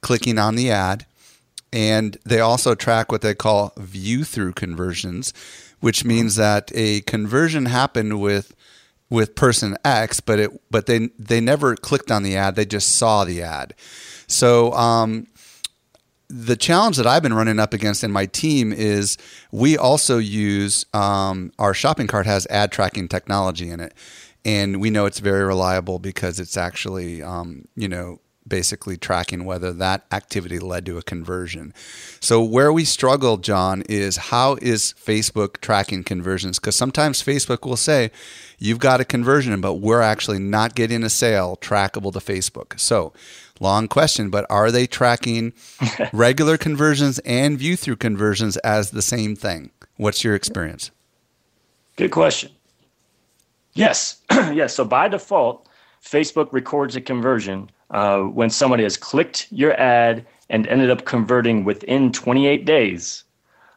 clicking 0.00 0.38
on 0.38 0.54
the 0.54 0.70
ad. 0.70 1.06
And 1.72 2.18
they 2.24 2.40
also 2.40 2.74
track 2.74 3.10
what 3.10 3.22
they 3.22 3.34
call 3.34 3.72
view 3.78 4.24
through 4.24 4.52
conversions, 4.52 5.32
which 5.80 6.04
means 6.04 6.36
that 6.36 6.70
a 6.74 7.00
conversion 7.02 7.66
happened 7.66 8.20
with 8.20 8.54
with 9.08 9.34
person 9.34 9.76
X, 9.84 10.20
but 10.20 10.38
it 10.38 10.50
but 10.70 10.86
they 10.86 11.10
they 11.18 11.40
never 11.40 11.76
clicked 11.76 12.10
on 12.10 12.22
the 12.22 12.36
ad; 12.36 12.56
they 12.56 12.64
just 12.64 12.96
saw 12.96 13.24
the 13.24 13.42
ad. 13.42 13.74
So 14.26 14.72
um, 14.72 15.26
the 16.28 16.56
challenge 16.56 16.96
that 16.96 17.06
I've 17.06 17.22
been 17.22 17.34
running 17.34 17.60
up 17.60 17.74
against 17.74 18.02
in 18.02 18.10
my 18.10 18.24
team 18.24 18.72
is 18.72 19.18
we 19.50 19.76
also 19.76 20.16
use 20.16 20.86
um, 20.94 21.52
our 21.58 21.74
shopping 21.74 22.06
cart 22.06 22.24
has 22.24 22.46
ad 22.46 22.72
tracking 22.72 23.06
technology 23.06 23.68
in 23.68 23.80
it 23.80 23.92
and 24.44 24.80
we 24.80 24.90
know 24.90 25.06
it's 25.06 25.20
very 25.20 25.44
reliable 25.44 25.98
because 25.98 26.40
it's 26.40 26.56
actually 26.56 27.22
um, 27.22 27.66
you 27.76 27.88
know 27.88 28.20
basically 28.46 28.96
tracking 28.96 29.44
whether 29.44 29.72
that 29.72 30.04
activity 30.10 30.58
led 30.58 30.84
to 30.86 30.98
a 30.98 31.02
conversion. 31.02 31.72
So 32.20 32.42
where 32.42 32.72
we 32.72 32.84
struggle, 32.84 33.36
Jon, 33.36 33.82
is 33.88 34.16
how 34.16 34.58
is 34.60 34.94
Facebook 35.00 35.60
tracking 35.60 36.04
conversions? 36.04 36.58
Because 36.58 36.76
sometimes 36.76 37.22
Facebook 37.22 37.66
will 37.66 37.76
say 37.76 38.10
you've 38.58 38.78
got 38.78 39.00
a 39.00 39.04
conversion, 39.04 39.60
but 39.60 39.74
we're 39.74 40.00
actually 40.00 40.38
not 40.38 40.74
getting 40.74 41.04
a 41.04 41.10
sale 41.10 41.56
trackable 41.60 42.12
to 42.12 42.18
Facebook. 42.18 42.78
So 42.80 43.12
long 43.60 43.88
question, 43.88 44.28
but 44.28 44.44
are 44.50 44.70
they 44.70 44.86
tracking 44.86 45.52
regular 46.12 46.56
conversions 46.56 47.20
and 47.20 47.58
view 47.58 47.76
through 47.76 47.96
conversions 47.96 48.56
as 48.58 48.90
the 48.90 49.02
same 49.02 49.36
thing? 49.36 49.70
What's 49.96 50.24
your 50.24 50.34
experience? 50.34 50.90
Good 51.96 52.10
question. 52.10 52.50
Yes, 53.74 54.20
yes. 54.30 54.74
So 54.74 54.84
by 54.84 55.08
default, 55.08 55.66
Facebook 56.02 56.52
records 56.52 56.96
a 56.96 57.00
conversion 57.00 57.70
uh, 57.90 58.20
when 58.20 58.50
somebody 58.50 58.82
has 58.82 58.96
clicked 58.96 59.48
your 59.50 59.72
ad 59.80 60.26
and 60.50 60.66
ended 60.66 60.90
up 60.90 61.04
converting 61.04 61.64
within 61.64 62.12
28 62.12 62.64
days, 62.64 63.24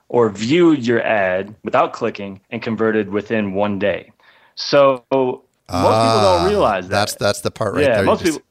or 0.09 0.29
viewed 0.29 0.85
your 0.85 1.01
ad 1.01 1.55
without 1.63 1.93
clicking 1.93 2.41
and 2.49 2.61
converted 2.61 3.09
within 3.09 3.53
one 3.53 3.79
day. 3.79 4.11
So 4.55 5.03
most 5.11 5.41
ah, 5.69 5.81
people 5.81 6.21
don't 6.21 6.45
ah, 6.45 6.47
realize 6.47 6.87
that. 6.87 6.95
That's 6.95 7.15
that's 7.15 7.41
the 7.41 7.51
part 7.51 7.75
right 7.75 7.83
yeah, 7.83 7.95
there. 7.97 8.05
Most 8.05 8.23
people. 8.23 8.41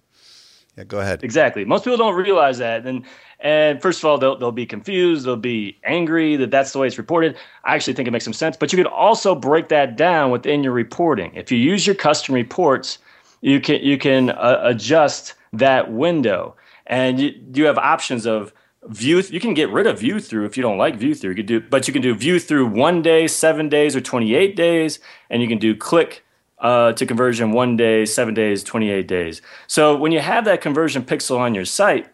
Yeah, 0.76 0.84
go 0.84 0.98
ahead. 0.98 1.22
Exactly. 1.22 1.64
Most 1.64 1.84
people 1.84 1.96
don't 1.96 2.16
realize 2.16 2.58
that, 2.58 2.84
and 2.84 3.04
and 3.38 3.80
first 3.80 4.00
of 4.00 4.06
all, 4.06 4.18
they'll, 4.18 4.36
they'll 4.36 4.50
be 4.50 4.66
confused. 4.66 5.24
They'll 5.24 5.36
be 5.36 5.78
angry 5.84 6.34
that 6.36 6.50
that's 6.50 6.72
the 6.72 6.80
way 6.80 6.88
it's 6.88 6.98
reported. 6.98 7.36
I 7.62 7.76
actually 7.76 7.94
think 7.94 8.08
it 8.08 8.10
makes 8.10 8.24
some 8.24 8.32
sense. 8.32 8.56
But 8.56 8.72
you 8.72 8.76
could 8.76 8.90
also 8.90 9.36
break 9.36 9.68
that 9.68 9.96
down 9.96 10.32
within 10.32 10.64
your 10.64 10.72
reporting. 10.72 11.32
If 11.34 11.52
you 11.52 11.58
use 11.58 11.86
your 11.86 11.94
custom 11.94 12.34
reports, 12.34 12.98
you 13.40 13.60
can 13.60 13.82
you 13.82 13.98
can 13.98 14.30
uh, 14.30 14.60
adjust 14.64 15.34
that 15.52 15.92
window, 15.92 16.56
and 16.88 17.20
you, 17.20 17.40
you 17.52 17.66
have 17.66 17.78
options 17.78 18.26
of 18.26 18.52
view. 18.88 19.20
You 19.20 19.38
can 19.38 19.54
get 19.54 19.70
rid 19.70 19.86
of 19.86 20.00
view 20.00 20.18
through 20.18 20.46
if 20.46 20.56
you 20.56 20.62
don't 20.64 20.78
like 20.78 20.96
view 20.96 21.14
through. 21.14 21.30
You 21.30 21.36
could 21.36 21.46
do, 21.46 21.60
but 21.60 21.86
you 21.86 21.92
can 21.92 22.02
do 22.02 22.16
view 22.16 22.40
through 22.40 22.66
one 22.66 23.00
day, 23.00 23.28
seven 23.28 23.68
days, 23.68 23.94
or 23.94 24.00
twenty 24.00 24.34
eight 24.34 24.56
days, 24.56 24.98
and 25.30 25.40
you 25.40 25.46
can 25.46 25.58
do 25.58 25.76
click 25.76 26.23
uh, 26.64 26.94
to 26.94 27.04
conversion 27.04 27.52
one 27.52 27.76
day, 27.76 28.06
seven 28.06 28.32
days, 28.32 28.64
28 28.64 29.06
days. 29.06 29.42
So 29.66 29.94
when 29.94 30.12
you 30.12 30.20
have 30.20 30.46
that 30.46 30.62
conversion 30.62 31.04
pixel 31.04 31.38
on 31.38 31.54
your 31.54 31.66
site, 31.66 32.08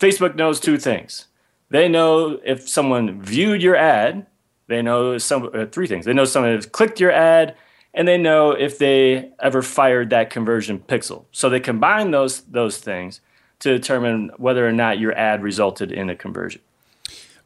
Facebook 0.00 0.34
knows 0.34 0.58
two 0.58 0.76
things. 0.76 1.26
They 1.70 1.88
know 1.88 2.40
if 2.44 2.68
someone 2.68 3.22
viewed 3.22 3.62
your 3.62 3.76
ad, 3.76 4.26
they 4.66 4.82
know 4.82 5.18
some 5.18 5.50
uh, 5.54 5.66
three 5.66 5.86
things. 5.86 6.04
They 6.04 6.12
know 6.12 6.24
someone 6.24 6.54
has 6.54 6.66
clicked 6.66 6.98
your 6.98 7.12
ad, 7.12 7.54
and 7.94 8.08
they 8.08 8.18
know 8.18 8.50
if 8.50 8.78
they 8.78 9.30
ever 9.38 9.62
fired 9.62 10.10
that 10.10 10.30
conversion 10.30 10.80
pixel. 10.80 11.24
So 11.30 11.48
they 11.48 11.60
combine 11.60 12.10
those 12.10 12.40
those 12.42 12.78
things 12.78 13.20
to 13.60 13.70
determine 13.70 14.32
whether 14.36 14.66
or 14.66 14.72
not 14.72 14.98
your 14.98 15.16
ad 15.16 15.42
resulted 15.42 15.92
in 15.92 16.10
a 16.10 16.16
conversion. 16.16 16.60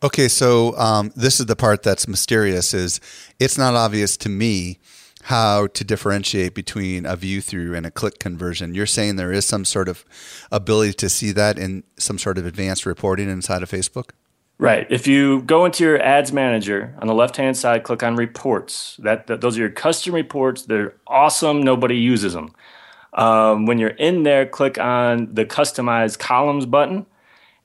Okay, 0.03 0.29
so 0.29 0.75
um, 0.79 1.13
this 1.15 1.39
is 1.39 1.47
the 1.47 1.57
part 1.57 1.83
that's 1.83 2.09
mysterious. 2.09 2.73
Is 2.73 3.01
it's 3.39 3.59
not 3.59 3.75
obvious 3.75 4.17
to 4.19 4.31
me 4.31 4.79
how 5.25 5.67
to 5.69 5.85
differentiate 5.85 6.55
between 6.55 7.07
a 7.07 7.17
view 7.17 7.41
through 7.41 7.75
and 7.75 7.85
a 7.87 7.91
click 7.91 8.19
conversion. 8.19 8.75
You're 8.75 8.87
saying 8.87 9.17
there 9.17 9.33
is 9.33 9.45
some 9.45 9.65
sort 9.65 9.89
of 9.89 10.05
ability 10.51 10.95
to 10.95 11.09
see 11.09 11.33
that 11.33 11.59
in 11.59 11.85
some 11.99 12.19
sort 12.19 12.39
of 12.39 12.47
advanced 12.47 12.87
reporting 12.87 13.29
inside 13.29 13.63
of 13.63 13.71
Facebook? 13.71 14.11
Right. 14.59 14.87
If 14.91 15.07
you 15.07 15.41
go 15.43 15.65
into 15.65 15.85
your 15.85 16.03
ads 16.03 16.33
manager 16.33 16.95
on 16.99 17.07
the 17.07 17.15
left 17.15 17.37
hand 17.37 17.57
side, 17.57 17.83
click 17.83 18.03
on 18.03 18.17
reports. 18.17 18.99
That, 19.03 19.27
that, 19.27 19.41
those 19.41 19.57
are 19.57 19.61
your 19.61 19.71
custom 19.71 20.15
reports. 20.15 20.65
They're 20.65 20.95
awesome. 21.07 21.63
Nobody 21.63 21.97
uses 21.97 22.35
them. 22.35 22.53
Um, 23.15 23.67
when 23.67 23.79
you're 23.79 23.89
in 23.89 24.23
there, 24.23 24.47
click 24.47 24.79
on 24.79 25.35
the 25.35 25.45
customize 25.45 26.19
columns 26.19 26.67
button, 26.67 27.07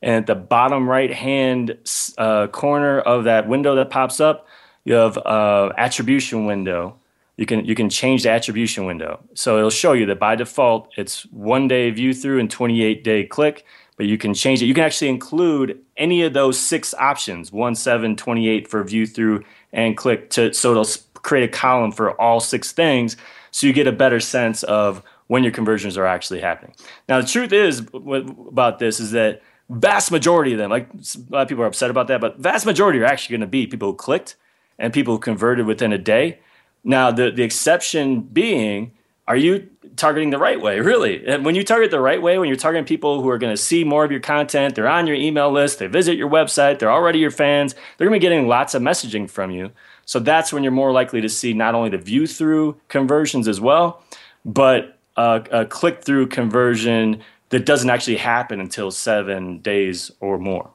and 0.02 0.16
at 0.16 0.28
the 0.28 0.36
bottom 0.36 0.90
right 0.90 1.14
hand 1.14 1.78
uh, 2.18 2.48
corner 2.48 3.00
of 3.00 3.26
that 3.26 3.48
window 3.48 3.76
that 3.76 3.90
pops 3.90 4.20
up, 4.20 4.48
you 4.86 4.94
have 4.94 5.18
uh, 5.18 5.72
attribution 5.78 6.46
window. 6.46 6.98
You 7.38 7.46
can 7.46 7.66
you 7.66 7.76
can 7.76 7.90
change 7.90 8.24
the 8.24 8.30
attribution 8.30 8.86
window. 8.86 9.20
So 9.34 9.58
it'll 9.58 9.70
show 9.70 9.94
you 9.94 10.06
that 10.08 10.20
by 10.20 10.36
default 10.36 10.90
it's 10.98 11.24
one 11.32 11.68
day 11.68 11.90
view 11.92 12.14
through 12.14 12.40
and 12.40 12.50
28 12.50 13.04
day 13.04 13.26
click, 13.26 13.66
but 13.98 14.06
you 14.06 14.18
can 14.18 14.34
change 14.34 14.62
it. 14.62 14.68
You 14.68 14.74
can 14.74 14.84
actually 14.84 15.10
include 15.10 15.80
any 15.98 16.22
of 16.22 16.34
those 16.34 16.60
six 16.60 16.94
options, 16.94 17.52
1, 17.52 17.76
7, 17.76 18.16
28 18.16 18.68
for 18.68 18.84
view 18.84 19.06
through 19.06 19.44
and 19.74 19.98
click 19.98 20.30
to 20.32 20.54
so 20.54 20.72
it'll 20.72 20.88
create 21.16 21.44
a 21.44 21.52
column 21.52 21.92
for 21.92 22.20
all 22.22 22.40
six 22.40 22.72
things 22.72 23.18
so 23.52 23.66
you 23.66 23.74
get 23.74 23.88
a 23.88 23.92
better 23.92 24.20
sense 24.20 24.64
of 24.64 25.02
when 25.28 25.44
your 25.44 25.52
conversions 25.52 25.98
are 25.98 26.06
actually 26.06 26.40
happening. 26.40 26.76
Now 27.10 27.20
the 27.20 27.28
truth 27.28 27.52
is 27.52 27.80
about 27.80 28.80
this 28.80 29.00
is 29.00 29.12
that 29.12 29.42
vast 29.70 30.12
majority 30.12 30.54
of 30.54 30.60
them, 30.60 30.70
like 30.70 30.88
a 30.94 30.98
lot 31.30 31.42
of 31.42 31.48
people 31.48 31.64
are 31.64 31.68
upset 31.68 31.90
about 31.90 32.08
that, 32.08 32.22
but 32.22 32.38
vast 32.38 32.66
majority 32.66 33.00
are 33.00 33.06
actually 33.06 33.34
going 33.34 33.42
to 33.42 33.48
be 33.48 33.68
people 33.68 33.92
who 33.92 33.96
clicked 33.96 34.36
and 34.78 34.94
people 34.94 35.16
who 35.16 35.20
converted 35.20 35.66
within 35.66 35.94
a 35.94 35.98
day. 35.98 36.40
Now, 36.86 37.12
the, 37.12 37.32
the 37.32 37.44
exception 37.44 38.22
being, 38.22 38.92
are 39.28 39.36
you 39.36 39.68
targeting 39.96 40.30
the 40.30 40.38
right 40.38 40.62
way, 40.62 40.80
really? 40.80 41.26
And 41.26 41.44
when 41.44 41.56
you 41.56 41.64
target 41.64 41.90
the 41.90 42.00
right 42.00 42.22
way, 42.22 42.38
when 42.38 42.48
you're 42.48 42.58
targeting 42.58 42.86
people 42.86 43.22
who 43.22 43.30
are 43.30 43.40
going 43.40 43.54
to 43.54 43.62
see 43.62 43.84
more 43.84 44.06
of 44.06 44.12
your 44.12 44.20
content, 44.20 44.76
they're 44.76 44.88
on 44.88 45.08
your 45.08 45.16
email 45.16 45.52
list, 45.52 45.80
they 45.80 45.88
visit 45.88 46.16
your 46.16 46.30
website, 46.30 46.78
they're 46.78 46.92
already 46.92 47.20
your 47.20 47.32
fans, 47.32 47.74
they're 47.98 48.08
going 48.08 48.20
to 48.20 48.24
be 48.24 48.30
getting 48.30 48.48
lots 48.48 48.76
of 48.76 48.84
messaging 48.84 49.28
from 49.30 49.50
you. 49.50 49.72
So 50.06 50.20
that's 50.20 50.54
when 50.54 50.62
you're 50.62 50.72
more 50.72 50.92
likely 50.92 51.22
to 51.22 51.30
see 51.30 51.54
not 51.54 51.74
only 51.74 51.90
the 51.90 51.98
view 51.98 52.28
through 52.28 52.80
conversions 52.88 53.48
as 53.48 53.60
well, 53.60 54.04
but 54.46 55.00
a, 55.18 55.44
a 55.52 55.66
click 55.66 56.04
through 56.04 56.28
conversion 56.28 57.24
that 57.50 57.66
doesn't 57.66 57.90
actually 57.90 58.18
happen 58.18 58.60
until 58.60 58.92
seven 58.92 59.60
days 59.60 60.12
or 60.20 60.38
more. 60.38 60.70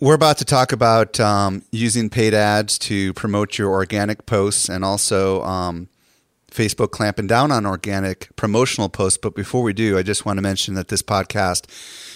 We're 0.00 0.14
about 0.14 0.38
to 0.38 0.46
talk 0.46 0.72
about 0.72 1.20
um, 1.20 1.62
using 1.72 2.08
paid 2.08 2.32
ads 2.32 2.78
to 2.78 3.12
promote 3.12 3.58
your 3.58 3.68
organic 3.68 4.24
posts 4.24 4.70
and 4.70 4.82
also 4.82 5.42
um, 5.42 5.90
Facebook 6.50 6.90
clamping 6.90 7.26
down 7.26 7.52
on 7.52 7.66
organic 7.66 8.34
promotional 8.34 8.88
posts. 8.88 9.18
But 9.18 9.34
before 9.34 9.62
we 9.62 9.74
do, 9.74 9.98
I 9.98 10.02
just 10.02 10.24
want 10.24 10.38
to 10.38 10.42
mention 10.42 10.72
that 10.72 10.88
this 10.88 11.02
podcast 11.02 11.66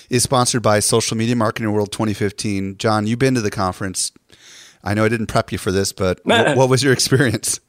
is 0.08 0.22
sponsored 0.22 0.62
by 0.62 0.80
Social 0.80 1.14
Media 1.14 1.36
Marketing 1.36 1.72
World 1.72 1.92
2015. 1.92 2.78
Jon, 2.78 3.06
you've 3.06 3.18
been 3.18 3.34
to 3.34 3.42
the 3.42 3.50
conference. 3.50 4.12
I 4.82 4.94
know 4.94 5.04
I 5.04 5.10
didn't 5.10 5.26
prep 5.26 5.52
you 5.52 5.58
for 5.58 5.70
this, 5.70 5.92
but 5.92 6.20
what 6.24 6.70
was 6.70 6.82
your 6.82 6.94
experience? 6.94 7.60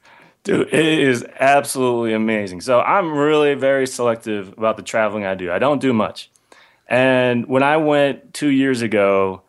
Dude, 0.46 0.74
it 0.74 0.86
is 0.86 1.26
absolutely 1.42 2.14
amazing. 2.14 2.62
So 2.62 2.80
I'm 2.80 3.12
really 3.12 3.54
very 3.56 3.86
selective 3.86 4.54
about 4.58 4.78
the 4.78 4.84
traveling 4.84 5.26
I 5.26 5.36
do. 5.36 5.52
I 5.52 5.60
don't 5.60 5.82
do 5.82 5.92
much. 5.92 6.32
And 6.88 7.48
when 7.48 7.64
I 7.64 7.76
went 7.76 8.34
two 8.34 8.48
years 8.48 8.82
ago, 8.82 9.42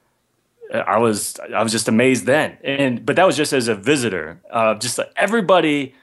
I 0.74 0.98
was 0.98 1.38
I 1.54 1.62
was 1.62 1.72
just 1.72 1.88
amazed 1.88 2.26
then. 2.26 2.58
And 2.64 3.04
but 3.04 3.16
that 3.16 3.26
was 3.26 3.36
just 3.36 3.52
as 3.52 3.68
a 3.68 3.74
visitor. 3.74 4.40
Uh, 4.50 4.74
just 4.74 4.98
everybody. 5.16 5.94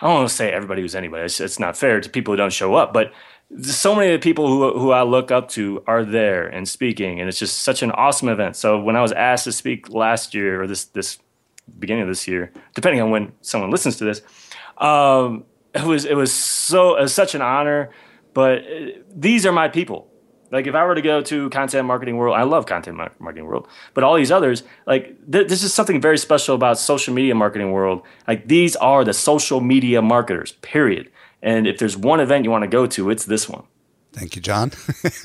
I 0.00 0.06
don't 0.06 0.14
want 0.16 0.28
to 0.30 0.34
say 0.34 0.50
everybody 0.50 0.82
who's 0.82 0.96
anybody. 0.96 1.24
It's, 1.24 1.40
it's 1.40 1.60
not 1.60 1.76
fair 1.76 2.00
to 2.00 2.10
people 2.10 2.32
who 2.32 2.36
don't 2.36 2.52
show 2.52 2.74
up. 2.74 2.92
But 2.92 3.12
so 3.62 3.94
many 3.94 4.12
of 4.12 4.20
the 4.20 4.24
people 4.24 4.48
who 4.48 4.78
who 4.78 4.90
I 4.90 5.02
look 5.02 5.30
up 5.30 5.48
to 5.50 5.82
are 5.86 6.04
there 6.04 6.46
and 6.46 6.68
speaking, 6.68 7.20
and 7.20 7.28
it's 7.28 7.38
just 7.38 7.60
such 7.60 7.82
an 7.82 7.90
awesome 7.92 8.28
event. 8.28 8.56
So 8.56 8.80
when 8.80 8.96
I 8.96 9.02
was 9.02 9.12
asked 9.12 9.44
to 9.44 9.52
speak 9.52 9.90
last 9.90 10.34
year 10.34 10.62
or 10.62 10.66
this 10.66 10.84
this 10.84 11.18
beginning 11.78 12.02
of 12.02 12.08
this 12.08 12.26
year, 12.26 12.52
depending 12.74 13.00
on 13.00 13.10
when 13.10 13.32
someone 13.40 13.70
listens 13.70 13.96
to 13.96 14.04
this. 14.04 14.22
Um, 14.78 15.44
it 15.74 15.84
was 15.84 16.04
it 16.04 16.14
was 16.14 16.32
so 16.32 16.96
it 16.96 17.02
was 17.02 17.14
such 17.14 17.34
an 17.34 17.42
honor. 17.42 17.90
But 18.34 18.60
uh, 18.60 18.86
these 19.14 19.44
are 19.46 19.52
my 19.52 19.68
people. 19.68 20.08
Like 20.52 20.66
if 20.66 20.74
I 20.74 20.84
were 20.84 20.94
to 20.94 21.02
go 21.02 21.22
to 21.22 21.48
content 21.50 21.86
marketing 21.86 22.18
world, 22.18 22.36
I 22.36 22.42
love 22.42 22.66
content 22.66 22.98
marketing 23.18 23.46
world, 23.46 23.66
but 23.94 24.04
all 24.04 24.14
these 24.16 24.30
others, 24.30 24.62
like 24.86 25.16
th- 25.30 25.48
this 25.48 25.62
is 25.62 25.72
something 25.72 26.00
very 26.00 26.18
special 26.18 26.54
about 26.54 26.78
social 26.78 27.14
media 27.14 27.34
marketing 27.34 27.72
world. 27.72 28.02
Like 28.28 28.48
these 28.48 28.76
are 28.76 29.02
the 29.02 29.14
social 29.14 29.62
media 29.62 30.02
marketers, 30.02 30.52
period. 30.60 31.10
And 31.42 31.66
if 31.66 31.78
there's 31.78 31.96
one 31.96 32.20
event 32.20 32.44
you 32.44 32.50
want 32.50 32.62
to 32.62 32.68
go 32.68 32.86
to, 32.86 33.10
it's 33.10 33.24
this 33.24 33.48
one. 33.48 33.64
Thank 34.12 34.36
you, 34.36 34.42
Jon. 34.42 34.72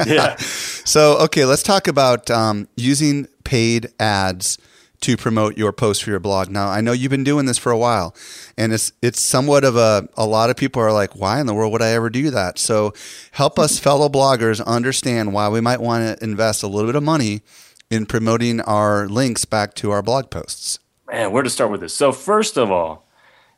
yeah. 0.06 0.38
So, 0.88 1.18
okay, 1.26 1.44
let's 1.44 1.64
talk 1.64 1.90
about 1.90 2.32
um, 2.32 2.70
using 2.78 3.28
paid 3.44 3.90
ads 4.00 4.58
to 5.02 5.16
promote 5.16 5.58
your 5.58 5.72
post 5.72 6.04
for 6.04 6.10
your 6.10 6.20
blog. 6.20 6.50
Now, 6.50 6.70
I 6.70 6.82
know 6.82 6.92
you've 6.92 7.12
been 7.12 7.24
doing 7.24 7.46
this 7.46 7.58
for 7.58 7.72
a 7.72 7.78
while, 7.78 8.16
and 8.58 8.74
it's 8.74 8.92
it's 9.02 9.22
somewhat 9.22 9.64
of 9.64 9.76
a 9.76 10.10
a 10.18 10.26
lot 10.26 10.50
of 10.50 10.58
people 10.58 10.82
are 10.82 10.92
like, 10.92 11.16
why 11.16 11.40
in 11.40 11.46
the 11.46 11.54
world 11.54 11.72
would 11.72 11.82
I 11.82 11.90
ever 11.90 12.10
do 12.10 12.32
that? 12.32 12.58
So, 12.58 12.94
help 13.32 13.60
us 13.60 13.80
fellow 13.80 14.10
bloggers 14.10 14.64
understand 14.66 15.34
why 15.34 15.50
we 15.50 15.62
might 15.62 15.82
want 15.82 16.20
to 16.20 16.24
invest 16.24 16.64
a 16.64 16.68
little 16.68 16.90
bit 16.90 16.96
of 16.96 17.04
money 17.04 17.42
in 17.90 18.06
promoting 18.06 18.62
our 18.62 19.08
links 19.08 19.46
back 19.46 19.74
to 19.76 19.92
our 19.92 20.02
blog 20.02 20.30
posts. 20.30 20.80
Man, 21.08 21.32
where 21.32 21.44
to 21.44 21.50
start 21.50 21.72
with 21.72 21.82
this? 21.82 21.94
So, 21.94 22.12
first 22.12 22.58
of 22.58 22.72
all, 22.72 23.08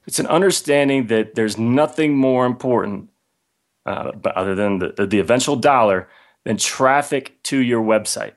it's 0.05 0.19
an 0.19 0.27
understanding 0.27 1.07
that 1.07 1.35
there's 1.35 1.57
nothing 1.57 2.15
more 2.15 2.45
important, 2.45 3.09
uh, 3.85 4.11
other 4.35 4.55
than 4.55 4.79
the, 4.79 5.07
the 5.07 5.19
eventual 5.19 5.55
dollar, 5.55 6.07
than 6.43 6.57
traffic 6.57 7.41
to 7.43 7.57
your 7.57 7.83
website. 7.83 8.33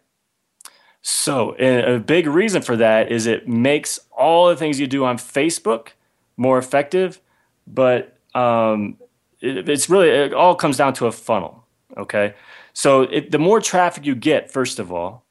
So, 1.02 1.56
a 1.58 1.98
big 1.98 2.28
reason 2.28 2.62
for 2.62 2.76
that 2.76 3.10
is 3.10 3.26
it 3.26 3.48
makes 3.48 3.98
all 4.16 4.48
the 4.48 4.56
things 4.56 4.78
you 4.78 4.86
do 4.86 5.04
on 5.04 5.18
Facebook 5.18 5.88
more 6.36 6.58
effective, 6.58 7.20
but 7.66 8.16
um, 8.34 8.96
it, 9.40 9.68
it's 9.68 9.90
really, 9.90 10.08
it 10.10 10.32
all 10.32 10.54
comes 10.54 10.76
down 10.76 10.94
to 10.94 11.06
a 11.06 11.12
funnel. 11.12 11.64
Okay. 11.96 12.34
So, 12.72 13.02
it, 13.02 13.32
the 13.32 13.40
more 13.40 13.60
traffic 13.60 14.06
you 14.06 14.14
get, 14.14 14.48
first 14.48 14.78
of 14.78 14.92
all, 14.92 15.24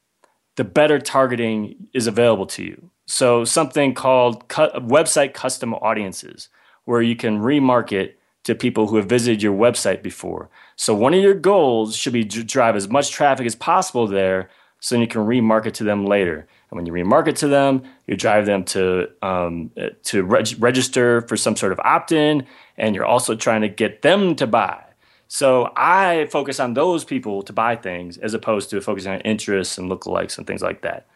the 0.56 0.64
better 0.64 0.98
targeting 0.98 1.88
is 1.94 2.06
available 2.06 2.46
to 2.48 2.62
you. 2.62 2.90
So, 3.06 3.46
something 3.46 3.94
called 3.94 4.48
cu- 4.48 4.72
website 4.72 5.32
custom 5.32 5.72
audiences, 5.72 6.50
where 6.84 7.00
you 7.00 7.16
can 7.16 7.38
remarket 7.38 8.12
to 8.44 8.54
people 8.54 8.88
who 8.88 8.96
have 8.96 9.06
visited 9.06 9.42
your 9.42 9.56
website 9.56 10.02
before. 10.02 10.50
So, 10.76 10.94
one 10.94 11.14
of 11.14 11.22
your 11.22 11.34
goals 11.34 11.96
should 11.96 12.12
be 12.12 12.26
to 12.26 12.44
drive 12.44 12.76
as 12.76 12.90
much 12.90 13.10
traffic 13.10 13.46
as 13.46 13.54
possible 13.54 14.06
there 14.06 14.50
so 14.82 14.96
then 14.96 15.00
you 15.00 15.06
can 15.06 15.20
remarket 15.20 15.74
to 15.74 15.84
them 15.84 16.04
later. 16.04 16.44
And 16.68 16.76
when 16.76 16.86
you 16.86 16.92
remarket 16.92 17.36
to 17.36 17.46
them, 17.46 17.84
you 18.08 18.16
drive 18.16 18.46
them 18.46 18.64
to 18.64 19.08
um, 19.22 19.70
to 20.02 20.24
reg- 20.24 20.56
register 20.58 21.20
for 21.28 21.36
some 21.36 21.54
sort 21.54 21.70
of 21.70 21.78
opt-in, 21.80 22.44
and 22.76 22.94
you're 22.94 23.06
also 23.06 23.36
trying 23.36 23.60
to 23.60 23.68
get 23.68 24.02
them 24.02 24.34
to 24.34 24.46
buy. 24.46 24.82
So 25.28 25.72
I 25.76 26.26
focus 26.32 26.58
on 26.58 26.74
those 26.74 27.04
people 27.04 27.42
to 27.42 27.52
buy 27.52 27.76
things 27.76 28.18
as 28.18 28.34
opposed 28.34 28.70
to 28.70 28.80
focusing 28.80 29.12
on 29.12 29.20
interests 29.20 29.78
and 29.78 29.88
lookalikes 29.88 30.36
and 30.36 30.48
things 30.48 30.62
like 30.62 30.82
that. 30.82 31.06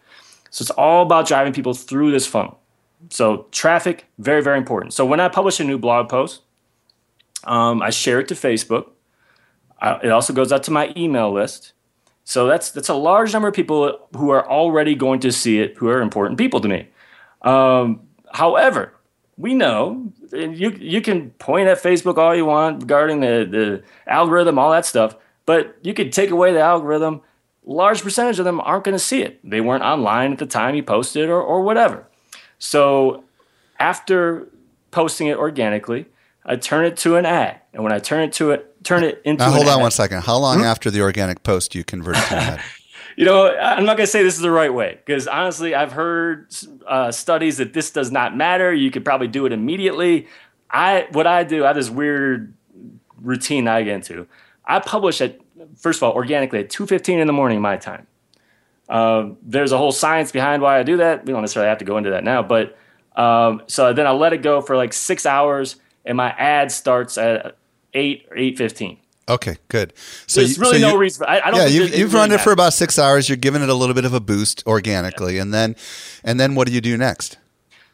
So 0.51 0.63
it's 0.63 0.71
all 0.71 1.03
about 1.03 1.27
driving 1.27 1.53
people 1.53 1.75
through 1.75 2.13
this 2.13 2.27
funnel. 2.27 2.61
So 3.11 3.49
traffic, 3.51 4.07
very 4.19 4.43
very 4.45 4.59
important. 4.59 4.95
So 4.95 5.05
when 5.05 5.19
I 5.19 5.29
publish 5.29 5.59
a 5.59 5.65
new 5.65 5.77
blog 5.77 6.09
post, 6.09 6.43
um, 7.43 7.83
I 7.83 7.91
share 7.91 8.21
it 8.21 8.29
to 8.29 8.35
Facebook. 8.35 8.91
I, 9.81 9.99
it 10.05 10.11
also 10.11 10.33
goes 10.33 10.53
out 10.53 10.63
to 10.65 10.71
my 10.71 10.95
email 10.97 11.33
list 11.33 11.73
so 12.29 12.49
that's 12.49 12.73
that's 12.73 12.89
a 12.89 12.95
large 12.95 13.33
number 13.33 13.47
of 13.47 13.55
people 13.55 14.09
who 14.17 14.31
are 14.31 14.45
already 14.51 14.97
going 14.97 15.21
to 15.21 15.31
see 15.31 15.61
it, 15.61 15.77
who 15.77 15.89
are 15.89 16.01
important 16.01 16.39
people 16.39 16.61
to 16.61 16.67
me. 16.67 16.89
Um, 17.43 18.01
however, 18.33 18.93
we 19.39 19.55
know 19.55 20.13
you 20.33 20.71
you 20.71 21.01
can 21.01 21.31
point 21.31 21.69
at 21.69 21.81
Facebook 21.81 22.19
all 22.19 22.35
you 22.35 22.45
want 22.45 22.83
regarding 22.83 23.21
the 23.21 23.47
the 23.49 23.83
algorithm, 24.09 24.59
all 24.59 24.73
that 24.73 24.85
stuff, 24.85 25.15
but 25.47 25.77
you 25.83 25.95
could 25.95 26.13
take 26.13 26.31
away 26.31 26.53
the 26.53 26.59
algorithm. 26.59 27.21
Large 27.65 28.03
percentage 28.03 28.41
of 28.41 28.45
them 28.45 28.61
aren't 28.61 28.83
going 28.83 28.97
to 28.97 28.99
see 28.99 29.23
it. 29.23 29.39
They 29.49 29.61
weren't 29.61 29.85
online 29.85 30.33
at 30.33 30.39
the 30.39 30.47
time 30.47 30.75
you 30.75 30.83
posted 30.83 31.29
or 31.31 31.41
or 31.41 31.63
whatever. 31.63 32.09
So 32.59 33.23
after 33.79 34.49
posting 34.91 35.29
it 35.29 35.37
organically, 35.37 36.07
I 36.45 36.57
turn 36.57 36.87
it 36.87 36.97
to 36.99 37.15
an 37.15 37.25
ad, 37.25 37.61
and 37.73 37.85
when 37.85 37.93
I 37.93 38.01
turn 38.01 38.25
it 38.25 38.33
to 38.35 38.51
it 38.51 38.76
turn 38.87 39.05
it 39.05 39.21
into. 39.25 39.45
Now, 39.45 39.51
hold 39.51 39.67
on 39.67 39.79
ad. 39.79 39.83
one 39.83 39.91
second. 39.91 40.23
How 40.23 40.37
long 40.37 40.59
hmm? 40.59 40.65
after 40.65 40.91
the 40.91 41.01
organic 41.01 41.43
post 41.43 41.73
do 41.73 41.79
you 41.79 41.85
convert 41.85 42.17
to 42.17 42.35
ad? 42.35 42.61
you 43.17 43.25
know, 43.25 43.55
I'm 43.55 43.85
not 43.85 43.97
going 43.97 44.07
to 44.07 44.11
say 44.11 44.23
this 44.23 44.37
is 44.37 44.41
the 44.41 44.51
right 44.51 44.73
way 44.73 45.01
because 45.05 45.27
honestly, 45.27 45.75
I've 45.75 45.93
heard 45.93 46.55
uh, 46.87 47.11
studies 47.11 47.57
that 47.59 47.73
this 47.73 47.91
does 47.91 48.11
not 48.11 48.37
matter. 48.37 48.73
You 48.73 48.91
could 48.91 49.05
probably 49.05 49.29
do 49.29 49.47
it 49.47 49.53
immediately. 49.53 50.29
I 50.71 51.09
what 51.13 51.27
I 51.27 51.45
do, 51.45 51.65
I 51.65 51.69
have 51.69 51.77
this 51.77 51.91
weird 51.91 52.55
routine 53.21 53.67
I 53.69 53.83
get 53.83 53.95
into. 53.95 54.27
I 54.65 54.81
publish 54.81 55.21
at 55.21 55.41
first 55.77 55.99
of 55.99 56.05
all 56.05 56.13
organically 56.13 56.61
at 56.61 56.71
2:15 56.71 57.19
in 57.19 57.27
the 57.27 57.33
morning 57.33 57.61
my 57.61 57.77
time. 57.77 58.07
Uh, 58.89 59.31
there's 59.43 59.73
a 59.73 59.79
whole 59.79 59.93
science 59.93 60.31
behind 60.31 60.63
why 60.63 60.79
I 60.79 60.85
do 60.85 60.99
that. 60.99 61.27
We 61.27 61.33
don't 61.33 61.43
necessarily 61.43 61.69
have 61.69 61.79
to 61.79 61.85
go 61.85 61.97
into 61.97 62.11
that 62.11 62.23
now, 62.23 62.43
but 62.43 62.79
um, 63.17 63.63
so 63.67 63.93
then 63.93 64.07
I 64.07 64.11
let 64.11 64.33
it 64.33 64.43
go 64.43 64.61
for 64.61 64.77
like 64.77 64.93
six 64.93 65.27
hours, 65.27 65.77
and 66.05 66.17
my 66.17 66.31
ad 66.31 66.71
starts 66.71 67.19
at 67.19 67.57
eight 67.97 68.29
or 68.31 68.37
eight 68.39 68.57
fifteen. 68.59 68.99
Okay, 69.29 69.57
good. 69.67 69.93
So 70.29 70.41
there's 70.41 70.57
you, 70.57 70.63
really 70.63 70.79
so 70.79 70.87
no 70.87 70.93
you, 70.93 70.99
reason. 71.01 71.27
I, 71.27 71.41
I 71.41 71.51
don't. 71.51 71.59
Yeah, 71.61 71.67
you, 71.67 71.83
you've 71.87 72.15
run 72.15 72.31
it 72.31 72.41
for 72.41 72.53
about 72.53 72.73
six 72.75 72.97
hours. 72.97 73.29
You're 73.29 73.37
giving 73.37 73.61
it 73.61 73.69
a 73.69 73.75
little 73.75 73.95
bit 73.95 74.05
of 74.05 74.15
a 74.15 74.21
boost 74.21 74.63
organically, 74.67 75.39
and 75.39 75.53
then, 75.53 75.75
and 76.23 76.39
then 76.39 76.55
what 76.55 76.69
do 76.69 76.73
you 76.73 76.81
do 76.81 76.97
next? 76.97 77.39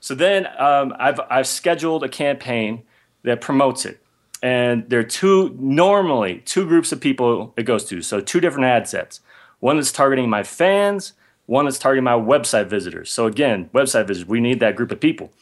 So 0.01 0.15
then 0.15 0.47
um, 0.59 0.93
I've 0.99 1.21
I've 1.31 1.47
scheduled 1.47 2.05
a 2.05 2.09
campaign 2.09 2.83
that 3.23 3.41
promotes 3.41 3.87
it, 3.87 3.97
and 4.43 4.85
there 4.91 5.01
are 5.01 5.11
two 5.23 5.57
normally 5.59 6.43
two 6.45 6.67
groups 6.67 6.93
of 6.93 7.01
people 7.01 7.55
it 7.57 7.63
goes 7.63 7.85
to. 7.87 8.03
So 8.03 8.21
two 8.21 8.41
different 8.41 8.67
ad 8.67 8.87
sets. 8.87 9.21
One 9.61 9.77
that's 9.77 9.93
targeting 9.93 10.29
my 10.29 10.43
fans, 10.43 11.15
One 11.47 11.65
that's 11.65 11.79
targeting 11.79 12.05
my 12.05 12.13
website 12.13 12.69
visitors. 12.69 13.11
So 13.11 13.27
again, 13.27 13.69
website 13.75 14.07
visitors, 14.07 14.29
we 14.29 14.41
need 14.41 14.61
that 14.61 14.77
group 14.77 14.93
of 14.93 15.01
people. 15.01 15.33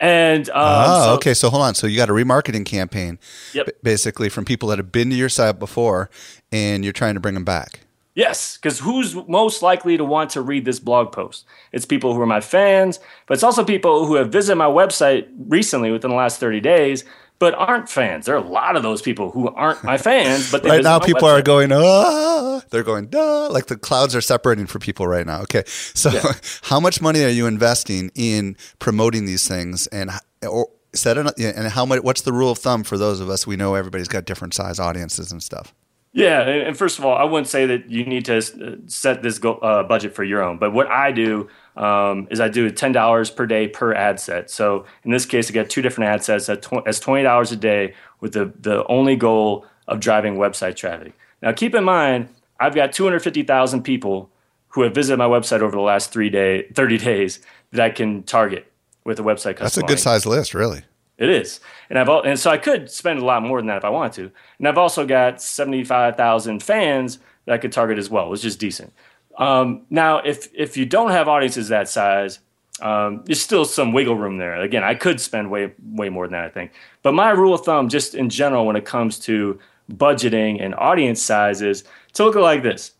And 0.00 0.48
um, 0.50 0.54
oh, 0.56 1.04
so- 1.06 1.14
okay. 1.14 1.34
So 1.34 1.50
hold 1.50 1.62
on. 1.62 1.74
So 1.74 1.86
you 1.86 1.96
got 1.96 2.08
a 2.08 2.12
remarketing 2.12 2.64
campaign, 2.64 3.18
Yep. 3.54 3.68
basically 3.82 4.28
from 4.28 4.44
people 4.44 4.68
that 4.70 4.78
have 4.78 4.92
been 4.92 5.10
to 5.10 5.16
your 5.16 5.28
site 5.28 5.58
before, 5.58 6.08
and 6.52 6.84
you're 6.84 6.92
trying 6.92 7.14
to 7.14 7.20
bring 7.20 7.34
them 7.34 7.44
back. 7.44 7.80
Yes, 8.14 8.56
because 8.56 8.80
who's 8.80 9.14
most 9.28 9.62
likely 9.62 9.96
to 9.96 10.04
want 10.04 10.30
to 10.30 10.40
read 10.42 10.64
this 10.64 10.80
blog 10.80 11.12
post? 11.12 11.44
It's 11.72 11.86
people 11.86 12.14
who 12.14 12.20
are 12.20 12.26
my 12.26 12.40
fans, 12.40 12.98
but 13.26 13.34
it's 13.34 13.44
also 13.44 13.64
people 13.64 14.06
who 14.06 14.16
have 14.16 14.32
visited 14.32 14.56
my 14.56 14.64
website 14.66 15.28
recently 15.46 15.92
within 15.92 16.10
the 16.10 16.16
last 16.16 16.40
30 16.40 16.58
days, 16.58 17.04
but 17.38 17.54
aren't 17.54 17.88
fans. 17.88 18.26
There 18.26 18.34
are 18.34 18.44
a 18.44 18.48
lot 18.48 18.76
of 18.76 18.82
those 18.82 19.00
people 19.00 19.30
who 19.30 19.48
aren't 19.48 19.84
my 19.84 19.96
fans, 19.98 20.50
but 20.50 20.64
Right 20.64 20.82
now, 20.82 20.98
people 20.98 21.26
are 21.26 21.42
going, 21.42 21.70
ah, 21.72 22.62
they're 22.70 22.82
going, 22.82 23.06
duh, 23.06 23.48
like 23.50 23.66
the 23.66 23.76
clouds 23.76 24.14
are 24.16 24.20
separating 24.20 24.66
for 24.66 24.78
people 24.78 25.06
right 25.06 25.26
now. 25.26 25.42
Okay. 25.42 25.62
So, 25.66 26.10
how 26.62 26.80
much 26.80 27.00
money 27.00 27.22
are 27.24 27.28
you 27.28 27.46
investing 27.46 28.10
in 28.14 28.56
promoting 28.78 29.24
these 29.24 29.46
things 29.46 29.86
and, 29.88 30.10
or 30.46 30.68
set 30.94 31.16
it, 31.16 31.38
and 31.38 31.68
how 31.68 31.84
much, 31.84 32.02
what's 32.02 32.22
the 32.22 32.32
rule 32.32 32.50
of 32.50 32.58
thumb 32.58 32.82
for 32.82 32.98
those 32.98 33.20
of 33.20 33.30
us? 33.30 33.46
We 33.46 33.56
know 33.56 33.74
everybody's 33.74 34.08
got 34.08 34.24
different 34.24 34.54
size 34.54 34.80
audiences 34.80 35.30
and 35.30 35.42
stuff. 35.42 35.72
Yeah, 36.12 36.40
and 36.40 36.76
first 36.76 36.98
of 36.98 37.04
all, 37.04 37.16
I 37.16 37.24
wouldn't 37.24 37.48
say 37.48 37.66
that 37.66 37.90
you 37.90 38.04
need 38.04 38.24
to 38.24 38.38
uh, 38.38 38.76
set 38.86 39.22
this 39.22 39.38
go, 39.38 39.54
uh, 39.56 39.84
budget 39.84 40.14
for 40.14 40.24
your 40.24 40.42
own. 40.42 40.58
But 40.58 40.72
what 40.72 40.88
I 40.88 41.12
do 41.12 41.48
um, 41.78 42.26
is 42.30 42.40
I 42.40 42.48
do 42.48 42.70
ten 42.70 42.92
dollars 42.92 43.30
per 43.30 43.46
day 43.46 43.68
per 43.68 43.94
ad 43.94 44.20
set. 44.20 44.50
So 44.50 44.84
in 45.04 45.12
this 45.12 45.24
case, 45.24 45.48
I 45.48 45.52
get 45.52 45.70
two 45.70 45.80
different 45.80 46.10
ad 46.10 46.22
sets 46.24 46.48
at 46.48 46.60
tw- 46.62 47.00
twenty 47.00 47.22
dollars 47.22 47.52
a 47.52 47.56
day 47.56 47.94
with 48.20 48.32
the 48.32 48.52
the 48.60 48.84
only 48.88 49.16
goal 49.16 49.64
of 49.86 50.00
driving 50.00 50.36
website 50.36 50.76
traffic. 50.76 51.14
Now, 51.40 51.52
keep 51.52 51.74
in 51.74 51.84
mind, 51.84 52.28
I've 52.60 52.74
got 52.74 52.92
two 52.92 53.04
hundred 53.04 53.20
fifty 53.20 53.44
thousand 53.44 53.84
people 53.84 54.30
who 54.68 54.82
have 54.82 54.94
visited 54.94 55.16
my 55.18 55.26
website 55.26 55.60
over 55.60 55.70
the 55.70 55.80
last 55.80 56.12
three 56.12 56.28
day, 56.28 56.68
thirty 56.74 56.98
days 56.98 57.40
that 57.72 57.80
I 57.80 57.90
can 57.90 58.22
target 58.24 58.70
with 59.04 59.20
a 59.20 59.22
website. 59.22 59.56
Customer. 59.56 59.64
That's 59.64 59.76
a 59.76 59.80
good 59.80 59.84
audience. 59.84 60.02
size 60.02 60.26
list, 60.26 60.54
really. 60.54 60.82
It 61.16 61.30
is, 61.30 61.60
and 61.90 61.98
I've 61.98 62.08
and 62.08 62.38
so 62.38 62.50
I 62.50 62.58
could 62.58 62.90
spend 62.90 63.20
a 63.20 63.24
lot 63.24 63.42
more 63.42 63.58
than 63.60 63.66
that 63.68 63.78
if 63.78 63.84
I 63.84 63.88
wanted 63.88 64.12
to. 64.14 64.32
And 64.58 64.68
I've 64.68 64.78
also 64.78 65.06
got 65.06 65.40
seventy 65.40 65.84
five 65.84 66.16
thousand 66.16 66.62
fans 66.62 67.18
that 67.44 67.54
I 67.54 67.58
could 67.58 67.72
target 67.72 67.98
as 67.98 68.10
well, 68.10 68.32
It's 68.32 68.42
just 68.42 68.60
decent. 68.60 68.92
Um, 69.38 69.86
now, 69.88 70.18
if 70.18 70.48
if 70.52 70.76
you 70.76 70.84
don't 70.84 71.10
have 71.10 71.28
audiences 71.28 71.68
that 71.68 71.88
size, 71.88 72.40
um, 72.82 73.22
there's 73.24 73.40
still 73.40 73.64
some 73.64 73.92
wiggle 73.92 74.16
room 74.16 74.36
there. 74.38 74.60
Again, 74.60 74.84
I 74.84 74.94
could 74.94 75.20
spend 75.20 75.50
way 75.50 75.72
way 75.82 76.08
more 76.08 76.26
than 76.26 76.32
that, 76.32 76.44
I 76.44 76.50
think. 76.50 76.72
But 77.02 77.14
my 77.14 77.30
rule 77.30 77.54
of 77.54 77.62
thumb, 77.62 77.88
just 77.88 78.14
in 78.14 78.28
general, 78.28 78.66
when 78.66 78.76
it 78.76 78.84
comes 78.84 79.18
to 79.20 79.58
budgeting 79.90 80.62
and 80.62 80.74
audience 80.74 81.22
sizes, 81.22 81.84
to 82.14 82.24
look 82.24 82.36
at 82.36 82.42
like 82.42 82.62
this. 82.62 82.92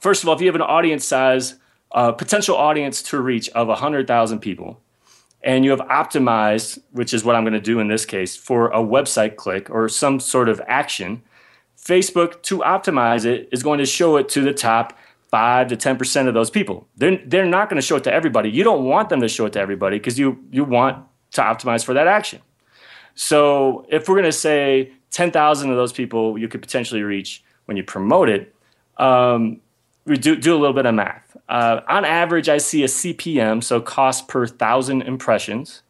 First 0.00 0.22
of 0.22 0.28
all, 0.28 0.34
if 0.36 0.40
you 0.40 0.46
have 0.46 0.54
an 0.54 0.62
audience 0.62 1.04
size, 1.04 1.56
uh, 1.90 2.12
potential 2.12 2.56
audience 2.56 3.02
to 3.02 3.20
reach 3.20 3.48
of 3.50 3.68
hundred 3.78 4.06
thousand 4.06 4.38
people, 4.38 4.80
and 5.42 5.64
you 5.64 5.72
have 5.72 5.80
optimized, 5.80 6.78
which 6.92 7.12
is 7.12 7.24
what 7.24 7.34
I'm 7.34 7.42
going 7.42 7.52
to 7.52 7.60
do 7.60 7.80
in 7.80 7.88
this 7.88 8.06
case, 8.06 8.36
for 8.36 8.68
a 8.68 8.78
website 8.78 9.34
click 9.34 9.70
or 9.70 9.88
some 9.88 10.20
sort 10.20 10.48
of 10.48 10.62
action, 10.68 11.22
Facebook 11.76 12.42
to 12.42 12.58
optimize 12.58 13.24
it 13.24 13.48
is 13.50 13.62
going 13.62 13.78
to 13.78 13.86
show 13.86 14.16
it 14.16 14.28
to 14.30 14.40
the 14.40 14.52
top 14.52 14.96
five 15.30 15.68
to 15.68 15.76
ten 15.76 15.96
percent 15.96 16.28
of 16.28 16.34
those 16.34 16.50
people. 16.50 16.86
They're 16.96 17.20
they're 17.26 17.46
not 17.46 17.68
going 17.68 17.80
to 17.80 17.86
show 17.86 17.96
it 17.96 18.04
to 18.04 18.12
everybody. 18.12 18.50
You 18.50 18.64
don't 18.64 18.84
want 18.84 19.08
them 19.08 19.20
to 19.20 19.28
show 19.28 19.46
it 19.46 19.52
to 19.54 19.60
everybody 19.60 19.98
because 19.98 20.18
you 20.18 20.44
you 20.50 20.64
want 20.64 21.04
to 21.32 21.40
optimize 21.40 21.84
for 21.84 21.94
that 21.94 22.06
action. 22.06 22.40
So 23.14 23.86
if 23.88 24.08
we're 24.08 24.14
going 24.14 24.24
to 24.24 24.32
say 24.32 24.92
ten 25.10 25.30
thousand 25.30 25.70
of 25.70 25.76
those 25.76 25.92
people 25.92 26.38
you 26.38 26.48
could 26.48 26.62
potentially 26.62 27.02
reach 27.02 27.42
when 27.66 27.76
you 27.76 27.82
promote 27.82 28.28
it, 28.28 28.54
um, 28.96 29.60
we 30.04 30.16
do 30.16 30.36
do 30.36 30.54
a 30.54 30.58
little 30.58 30.74
bit 30.74 30.86
of 30.86 30.94
math. 30.94 31.36
Uh, 31.48 31.80
on 31.88 32.04
average, 32.04 32.48
I 32.48 32.58
see 32.58 32.82
a 32.82 32.86
CPM, 32.86 33.62
so 33.62 33.80
cost 33.80 34.28
per 34.28 34.46
thousand 34.46 35.02
impressions, 35.02 35.82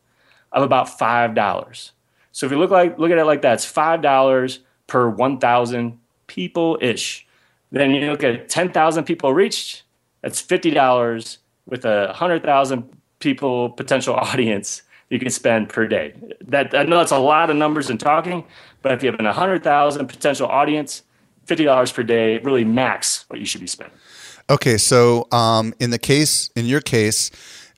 of 0.53 0.62
about 0.62 0.99
five 0.99 1.34
dollars. 1.34 1.93
So 2.32 2.47
if 2.47 2.53
you 2.53 2.59
look 2.59 2.70
like 2.70 2.99
look 2.99 3.11
at 3.11 3.18
it 3.18 3.24
like 3.24 3.43
that, 3.43 3.55
it's 3.55 3.64
five 3.64 4.03
dollars 4.03 4.61
per 4.86 5.09
one 5.09 5.39
thousand 5.39 5.99
people 6.26 6.78
ish. 6.80 7.26
Then 7.70 7.90
you 7.92 8.10
look 8.10 8.24
at 8.24 8.48
ten 8.48 8.72
thousand 8.72 9.04
people 9.04 9.32
reached, 9.32 9.82
that's 10.22 10.40
fifty 10.40 10.70
dollars 10.70 11.38
with 11.66 11.84
a 11.84 12.12
hundred 12.12 12.42
thousand 12.42 12.88
people 13.20 13.70
potential 13.70 14.14
audience 14.30 14.82
you 15.10 15.18
can 15.18 15.30
spend 15.30 15.68
per 15.68 15.86
day. 15.86 16.14
That 16.42 16.74
I 16.74 16.82
know 16.84 16.98
that's 16.98 17.12
a 17.12 17.18
lot 17.18 17.50
of 17.50 17.56
numbers 17.56 17.90
and 17.90 17.98
talking, 17.98 18.44
but 18.82 18.92
if 18.92 19.02
you 19.02 19.10
have 19.10 19.20
a 19.20 19.32
hundred 19.32 19.62
thousand 19.62 20.06
potential 20.06 20.46
audience, 20.46 21.02
fifty 21.46 21.64
dollars 21.64 21.92
per 21.92 22.02
day 22.02 22.38
really 22.38 22.64
max 22.64 23.24
what 23.28 23.40
you 23.40 23.46
should 23.46 23.60
be 23.60 23.66
spending. 23.66 23.96
Okay, 24.50 24.78
so 24.78 25.26
um, 25.30 25.74
in 25.78 25.90
the 25.90 25.98
case, 25.98 26.50
in 26.56 26.64
your 26.64 26.80
case, 26.80 27.30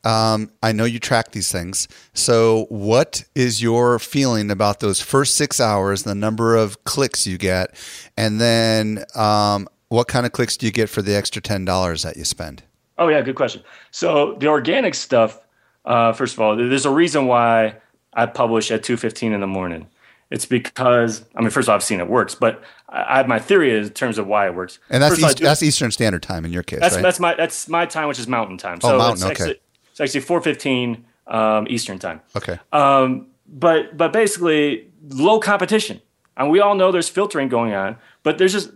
um, 0.05 0.51
I 0.63 0.73
know 0.73 0.85
you 0.85 0.99
track 0.99 1.33
these 1.33 1.51
things. 1.51 1.89
So, 2.15 2.67
what 2.69 3.25
is 3.35 3.61
your 3.61 3.99
feeling 3.99 4.51
about 4.51 4.81
those 4.81 5.01
first 5.01 5.37
six 5.37 5.61
hours, 5.61 6.05
the 6.05 6.15
number 6.15 6.57
of 6.57 6.85
clicks 6.85 7.27
you 7.27 7.39
get, 7.39 7.75
and 8.17 8.41
then 8.41 9.05
um, 9.15 9.69
what 9.91 10.09
kind 10.09 10.25
of 10.25 10.33
clicks 10.33 10.57
do 10.57 10.65
you 10.67 10.73
get 10.73 10.89
for 10.89 11.03
the 11.03 11.15
extra 11.15 11.43
ten 11.43 11.65
dollars 11.67 12.03
that 12.03 12.17
you 12.17 12.25
spend? 12.25 12.63
Oh 12.99 13.09
yeah, 13.09 13.21
good 13.21 13.35
question. 13.37 13.63
So 13.91 14.35
the 14.41 14.47
organic 14.47 14.95
stuff, 14.95 15.39
uh, 15.85 16.13
first 16.13 16.35
of 16.35 16.41
all, 16.41 16.57
there's 16.57 16.87
a 16.87 16.91
reason 16.91 17.27
why 17.27 17.77
I 18.15 18.27
publish 18.27 18.71
at 18.71 18.83
two 18.83 18.97
fifteen 18.97 19.33
in 19.33 19.41
the 19.41 19.47
morning. 19.47 19.87
It's 20.31 20.47
because 20.47 21.25
I 21.37 21.41
mean, 21.41 21.51
first 21.51 21.67
of 21.67 21.71
all, 21.71 21.75
I've 21.75 21.83
seen 21.83 22.01
it 22.01 22.09
works, 22.09 22.35
but 22.35 22.63
I 22.89 23.15
I 23.15 23.17
have 23.19 23.27
my 23.29 23.39
theory 23.39 23.77
in 23.77 23.91
terms 23.91 24.17
of 24.17 24.27
why 24.27 24.47
it 24.47 24.55
works. 24.55 24.79
And 24.89 25.03
that's 25.03 25.13
First 25.15 25.21
of 25.21 25.25
all, 25.25 25.29
I 25.29 25.31
East, 25.33 25.39
do- 25.39 25.45
that's 25.45 25.63
Eastern 25.63 25.91
Standard 25.91 26.23
Time 26.23 26.45
in 26.45 26.53
your 26.53 26.63
case, 26.63 26.79
that's 26.81 26.95
right? 26.95 27.03
that's 27.03 27.21
my 27.21 27.35
that's 27.35 27.69
my 27.69 27.85
time, 27.87 28.07
which 28.09 28.19
is 28.19 28.29
Mountain 28.29 28.59
Time. 28.59 28.79
Oh, 28.85 28.91
So 28.91 28.99
Mountain, 28.99 29.13
it's 29.15 29.23
okay. 29.25 29.33
actually, 29.33 29.61
it's 29.91 30.01
actually 30.01 30.21
four 30.21 30.41
fifteen 30.41 31.05
um, 31.27 31.67
Eastern 31.69 31.99
Time. 31.99 32.21
okay. 32.37 32.59
Um, 32.73 33.27
but 33.49 33.97
but 33.97 34.13
basically 34.13 34.89
low 35.09 35.41
competition, 35.41 36.01
and 36.37 36.49
we 36.51 36.61
all 36.61 36.77
know 36.77 36.93
there's 36.93 37.09
filtering 37.09 37.49
going 37.49 37.75
on. 37.75 37.97
But 38.23 38.39
there's 38.39 38.53
just 38.53 38.71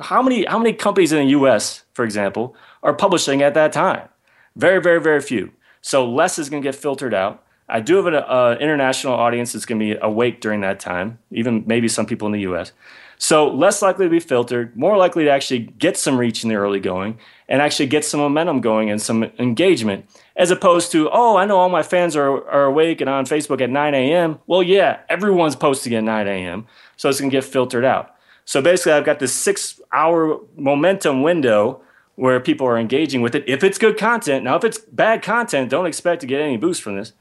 how 0.00 0.22
many 0.22 0.44
how 0.44 0.58
many 0.58 0.72
companies 0.72 1.12
in 1.12 1.18
the 1.18 1.30
U.S. 1.30 1.84
for 1.92 2.04
example 2.04 2.54
are 2.82 2.94
publishing 2.94 3.42
at 3.42 3.54
that 3.54 3.72
time? 3.72 4.08
Very 4.56 4.80
very 4.80 5.00
very 5.00 5.20
few. 5.20 5.52
So 5.80 6.08
less 6.08 6.38
is 6.38 6.48
going 6.48 6.62
to 6.62 6.66
get 6.66 6.74
filtered 6.74 7.14
out. 7.14 7.42
I 7.68 7.80
do 7.80 7.96
have 7.96 8.06
an 8.06 8.14
uh, 8.14 8.56
international 8.60 9.14
audience 9.14 9.52
that's 9.52 9.64
going 9.64 9.78
to 9.78 9.84
be 9.84 9.98
awake 10.00 10.40
during 10.40 10.60
that 10.60 10.80
time, 10.80 11.18
even 11.30 11.64
maybe 11.66 11.88
some 11.88 12.06
people 12.06 12.26
in 12.26 12.32
the 12.32 12.40
U.S. 12.40 12.72
So 13.16 13.48
less 13.48 13.80
likely 13.80 14.06
to 14.06 14.10
be 14.10 14.20
filtered, 14.20 14.76
more 14.76 14.96
likely 14.96 15.24
to 15.24 15.30
actually 15.30 15.60
get 15.60 15.96
some 15.96 16.18
reach 16.18 16.42
in 16.42 16.50
the 16.50 16.56
early 16.56 16.80
going 16.80 17.18
and 17.48 17.62
actually 17.62 17.86
get 17.86 18.04
some 18.04 18.20
momentum 18.20 18.60
going 18.60 18.90
and 18.90 19.00
some 19.00 19.24
engagement, 19.38 20.06
as 20.36 20.50
opposed 20.50 20.92
to, 20.92 21.08
oh, 21.10 21.36
I 21.36 21.46
know 21.46 21.58
all 21.58 21.68
my 21.68 21.82
fans 21.82 22.16
are, 22.16 22.46
are 22.48 22.64
awake 22.64 23.00
and 23.00 23.08
on 23.08 23.24
Facebook 23.24 23.60
at 23.60 23.70
9 23.70 23.94
a.m. 23.94 24.40
Well, 24.46 24.62
yeah, 24.62 25.00
everyone's 25.08 25.56
posting 25.56 25.94
at 25.94 26.04
9 26.04 26.26
a.m. 26.28 26.66
So 26.96 27.08
it's 27.08 27.20
going 27.20 27.30
to 27.30 27.36
get 27.36 27.44
filtered 27.44 27.84
out. 27.84 28.13
So 28.44 28.60
basically, 28.60 28.92
I've 28.92 29.04
got 29.04 29.18
this 29.18 29.32
six 29.32 29.80
hour 29.92 30.40
momentum 30.56 31.22
window 31.22 31.80
where 32.16 32.38
people 32.40 32.66
are 32.66 32.78
engaging 32.78 33.22
with 33.22 33.34
it 33.34 33.44
if 33.48 33.64
it's 33.64 33.78
good 33.78 33.98
content. 33.98 34.44
Now, 34.44 34.56
if 34.56 34.64
it's 34.64 34.78
bad 34.78 35.22
content, 35.22 35.70
don't 35.70 35.86
expect 35.86 36.20
to 36.20 36.26
get 36.26 36.40
any 36.40 36.56
boost 36.56 36.82
from 36.82 36.96
this. 36.96 37.12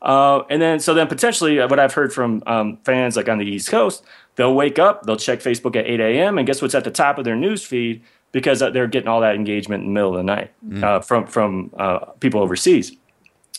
Uh, 0.00 0.42
and 0.50 0.60
then, 0.60 0.80
so 0.80 0.94
then 0.94 1.06
potentially, 1.06 1.60
uh, 1.60 1.68
what 1.68 1.78
I've 1.78 1.94
heard 1.94 2.12
from 2.12 2.42
um, 2.46 2.78
fans 2.84 3.16
like 3.16 3.28
on 3.28 3.38
the 3.38 3.44
East 3.46 3.68
Coast, 3.68 4.04
they'll 4.34 4.54
wake 4.54 4.80
up, 4.80 5.04
they'll 5.04 5.16
check 5.16 5.38
Facebook 5.38 5.76
at 5.76 5.86
8 5.86 6.00
a.m., 6.00 6.38
and 6.38 6.46
guess 6.46 6.60
what's 6.60 6.74
at 6.74 6.82
the 6.82 6.90
top 6.90 7.18
of 7.18 7.24
their 7.24 7.36
news 7.36 7.64
feed 7.64 8.02
because 8.32 8.62
uh, 8.62 8.70
they're 8.70 8.88
getting 8.88 9.08
all 9.08 9.20
that 9.20 9.36
engagement 9.36 9.82
in 9.82 9.90
the 9.90 9.92
middle 9.92 10.10
of 10.10 10.16
the 10.16 10.22
night 10.24 10.50
uh, 10.82 11.00
from 11.00 11.26
from 11.26 11.70
uh, 11.78 11.98
people 12.18 12.40
overseas. 12.40 12.92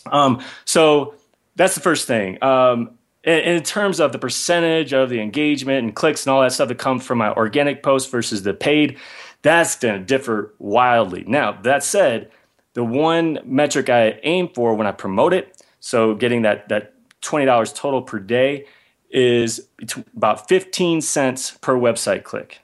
Um, 0.06 0.42
so 0.64 1.14
that's 1.56 1.74
the 1.74 1.80
first 1.80 2.06
thing. 2.06 2.42
Um, 2.42 2.98
in, 3.24 3.62
terms 3.62 4.00
of 4.00 4.12
the 4.12 4.18
percentage 4.18 4.92
of 4.92 5.08
the 5.08 5.20
engagement 5.20 5.78
and 5.84 5.94
clicks 5.96 6.26
and 6.26 6.32
all 6.32 6.42
that 6.42 6.52
stuff 6.52 6.68
that 6.68 6.78
comes 6.78 7.06
from 7.06 7.18
my 7.18 7.32
organic 7.32 7.82
post 7.82 8.10
versus 8.10 8.42
the 8.42 8.54
paid, 8.54 8.98
that's 9.42 9.76
going 9.76 9.98
to 9.98 10.04
differ 10.04 10.54
wildly. 10.58 11.24
Now, 11.26 11.52
that 11.62 11.82
said, 11.82 12.30
the 12.74 12.84
one 12.84 13.38
metric 13.44 13.88
I 13.88 14.18
aim 14.24 14.48
for 14.54 14.74
when 14.74 14.86
I 14.86 14.92
promote 14.92 15.32
it, 15.32 15.62
so 15.80 16.14
getting 16.14 16.42
that 16.42 16.68
that 16.68 16.94
twenty 17.20 17.46
dollars 17.46 17.72
total 17.72 18.02
per 18.02 18.18
day, 18.18 18.66
is 19.10 19.68
about 20.16 20.48
fifteen 20.48 21.00
cents 21.00 21.52
per 21.52 21.76
website 21.76 22.24
click. 22.24 22.60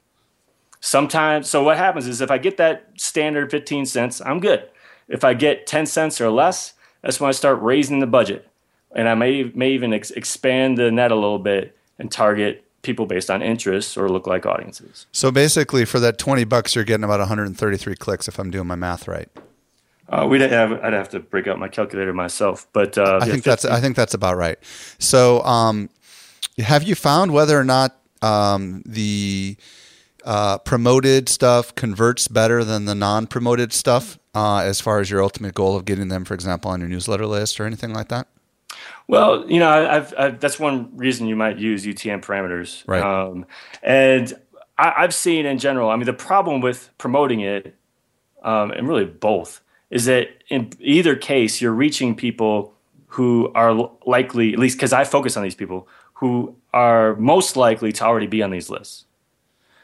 Sometimes, 0.80 1.48
so 1.48 1.62
what 1.62 1.76
happens 1.76 2.06
is 2.08 2.20
if 2.20 2.30
I 2.30 2.38
get 2.38 2.56
that 2.56 2.90
standard 2.96 3.50
fifteen 3.50 3.86
cents, 3.86 4.20
I'm 4.20 4.40
good. 4.40 4.68
If 5.06 5.22
I 5.22 5.34
get 5.34 5.66
ten 5.66 5.86
cents 5.86 6.20
or 6.20 6.30
less, 6.30 6.74
that's 7.02 7.20
when 7.20 7.28
I 7.28 7.32
start 7.32 7.62
raising 7.62 8.00
the 8.00 8.06
budget, 8.06 8.49
and 8.94 9.08
I 9.08 9.14
may 9.14 9.44
may 9.54 9.72
even 9.72 9.92
ex- 9.92 10.10
expand 10.10 10.78
the 10.78 10.90
net 10.90 11.10
a 11.10 11.14
little 11.14 11.38
bit 11.38 11.76
and 11.98 12.10
target 12.10 12.64
people 12.82 13.06
based 13.06 13.30
on 13.30 13.42
interests 13.42 13.96
or 13.96 14.08
lookalike 14.08 14.46
audiences. 14.46 15.06
So 15.12 15.30
basically, 15.30 15.84
for 15.84 16.00
that 16.00 16.18
twenty 16.18 16.44
bucks, 16.44 16.74
you're 16.74 16.84
getting 16.84 17.04
about 17.04 17.20
133 17.20 17.94
clicks, 17.96 18.28
if 18.28 18.38
I'm 18.38 18.50
doing 18.50 18.66
my 18.66 18.76
math 18.76 19.06
right. 19.06 19.28
Uh, 20.08 20.26
we'd 20.26 20.40
have 20.40 20.72
I'd 20.72 20.92
have 20.92 21.08
to 21.10 21.20
break 21.20 21.46
out 21.46 21.58
my 21.58 21.68
calculator 21.68 22.12
myself, 22.12 22.66
but 22.72 22.98
uh, 22.98 23.20
I 23.22 23.26
yeah, 23.26 23.32
think 23.32 23.44
that's 23.44 23.64
I 23.64 23.80
think 23.80 23.94
that's 23.94 24.14
about 24.14 24.36
right. 24.36 24.58
So, 24.98 25.40
um, 25.44 25.88
have 26.58 26.82
you 26.82 26.96
found 26.96 27.32
whether 27.32 27.58
or 27.58 27.64
not 27.64 27.96
um, 28.20 28.82
the 28.84 29.56
uh, 30.24 30.58
promoted 30.58 31.28
stuff 31.28 31.74
converts 31.74 32.28
better 32.28 32.64
than 32.64 32.84
the 32.84 32.94
non-promoted 32.94 33.72
stuff 33.72 34.18
uh, 34.34 34.58
as 34.58 34.80
far 34.80 35.00
as 35.00 35.10
your 35.10 35.22
ultimate 35.22 35.54
goal 35.54 35.76
of 35.76 35.84
getting 35.84 36.08
them, 36.08 36.24
for 36.24 36.34
example, 36.34 36.70
on 36.70 36.80
your 36.80 36.88
newsletter 36.88 37.26
list 37.26 37.60
or 37.60 37.64
anything 37.66 37.92
like 37.92 38.08
that? 38.08 38.26
Well, 39.10 39.50
you 39.50 39.58
know, 39.58 39.68
I've, 39.68 40.14
I've, 40.16 40.38
that's 40.38 40.60
one 40.60 40.96
reason 40.96 41.26
you 41.26 41.34
might 41.34 41.58
use 41.58 41.84
UTM 41.84 42.24
parameters. 42.24 42.84
Right. 42.86 43.02
Um, 43.02 43.44
and 43.82 44.32
I, 44.78 45.00
have 45.00 45.12
seen 45.12 45.46
in 45.46 45.58
general, 45.58 45.90
I 45.90 45.96
mean, 45.96 46.06
the 46.06 46.12
problem 46.12 46.60
with 46.60 46.90
promoting 46.96 47.40
it, 47.40 47.74
um, 48.44 48.70
and 48.70 48.86
really 48.86 49.04
both, 49.04 49.62
is 49.90 50.04
that 50.04 50.28
in 50.48 50.70
either 50.78 51.16
case, 51.16 51.60
you're 51.60 51.72
reaching 51.72 52.14
people 52.14 52.72
who 53.08 53.50
are 53.56 53.90
likely, 54.06 54.52
at 54.52 54.60
least 54.60 54.76
because 54.76 54.92
I 54.92 55.02
focus 55.02 55.36
on 55.36 55.42
these 55.42 55.56
people, 55.56 55.88
who 56.14 56.54
are 56.72 57.16
most 57.16 57.56
likely 57.56 57.90
to 57.90 58.04
already 58.04 58.28
be 58.28 58.44
on 58.44 58.50
these 58.50 58.70
lists. 58.70 59.06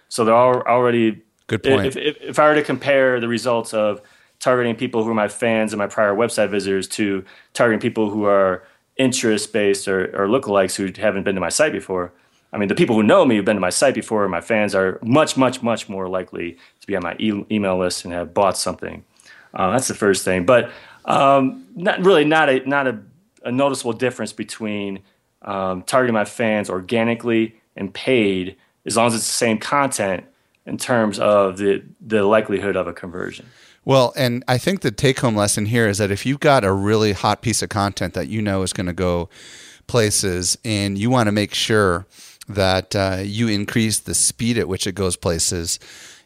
So 0.08 0.24
they're 0.24 0.34
already. 0.34 1.24
Good 1.48 1.64
point. 1.64 1.86
If, 1.86 1.96
if, 1.96 2.16
if 2.20 2.38
I 2.38 2.48
were 2.48 2.54
to 2.54 2.62
compare 2.62 3.18
the 3.18 3.26
results 3.26 3.74
of 3.74 4.00
targeting 4.38 4.76
people 4.76 5.02
who 5.02 5.10
are 5.10 5.14
my 5.14 5.26
fans 5.26 5.72
and 5.72 5.78
my 5.78 5.88
prior 5.88 6.14
website 6.14 6.50
visitors 6.50 6.86
to 6.86 7.24
targeting 7.54 7.80
people 7.80 8.08
who 8.08 8.24
are 8.24 8.62
interest 8.96 9.52
based 9.52 9.88
or, 9.88 10.04
or 10.16 10.26
lookalikes 10.26 10.76
who 10.76 10.90
haven't 11.00 11.24
been 11.24 11.34
to 11.34 11.40
my 11.40 11.48
site 11.48 11.72
before. 11.72 12.12
I 12.52 12.58
mean, 12.58 12.68
the 12.68 12.74
people 12.74 12.96
who 12.96 13.02
know 13.02 13.24
me 13.24 13.36
who've 13.36 13.44
been 13.44 13.56
to 13.56 13.60
my 13.60 13.70
site 13.70 13.94
before, 13.94 14.26
my 14.28 14.40
fans 14.40 14.74
are 14.74 14.98
much, 15.02 15.36
much, 15.36 15.62
much 15.62 15.88
more 15.88 16.08
likely 16.08 16.56
to 16.80 16.86
be 16.86 16.96
on 16.96 17.02
my 17.02 17.16
e- 17.18 17.44
email 17.50 17.76
list 17.76 18.04
and 18.04 18.14
have 18.14 18.32
bought 18.32 18.56
something. 18.56 19.04
Uh, 19.52 19.70
that's 19.72 19.88
the 19.88 19.94
first 19.94 20.24
thing. 20.24 20.46
But 20.46 20.70
um, 21.04 21.66
not 21.74 22.04
really 22.04 22.24
not 22.24 22.48
a 22.48 22.68
not 22.68 22.86
a, 22.86 22.98
a 23.44 23.52
noticeable 23.52 23.92
difference 23.92 24.32
between 24.32 25.00
um, 25.42 25.82
targeting 25.82 26.14
my 26.14 26.24
fans 26.24 26.68
organically 26.68 27.56
and 27.76 27.92
paid, 27.92 28.56
as 28.84 28.96
long 28.96 29.06
as 29.06 29.14
it's 29.14 29.26
the 29.26 29.32
same 29.32 29.58
content 29.58 30.24
in 30.66 30.76
terms 30.78 31.18
of 31.18 31.58
the 31.58 31.82
the 32.00 32.22
likelihood 32.22 32.76
of 32.76 32.86
a 32.86 32.92
conversion. 32.92 33.46
Well, 33.86 34.12
and 34.16 34.42
I 34.48 34.58
think 34.58 34.80
the 34.80 34.90
take 34.90 35.20
home 35.20 35.36
lesson 35.36 35.66
here 35.66 35.86
is 35.86 35.98
that 35.98 36.10
if 36.10 36.26
you've 36.26 36.40
got 36.40 36.64
a 36.64 36.72
really 36.72 37.12
hot 37.12 37.40
piece 37.40 37.62
of 37.62 37.68
content 37.68 38.14
that 38.14 38.26
you 38.26 38.42
know 38.42 38.62
is 38.62 38.72
going 38.72 38.88
to 38.88 38.92
go 38.92 39.28
places 39.86 40.58
and 40.64 40.98
you 40.98 41.08
want 41.08 41.28
to 41.28 41.32
make 41.32 41.54
sure 41.54 42.04
that 42.48 42.96
uh, 42.96 43.18
you 43.22 43.46
increase 43.46 44.00
the 44.00 44.14
speed 44.14 44.58
at 44.58 44.66
which 44.66 44.88
it 44.88 44.96
goes 44.96 45.16
places, 45.16 45.78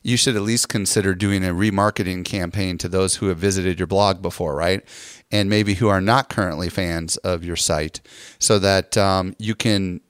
you 0.02 0.16
should 0.16 0.36
at 0.36 0.42
least 0.42 0.70
consider 0.70 1.14
doing 1.14 1.44
a 1.44 1.52
remarketing 1.52 2.24
campaign 2.24 2.78
to 2.78 2.88
those 2.88 3.16
who 3.16 3.26
have 3.26 3.36
visited 3.36 3.78
your 3.78 3.86
blog 3.86 4.22
before, 4.22 4.54
right? 4.54 4.82
And 5.30 5.50
maybe 5.50 5.74
who 5.74 5.88
are 5.88 6.00
not 6.00 6.30
currently 6.30 6.70
fans 6.70 7.18
of 7.18 7.44
your 7.44 7.56
site 7.56 8.00
so 8.38 8.58
that 8.58 8.96
um, 8.96 9.36
you 9.38 9.54
can 9.54 10.00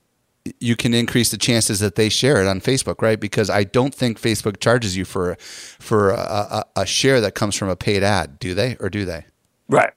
you 0.59 0.77
can 0.77 0.95
increase 0.95 1.31
the 1.31 1.37
chances 1.37 1.81
that 1.81 1.95
they 1.95 2.09
share 2.09 2.41
it 2.43 2.47
on 2.47 2.61
Facebook, 2.61 3.03
right? 3.03 3.19
Because 3.19 3.51
I 3.51 3.65
don't 3.65 3.95
think 3.95 4.21
Facebook 4.21 4.61
charges 4.61 4.97
you 4.97 5.05
for 5.05 5.37
for 5.41 6.11
a, 6.11 6.17
a, 6.17 6.65
a, 6.77 6.87
share 6.87 7.21
that 7.21 7.35
comes 7.35 7.57
from 7.57 7.69
a 7.69 7.77
paid 7.77 8.03
ad, 8.03 8.39
do 8.39 8.55
they, 8.55 8.77
or 8.81 8.91
do 8.91 9.05
they? 9.05 9.25
Right. 9.69 9.93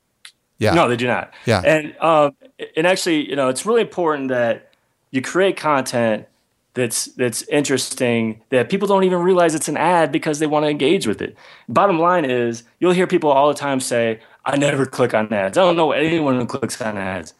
Yeah. 0.59 0.73
No, 0.73 0.87
they 0.87 0.95
do 0.95 1.07
not. 1.07 1.33
Yeah. 1.45 1.61
And 1.65 1.95
um, 1.99 2.35
and 2.75 2.87
actually, 2.87 3.29
you 3.29 3.35
know, 3.35 3.49
it's 3.49 3.65
really 3.65 3.81
important 3.81 4.29
that 4.29 4.71
you 5.11 5.21
create 5.21 5.57
content 5.57 6.27
that's 6.73 7.05
that's 7.05 7.43
interesting 7.43 8.41
that 8.49 8.69
people 8.69 8.87
don't 8.87 9.03
even 9.03 9.19
realize 9.19 9.53
it's 9.53 9.67
an 9.67 9.77
ad 9.77 10.11
because 10.11 10.39
they 10.39 10.47
want 10.47 10.63
to 10.63 10.69
engage 10.69 11.05
with 11.05 11.21
it. 11.21 11.35
Bottom 11.69 11.99
line 11.99 12.25
is, 12.25 12.63
you'll 12.79 12.93
hear 12.93 13.07
people 13.07 13.29
all 13.29 13.47
the 13.47 13.53
time 13.53 13.79
say, 13.79 14.19
"I 14.45 14.57
never 14.57 14.85
click 14.85 15.13
on 15.13 15.31
ads. 15.31 15.57
I 15.57 15.61
don't 15.61 15.75
know 15.75 15.91
anyone 15.91 16.39
who 16.39 16.45
clicks 16.45 16.81
on 16.81 16.97
ads." 16.97 17.33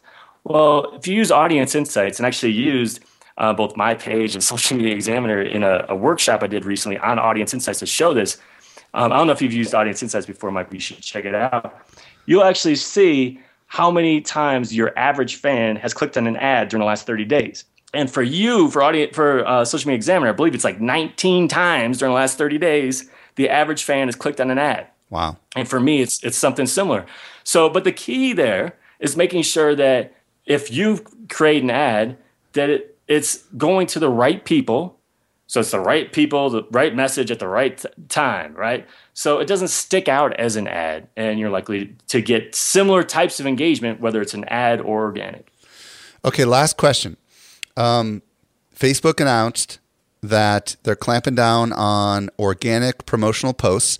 Well, 0.44 0.94
if 0.94 1.06
you 1.06 1.14
use 1.16 1.30
Audience 1.30 1.74
Insights 1.74 2.18
and 2.18 2.26
actually 2.26 2.52
used 2.52 3.00
uh, 3.38 3.52
both 3.52 3.76
my 3.76 3.94
page 3.94 4.34
and 4.34 4.44
Social 4.52 4.76
Media 4.76 4.94
Examiner 4.94 5.40
in 5.42 5.62
a, 5.62 5.86
a, 5.88 5.96
workshop 5.96 6.42
I 6.42 6.46
did 6.46 6.64
recently 6.64 6.98
on 6.98 7.18
Audience 7.18 7.52
Insights 7.54 7.80
to 7.80 7.86
show 7.86 8.14
this. 8.14 8.38
Um, 8.92 9.10
I 9.12 9.16
don't 9.16 9.26
know 9.26 9.32
if 9.32 9.42
you've 9.42 9.52
used 9.52 9.74
Audience 9.74 10.02
Insights 10.02 10.26
before, 10.26 10.50
Mike, 10.50 10.68
but 10.68 10.74
you 10.74 10.80
should 10.80 11.00
check 11.00 11.24
it 11.24 11.34
out. 11.34 11.84
You'll 12.26 12.44
actually 12.44 12.76
see 12.76 13.40
how 13.66 13.90
many 13.90 14.20
times 14.20 14.74
your 14.74 14.96
average 14.96 15.36
fan 15.36 15.76
has 15.76 15.92
clicked 15.92 16.16
on 16.16 16.26
an 16.26 16.36
ad 16.36 16.68
during 16.68 16.80
the 16.80 16.86
last 16.86 17.06
30 17.06 17.24
days. 17.24 17.64
And 17.92 18.10
for 18.10 18.22
you, 18.22 18.70
for 18.70 18.82
audience, 18.82 19.14
for 19.14 19.46
uh, 19.46 19.64
Social 19.64 19.88
Media 19.88 19.96
Examiner, 19.96 20.30
I 20.30 20.32
believe 20.32 20.54
it's 20.54 20.64
like 20.64 20.80
19 20.80 21.48
times 21.48 21.98
during 21.98 22.12
the 22.12 22.16
last 22.16 22.38
30 22.38 22.58
days, 22.58 23.08
the 23.36 23.48
average 23.48 23.84
fan 23.84 24.08
has 24.08 24.14
clicked 24.14 24.40
on 24.40 24.50
an 24.50 24.58
ad. 24.58 24.88
Wow. 25.10 25.38
And 25.56 25.68
for 25.68 25.80
me, 25.80 26.02
it's 26.02 26.22
it's 26.24 26.36
something 26.36 26.66
similar. 26.66 27.06
So, 27.44 27.68
but 27.68 27.84
the 27.84 27.92
key 27.92 28.32
there 28.32 28.76
is 28.98 29.16
making 29.16 29.42
sure 29.42 29.74
that 29.76 30.12
if 30.46 30.70
you 30.70 31.04
create 31.28 31.62
an 31.62 31.70
ad, 31.70 32.16
that 32.52 32.70
it, 32.70 32.98
it's 33.08 33.38
going 33.56 33.86
to 33.88 33.98
the 33.98 34.08
right 34.08 34.44
people. 34.44 34.98
So 35.46 35.60
it's 35.60 35.72
the 35.72 35.80
right 35.80 36.10
people, 36.10 36.50
the 36.50 36.66
right 36.70 36.94
message 36.94 37.30
at 37.30 37.38
the 37.38 37.48
right 37.48 37.84
time, 38.08 38.54
right? 38.54 38.86
So 39.12 39.38
it 39.38 39.46
doesn't 39.46 39.68
stick 39.68 40.08
out 40.08 40.34
as 40.34 40.56
an 40.56 40.66
ad, 40.66 41.08
and 41.16 41.38
you're 41.38 41.50
likely 41.50 41.94
to 42.08 42.22
get 42.22 42.54
similar 42.54 43.02
types 43.02 43.40
of 43.40 43.46
engagement, 43.46 44.00
whether 44.00 44.22
it's 44.22 44.34
an 44.34 44.44
ad 44.46 44.80
or 44.80 45.02
organic. 45.02 45.52
Okay, 46.24 46.44
last 46.44 46.76
question. 46.76 47.18
Um, 47.76 48.22
Facebook 48.74 49.20
announced 49.20 49.78
that 50.22 50.76
they're 50.82 50.96
clamping 50.96 51.34
down 51.34 51.72
on 51.72 52.30
organic 52.38 53.04
promotional 53.04 53.52
posts. 53.52 53.98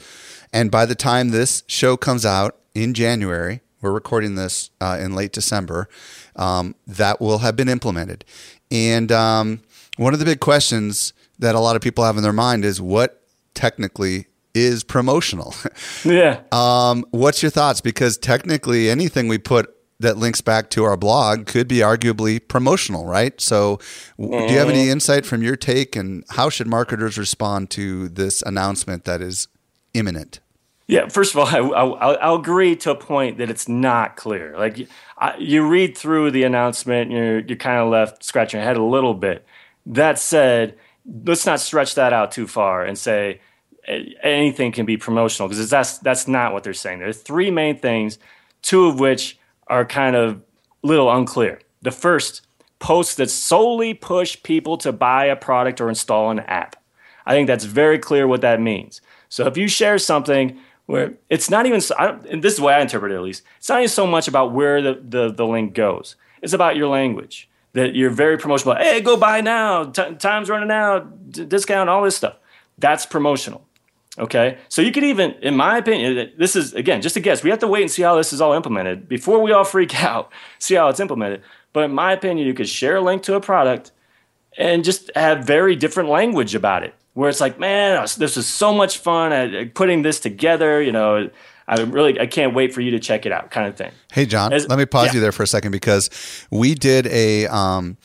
And 0.52 0.70
by 0.70 0.86
the 0.86 0.94
time 0.94 1.28
this 1.28 1.62
show 1.66 1.96
comes 1.96 2.24
out 2.24 2.56
in 2.74 2.94
January, 2.94 3.60
we're 3.84 3.92
recording 3.92 4.34
this 4.34 4.70
uh, 4.80 4.98
in 5.00 5.14
late 5.14 5.32
December, 5.32 5.88
um, 6.36 6.74
that 6.86 7.20
will 7.20 7.38
have 7.38 7.54
been 7.54 7.68
implemented. 7.68 8.24
And 8.70 9.12
um, 9.12 9.60
one 9.98 10.14
of 10.14 10.18
the 10.18 10.24
big 10.24 10.40
questions 10.40 11.12
that 11.38 11.54
a 11.54 11.60
lot 11.60 11.76
of 11.76 11.82
people 11.82 12.02
have 12.02 12.16
in 12.16 12.22
their 12.22 12.32
mind 12.32 12.64
is 12.64 12.80
what 12.80 13.22
technically 13.52 14.26
is 14.54 14.82
promotional. 14.84 15.54
yeah. 16.04 16.40
Um, 16.50 17.04
what's 17.10 17.42
your 17.42 17.50
thoughts? 17.50 17.80
Because 17.80 18.16
technically, 18.16 18.88
anything 18.88 19.28
we 19.28 19.38
put 19.38 19.70
that 20.00 20.16
links 20.16 20.40
back 20.40 20.70
to 20.70 20.84
our 20.84 20.96
blog 20.96 21.46
could 21.46 21.68
be 21.68 21.78
arguably 21.78 22.40
promotional, 22.46 23.04
right? 23.06 23.40
So, 23.40 23.78
mm. 24.18 24.48
do 24.48 24.52
you 24.52 24.58
have 24.58 24.68
any 24.68 24.84
mm-hmm. 24.84 24.92
insight 24.92 25.26
from 25.26 25.42
your 25.42 25.56
take, 25.56 25.94
and 25.94 26.24
how 26.30 26.50
should 26.50 26.66
marketers 26.66 27.18
respond 27.18 27.70
to 27.70 28.08
this 28.08 28.42
announcement 28.42 29.04
that 29.04 29.20
is 29.20 29.48
imminent? 29.92 30.40
Yeah, 30.86 31.08
first 31.08 31.34
of 31.34 31.38
all, 31.38 31.46
I, 31.46 31.82
will 31.82 32.38
agree 32.38 32.76
to 32.76 32.90
a 32.90 32.94
point 32.94 33.38
that 33.38 33.48
it's 33.48 33.68
not 33.68 34.16
clear. 34.16 34.54
Like 34.56 34.86
I, 35.16 35.36
you 35.38 35.66
read 35.66 35.96
through 35.96 36.30
the 36.30 36.42
announcement, 36.42 37.10
you're 37.10 37.40
you're 37.40 37.56
kind 37.56 37.80
of 37.80 37.88
left 37.88 38.22
scratching 38.22 38.58
your 38.58 38.66
head 38.66 38.76
a 38.76 38.82
little 38.82 39.14
bit. 39.14 39.46
That 39.86 40.18
said, 40.18 40.76
let's 41.24 41.46
not 41.46 41.60
stretch 41.60 41.94
that 41.94 42.12
out 42.12 42.32
too 42.32 42.46
far 42.46 42.84
and 42.84 42.98
say 42.98 43.40
anything 44.22 44.72
can 44.72 44.86
be 44.86 44.96
promotional 44.96 45.48
because 45.48 45.70
that's 45.70 45.98
that's 45.98 46.28
not 46.28 46.52
what 46.52 46.64
they're 46.64 46.74
saying. 46.74 46.98
There 46.98 47.08
are 47.08 47.14
three 47.14 47.50
main 47.50 47.78
things, 47.78 48.18
two 48.60 48.86
of 48.86 49.00
which 49.00 49.38
are 49.68 49.86
kind 49.86 50.16
of 50.16 50.42
little 50.82 51.10
unclear. 51.10 51.60
The 51.80 51.90
first, 51.90 52.42
posts 52.78 53.14
that 53.14 53.30
solely 53.30 53.94
push 53.94 54.42
people 54.42 54.76
to 54.76 54.92
buy 54.92 55.24
a 55.24 55.36
product 55.36 55.80
or 55.80 55.88
install 55.88 56.30
an 56.30 56.40
app. 56.40 56.76
I 57.24 57.32
think 57.32 57.46
that's 57.46 57.64
very 57.64 57.98
clear 57.98 58.26
what 58.26 58.42
that 58.42 58.60
means. 58.60 59.00
So 59.30 59.46
if 59.46 59.56
you 59.56 59.68
share 59.68 59.96
something 59.96 60.58
where 60.86 61.14
it's 61.30 61.48
not 61.48 61.66
even 61.66 61.80
and 62.28 62.42
this 62.42 62.52
is 62.52 62.58
the 62.58 62.64
way 62.64 62.74
I 62.74 62.80
interpret 62.80 63.12
it 63.12 63.16
at 63.16 63.22
least. 63.22 63.42
It's 63.58 63.68
not 63.68 63.78
even 63.78 63.88
so 63.88 64.06
much 64.06 64.28
about 64.28 64.52
where 64.52 64.82
the, 64.82 65.00
the, 65.02 65.32
the 65.32 65.46
link 65.46 65.74
goes. 65.74 66.16
It's 66.42 66.52
about 66.52 66.76
your 66.76 66.88
language. 66.88 67.48
That 67.72 67.96
you're 67.96 68.10
very 68.10 68.38
promotional. 68.38 68.76
Hey, 68.76 69.00
go 69.00 69.16
buy 69.16 69.40
now. 69.40 69.84
T- 69.84 70.14
time's 70.14 70.48
running 70.48 70.70
out. 70.70 71.32
D- 71.32 71.44
discount. 71.44 71.90
All 71.90 72.04
this 72.04 72.16
stuff. 72.16 72.36
That's 72.78 73.04
promotional. 73.04 73.66
Okay. 74.16 74.58
So 74.68 74.80
you 74.80 74.92
could 74.92 75.02
even, 75.02 75.32
in 75.42 75.56
my 75.56 75.78
opinion, 75.78 76.30
this 76.38 76.54
is 76.54 76.72
again 76.74 77.02
just 77.02 77.16
a 77.16 77.20
guess. 77.20 77.42
We 77.42 77.50
have 77.50 77.58
to 77.60 77.66
wait 77.66 77.82
and 77.82 77.90
see 77.90 78.02
how 78.02 78.14
this 78.14 78.32
is 78.32 78.40
all 78.40 78.52
implemented 78.52 79.08
before 79.08 79.42
we 79.42 79.50
all 79.50 79.64
freak 79.64 80.00
out. 80.04 80.30
See 80.60 80.76
how 80.76 80.88
it's 80.88 81.00
implemented. 81.00 81.42
But 81.72 81.84
in 81.84 81.94
my 81.94 82.12
opinion, 82.12 82.46
you 82.46 82.54
could 82.54 82.68
share 82.68 82.96
a 82.96 83.00
link 83.00 83.24
to 83.24 83.34
a 83.34 83.40
product 83.40 83.90
and 84.56 84.84
just 84.84 85.10
have 85.16 85.44
very 85.44 85.74
different 85.74 86.10
language 86.10 86.54
about 86.54 86.84
it 86.84 86.94
where 87.14 87.30
it's 87.30 87.40
like, 87.40 87.58
man, 87.58 88.06
this 88.18 88.36
is 88.36 88.46
so 88.46 88.74
much 88.74 88.98
fun 88.98 89.32
at 89.32 89.74
putting 89.74 90.02
this 90.02 90.20
together. 90.20 90.82
You 90.82 90.92
know, 90.92 91.30
I 91.66 91.80
really 91.80 92.20
I 92.20 92.26
can't 92.26 92.54
wait 92.54 92.74
for 92.74 92.80
you 92.80 92.90
to 92.90 93.00
check 93.00 93.24
it 93.24 93.32
out, 93.32 93.50
kind 93.50 93.66
of 93.66 93.76
thing. 93.76 93.92
Hey, 94.12 94.26
Jon, 94.26 94.52
As, 94.52 94.68
let 94.68 94.78
me 94.78 94.84
pause 94.84 95.08
yeah. 95.08 95.14
you 95.14 95.20
there 95.20 95.32
for 95.32 95.42
a 95.42 95.46
second 95.46 95.72
because 95.72 96.10
we 96.50 96.74
did 96.74 97.06
a 97.06 97.46
um, 97.46 97.96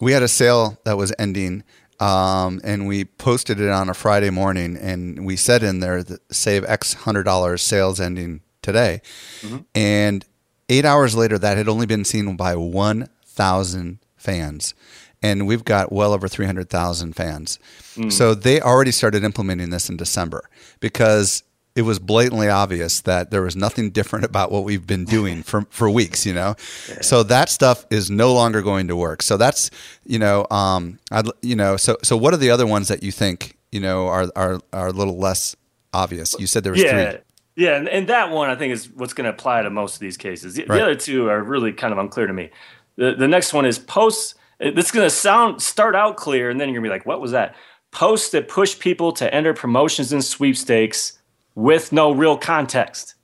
we 0.00 0.12
had 0.12 0.22
a 0.22 0.28
sale 0.28 0.78
that 0.84 0.96
was 0.96 1.12
ending. 1.18 1.64
Um, 2.00 2.60
and 2.62 2.86
we 2.86 3.06
posted 3.06 3.60
it 3.60 3.70
on 3.70 3.88
a 3.88 3.94
Friday 3.94 4.30
morning, 4.30 4.76
and 4.76 5.26
we 5.26 5.34
said 5.34 5.64
in 5.64 5.80
there 5.80 6.04
that 6.04 6.32
save 6.32 6.64
X 6.64 6.94
hundred 6.94 7.24
dollars 7.24 7.60
sales 7.60 8.00
ending 8.00 8.40
today. 8.62 9.00
Mm-hmm. 9.40 9.56
And 9.74 10.24
eight 10.68 10.84
hours 10.84 11.16
later, 11.16 11.40
that 11.40 11.56
had 11.56 11.66
only 11.66 11.86
been 11.86 12.04
seen 12.04 12.36
by 12.36 12.54
one 12.54 13.08
thousand 13.24 13.98
fans 14.16 14.74
and 15.22 15.46
we've 15.46 15.64
got 15.64 15.92
well 15.92 16.12
over 16.12 16.28
300,000 16.28 17.14
fans. 17.14 17.58
Mm. 17.94 18.12
So 18.12 18.34
they 18.34 18.60
already 18.60 18.90
started 18.90 19.24
implementing 19.24 19.70
this 19.70 19.88
in 19.88 19.96
December 19.96 20.48
because 20.80 21.42
it 21.74 21.82
was 21.82 21.98
blatantly 21.98 22.48
obvious 22.48 23.00
that 23.02 23.30
there 23.30 23.42
was 23.42 23.54
nothing 23.54 23.90
different 23.90 24.24
about 24.24 24.50
what 24.50 24.64
we've 24.64 24.86
been 24.86 25.04
doing 25.04 25.42
for, 25.42 25.66
for 25.70 25.88
weeks, 25.88 26.26
you 26.26 26.34
know? 26.34 26.56
Yeah. 26.88 27.02
So 27.02 27.22
that 27.24 27.50
stuff 27.50 27.86
is 27.90 28.10
no 28.10 28.32
longer 28.32 28.62
going 28.62 28.88
to 28.88 28.96
work. 28.96 29.22
So 29.22 29.36
that's, 29.36 29.70
you 30.04 30.18
know, 30.18 30.46
um, 30.50 30.98
I'd, 31.12 31.26
you 31.40 31.54
know, 31.54 31.76
so, 31.76 31.96
so 32.02 32.16
what 32.16 32.34
are 32.34 32.38
the 32.38 32.50
other 32.50 32.66
ones 32.66 32.88
that 32.88 33.02
you 33.04 33.12
think 33.12 33.58
you 33.70 33.80
know, 33.80 34.06
are 34.06 34.30
are 34.36 34.60
are 34.72 34.88
a 34.88 34.92
little 34.92 35.18
less 35.18 35.56
obvious. 35.92 36.34
You 36.38 36.46
said 36.46 36.64
there 36.64 36.72
was 36.72 36.82
yeah. 36.82 37.10
three. 37.10 37.20
Yeah, 37.56 37.76
and, 37.76 37.88
and 37.88 38.08
that 38.08 38.30
one 38.30 38.50
I 38.50 38.54
think 38.54 38.72
is 38.72 38.88
what's 38.90 39.12
going 39.12 39.24
to 39.24 39.30
apply 39.30 39.62
to 39.62 39.70
most 39.70 39.94
of 39.94 40.00
these 40.00 40.16
cases. 40.16 40.54
The, 40.54 40.64
Right. 40.64 40.76
the 40.76 40.82
other 40.82 40.94
two 40.94 41.28
are 41.28 41.42
really 41.42 41.72
kind 41.72 41.92
of 41.92 41.98
unclear 41.98 42.28
to 42.28 42.32
me. 42.32 42.50
The, 42.96 43.14
the 43.14 43.26
next 43.26 43.52
one 43.52 43.66
is 43.66 43.78
posts. 43.78 44.34
This 44.58 44.86
is 44.86 44.90
going 44.90 45.06
to 45.06 45.10
sound 45.14 45.62
start 45.62 45.94
out 45.94 46.16
clear, 46.16 46.50
and 46.50 46.60
then 46.60 46.68
you're 46.68 46.80
going 46.80 46.90
to 46.90 46.94
be 46.94 46.98
like, 46.98 47.06
"What 47.06 47.20
was 47.20 47.32
that?" 47.32 47.54
Posts 47.90 48.30
that 48.30 48.48
push 48.48 48.78
people 48.78 49.12
to 49.12 49.32
enter 49.32 49.54
promotions 49.54 50.12
and 50.12 50.22
sweepstakes 50.22 51.18
with 51.54 51.92
no 51.92 52.12
real 52.12 52.36
context. 52.36 53.14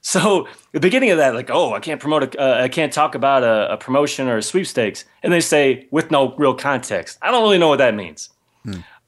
So 0.00 0.48
the 0.72 0.80
beginning 0.80 1.10
of 1.10 1.18
that, 1.18 1.34
like, 1.34 1.50
oh, 1.50 1.74
I 1.74 1.80
can't 1.80 2.00
promote, 2.00 2.34
a, 2.34 2.40
uh, 2.40 2.64
I 2.64 2.68
can't 2.68 2.92
talk 2.92 3.14
about 3.14 3.42
a, 3.42 3.72
a 3.72 3.76
promotion 3.76 4.28
or 4.28 4.38
a 4.38 4.42
sweepstakes, 4.42 5.04
and 5.22 5.32
they 5.32 5.40
say 5.40 5.88
with 5.90 6.10
no 6.10 6.34
real 6.36 6.54
context. 6.54 7.18
I 7.20 7.30
don't 7.30 7.42
really 7.42 7.58
know 7.58 7.68
what 7.68 7.78
that 7.78 7.94
means. 7.94 8.30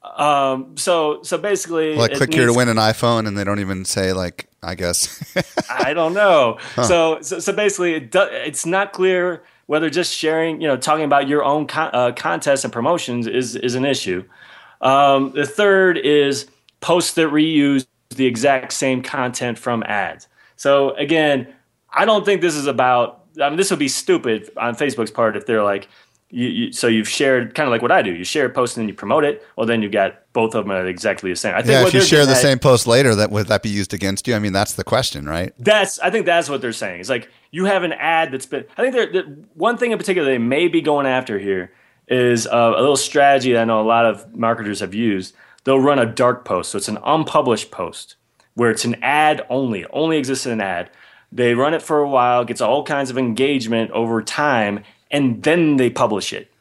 Um, 0.03 0.75
so 0.77 1.21
so 1.21 1.37
basically, 1.37 1.95
Like 1.95 2.13
click 2.13 2.33
here 2.33 2.47
to 2.47 2.53
win 2.53 2.69
an 2.69 2.77
iPhone, 2.77 3.27
and 3.27 3.37
they 3.37 3.43
don't 3.43 3.59
even 3.59 3.85
say 3.85 4.13
like 4.13 4.49
I 4.63 4.75
guess. 4.75 5.23
I 5.69 5.93
don't 5.93 6.13
know. 6.13 6.57
So, 6.83 7.21
so 7.21 7.39
so 7.39 7.53
basically, 7.53 7.95
it 7.95 8.11
do, 8.11 8.21
it's 8.29 8.65
not 8.65 8.93
clear 8.93 9.43
whether 9.71 9.89
just 9.89 10.13
sharing, 10.13 10.59
you 10.59 10.67
know, 10.67 10.75
talking 10.75 11.05
about 11.05 11.29
your 11.29 11.45
own 11.45 11.65
con- 11.65 11.91
uh, 11.93 12.11
contests 12.11 12.65
and 12.65 12.73
promotions 12.73 13.25
is 13.25 13.55
is 13.55 13.73
an 13.73 13.85
issue. 13.85 14.21
Um, 14.81 15.31
the 15.31 15.45
third 15.45 15.97
is 15.97 16.47
posts 16.81 17.13
that 17.13 17.29
reuse 17.29 17.87
the 18.09 18.25
exact 18.25 18.73
same 18.73 19.01
content 19.01 19.57
from 19.57 19.81
ads. 19.83 20.27
So 20.57 20.93
again, 20.95 21.47
I 21.89 22.03
don't 22.03 22.25
think 22.25 22.41
this 22.41 22.55
is 22.55 22.67
about. 22.67 23.23
I 23.41 23.47
mean, 23.47 23.55
this 23.55 23.69
would 23.69 23.79
be 23.79 23.87
stupid 23.87 24.49
on 24.57 24.75
Facebook's 24.75 25.09
part 25.09 25.37
if 25.37 25.45
they're 25.45 25.63
like, 25.63 25.87
you, 26.31 26.47
you, 26.47 26.71
so 26.71 26.87
you've 26.87 27.09
shared 27.09 27.53
kind 27.53 27.67
of 27.67 27.71
like 27.71 27.81
what 27.81 27.91
I 27.91 28.01
do. 28.01 28.13
You 28.13 28.23
share 28.23 28.45
a 28.45 28.49
post 28.49 28.77
and 28.77 28.83
then 28.83 28.89
you 28.89 28.95
promote 28.95 29.23
it. 29.23 29.45
Well, 29.55 29.67
then 29.67 29.81
you've 29.81 29.91
got 29.91 30.31
both 30.33 30.55
of 30.55 30.63
them 30.63 30.71
are 30.71 30.87
exactly 30.87 31.29
the 31.29 31.35
same. 31.35 31.53
I 31.53 31.61
think 31.61 31.71
yeah, 31.71 31.87
if 31.87 31.93
you 31.93 32.01
share 32.01 32.25
the 32.25 32.31
at- 32.31 32.37
same 32.37 32.57
post 32.57 32.87
later, 32.87 33.13
that 33.15 33.31
would 33.31 33.47
that 33.47 33.61
be 33.61 33.69
used 33.69 33.93
against 33.93 34.27
you? 34.27 34.35
I 34.35 34.39
mean, 34.39 34.53
that's 34.53 34.73
the 34.73 34.83
question, 34.83 35.25
right? 35.27 35.53
that's 35.59 35.99
I 35.99 36.09
think 36.09 36.25
that's 36.25 36.49
what 36.49 36.61
they're 36.61 36.73
saying. 36.73 37.01
It's 37.01 37.09
like 37.09 37.29
you 37.51 37.65
have 37.65 37.83
an 37.83 37.93
ad 37.93 38.31
that's 38.31 38.45
been. 38.45 38.65
I 38.77 38.89
think 38.89 39.13
they're, 39.13 39.23
one 39.53 39.77
thing 39.77 39.91
in 39.91 39.97
particular 39.97 40.27
they 40.27 40.37
may 40.37 40.67
be 40.67 40.81
going 40.81 41.05
after 41.05 41.37
here 41.37 41.73
is 42.07 42.47
uh, 42.47 42.73
a 42.75 42.79
little 42.79 42.97
strategy 42.97 43.53
that 43.53 43.61
I 43.61 43.65
know 43.65 43.81
a 43.81 43.83
lot 43.83 44.05
of 44.05 44.35
marketers 44.35 44.79
have 44.79 44.93
used. 44.93 45.35
They'll 45.63 45.79
run 45.79 45.99
a 45.99 46.05
dark 46.05 46.45
post, 46.45 46.71
so 46.71 46.77
it's 46.77 46.87
an 46.87 46.97
unpublished 47.05 47.71
post 47.71 48.15
where 48.55 48.71
it's 48.71 48.85
an 48.85 48.95
ad 49.01 49.45
only, 49.49 49.85
only 49.87 50.17
exists 50.17 50.45
in 50.45 50.51
an 50.51 50.61
ad. 50.61 50.89
They 51.31 51.53
run 51.53 51.73
it 51.73 51.81
for 51.81 51.99
a 51.99 52.09
while, 52.09 52.43
gets 52.43 52.59
all 52.59 52.83
kinds 52.83 53.09
of 53.09 53.17
engagement 53.17 53.91
over 53.91 54.21
time, 54.21 54.83
and 55.11 55.43
then 55.43 55.77
they 55.77 55.89
publish 55.89 56.33
it. 56.33 56.51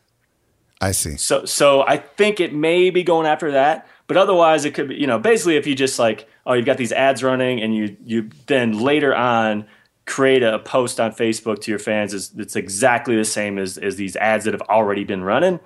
I 0.80 0.92
see. 0.92 1.16
So 1.16 1.44
so 1.44 1.82
I 1.86 1.96
think 1.96 2.40
it 2.40 2.54
may 2.54 2.90
be 2.90 3.02
going 3.02 3.26
after 3.26 3.52
that, 3.52 3.86
but 4.06 4.16
otherwise 4.16 4.64
it 4.64 4.74
could 4.74 4.88
be 4.88 4.96
you 4.96 5.06
know 5.06 5.18
basically 5.18 5.56
if 5.56 5.66
you 5.66 5.74
just 5.74 5.98
like 5.98 6.28
oh 6.46 6.54
you've 6.54 6.66
got 6.66 6.76
these 6.76 6.92
ads 6.92 7.22
running 7.22 7.60
and 7.60 7.74
you 7.74 7.96
you 8.04 8.30
then 8.46 8.78
later 8.78 9.14
on 9.14 9.66
create 10.06 10.42
a 10.42 10.58
post 10.58 10.98
on 10.98 11.12
Facebook 11.12 11.60
to 11.62 11.70
your 11.70 11.78
fans 11.78 12.12
is 12.12 12.32
it's 12.36 12.56
exactly 12.56 13.16
the 13.16 13.24
same 13.24 13.58
as 13.58 13.78
as 13.78 13.96
these 13.96 14.16
ads 14.16 14.44
that 14.44 14.54
have 14.54 14.62
already 14.62 15.04
been 15.04 15.22
running. 15.22 15.60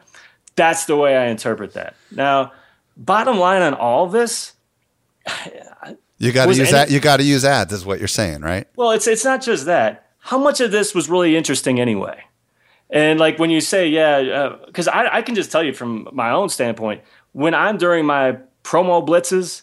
That's 0.56 0.84
the 0.86 0.96
way 0.96 1.16
I 1.16 1.26
interpret 1.26 1.74
that. 1.74 1.96
Now, 2.12 2.52
bottom 2.96 3.38
line 3.38 3.62
on 3.62 3.74
all 3.74 4.06
this, 4.06 4.52
You 6.18 6.32
got 6.32 6.46
to 6.46 6.54
use 6.54 6.70
that. 6.70 6.90
You 6.90 7.00
got 7.00 7.18
to 7.18 7.24
use 7.24 7.44
ads, 7.44 7.72
is 7.72 7.84
what 7.84 7.98
you're 7.98 8.08
saying, 8.08 8.42
right? 8.42 8.66
Well, 8.76 8.92
it's 8.92 9.06
it's 9.06 9.24
not 9.24 9.42
just 9.42 9.66
that. 9.66 10.08
How 10.20 10.38
much 10.38 10.60
of 10.60 10.70
this 10.70 10.94
was 10.94 11.10
really 11.10 11.36
interesting 11.36 11.80
anyway? 11.80 12.24
And 12.90 13.18
like 13.18 13.38
when 13.38 13.50
you 13.50 13.60
say, 13.60 13.88
yeah, 13.88 14.56
because 14.66 14.88
I, 14.88 15.16
I 15.16 15.22
can 15.22 15.34
just 15.34 15.50
tell 15.50 15.62
you 15.62 15.72
from 15.72 16.08
my 16.12 16.30
own 16.30 16.48
standpoint, 16.48 17.02
when 17.32 17.54
I'm 17.54 17.76
during 17.78 18.06
my 18.06 18.38
promo 18.62 19.04
blitzes, 19.04 19.62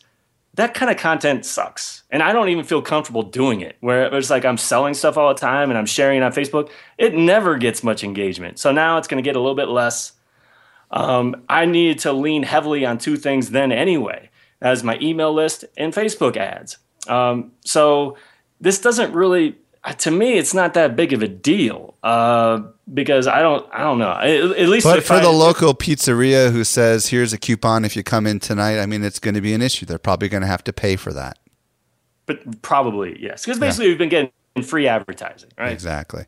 that 0.56 0.74
kind 0.74 0.92
of 0.92 0.98
content 0.98 1.46
sucks, 1.46 2.04
and 2.10 2.22
I 2.22 2.34
don't 2.34 2.50
even 2.50 2.66
feel 2.66 2.82
comfortable 2.82 3.24
doing 3.24 3.62
it. 3.62 3.78
Where 3.80 4.14
it's 4.14 4.30
like 4.30 4.44
I'm 4.44 4.58
selling 4.58 4.94
stuff 4.94 5.18
all 5.18 5.34
the 5.34 5.40
time 5.40 5.70
and 5.70 5.78
I'm 5.78 5.86
sharing 5.86 6.18
it 6.18 6.24
on 6.24 6.34
Facebook, 6.34 6.70
it 6.98 7.16
never 7.16 7.58
gets 7.58 7.84
much 7.84 8.04
engagement. 8.04 8.60
So 8.60 8.74
now 8.74 8.98
it's 8.98 9.08
going 9.08 9.24
to 9.24 9.28
get 9.28 9.38
a 9.38 9.40
little 9.40 9.56
bit 9.56 9.70
less. 9.70 10.12
Um, 10.92 11.44
I 11.48 11.66
needed 11.66 12.00
to 12.00 12.12
lean 12.12 12.44
heavily 12.44 12.86
on 12.86 12.98
two 12.98 13.16
things 13.16 13.52
then 13.52 13.72
anyway, 13.72 14.30
as 14.60 14.84
my 14.84 15.00
email 15.02 15.34
list 15.34 15.64
and 15.78 15.94
Facebook 15.94 16.36
ads. 16.36 16.78
Um, 17.08 17.54
so 17.64 18.18
this 18.60 18.82
doesn't 18.82 19.14
really, 19.14 19.56
to 19.98 20.12
me, 20.12 20.38
it's 20.38 20.54
not 20.54 20.74
that 20.76 20.96
big 20.96 21.12
of 21.14 21.22
a 21.24 21.28
deal 21.28 21.96
uh, 22.04 22.62
because 22.94 23.28
I 23.28 23.42
don't, 23.42 23.68
I 23.74 23.80
don't 23.80 23.98
know. 23.98 24.12
At, 24.12 24.58
at 24.58 24.70
least 24.70 24.86
But 24.86 25.04
for 25.04 25.14
I- 25.14 25.22
the 25.22 25.32
local 25.32 25.74
pizzeria 25.74 26.52
who 26.52 26.64
says, 26.64 27.08
"Here's 27.08 27.34
a 27.34 27.38
coupon 27.38 27.84
if 27.86 27.96
you 27.96 28.04
come 28.04 28.28
in 28.28 28.40
tonight," 28.40 28.80
I 28.80 28.86
mean, 28.86 29.04
it's 29.04 29.20
going 29.20 29.34
to 29.36 29.42
be 29.42 29.54
an 29.54 29.62
issue. 29.62 29.86
They're 29.86 29.98
probably 29.98 30.30
going 30.30 30.42
to 30.42 30.48
have 30.48 30.64
to 30.66 30.74
pay 30.74 30.96
for 30.96 31.12
that. 31.14 31.38
but 32.28 32.62
probably 32.62 33.18
yes, 33.22 33.44
because 33.44 33.60
basically 33.60 33.88
we've 33.90 33.98
been 33.98 34.10
getting 34.10 34.32
free 34.64 34.88
advertising, 34.88 35.50
right? 35.58 35.72
Exactly. 35.72 36.26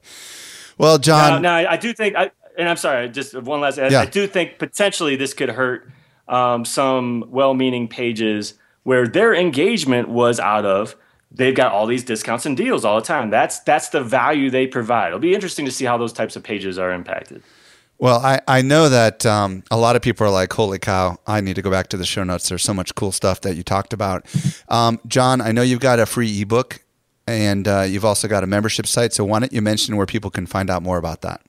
Well, 0.78 0.97
Jon, 0.97 1.41
now 1.43 1.56
I 1.56 1.74
I 1.74 1.78
do 1.78 1.93
think, 1.93 2.16
I, 2.16 2.32
and 2.58 2.68
I'm 2.68 2.78
sorry, 2.78 3.08
just 3.10 3.36
one 3.39 3.62
last. 3.62 3.78
Yeah. 3.78 4.01
I 4.01 4.06
do 4.06 4.26
think 4.28 4.58
potentially 4.58 5.16
this 5.16 5.34
could 5.36 5.49
hurt 5.49 5.91
um, 6.28 6.66
some 6.66 7.26
well-meaning 7.28 7.88
pages 7.88 8.56
where 8.84 9.08
their 9.08 9.34
engagement 9.36 10.10
was 10.10 10.39
out 10.39 10.66
of. 10.66 10.95
They've 11.36 11.55
got 11.55 11.71
all 11.71 11.88
these 11.88 12.03
discounts 12.03 12.45
and 12.45 12.55
deals 12.55 12.86
all 12.86 12.99
the 12.99 13.05
time. 13.05 13.29
That's 13.29 13.59
that's 13.59 13.89
the 13.89 14.03
value 14.03 14.49
they 14.49 14.67
provide. 14.67 15.07
It'll 15.07 15.19
be 15.19 15.34
interesting 15.34 15.65
to 15.65 15.71
see 15.71 15.86
how 15.86 15.97
those 15.97 16.13
types 16.13 16.36
of 16.36 16.43
pages 16.43 16.77
are 16.77 16.91
impacted. 16.91 17.41
Well, 17.97 18.19
I, 18.19 18.41
I 18.47 18.61
know 18.61 18.89
that 18.89 19.25
um, 19.25 19.63
a 19.71 19.77
lot 19.77 19.95
of 19.95 20.01
people 20.01 20.27
are 20.27 20.29
like, 20.29 20.51
holy 20.51 20.79
cow, 20.79 21.17
I 21.25 21.41
need 21.41 21.55
to 21.55 21.61
go 21.61 21.71
back 21.71 21.88
to 21.89 21.97
the 21.97 22.05
show 22.05 22.23
notes. 22.23 22.49
There's 22.49 22.63
so 22.63 22.73
much 22.73 22.95
cool 22.95 23.11
stuff 23.11 23.41
that 23.41 23.55
you 23.55 23.63
talked 23.63 23.93
about. 23.93 24.25
Um, 24.67 24.99
Jon, 25.07 25.39
I 25.39 25.51
know 25.51 25.61
you've 25.61 25.79
got 25.79 25.99
a 25.99 26.05
free 26.05 26.41
ebook 26.41 26.81
and 27.27 27.67
uh, 27.67 27.81
you've 27.88 28.03
also 28.03 28.27
got 28.27 28.43
a 28.43 28.47
membership 28.47 28.88
site. 28.88 29.13
So 29.13 29.23
why 29.23 29.39
don't 29.39 29.53
you 29.53 29.61
mention 29.61 29.95
where 29.95 30.05
people 30.05 30.29
can 30.29 30.45
find 30.45 30.69
out 30.69 30.84
more 30.84 30.97
about 30.97 31.21
that? 31.21 31.41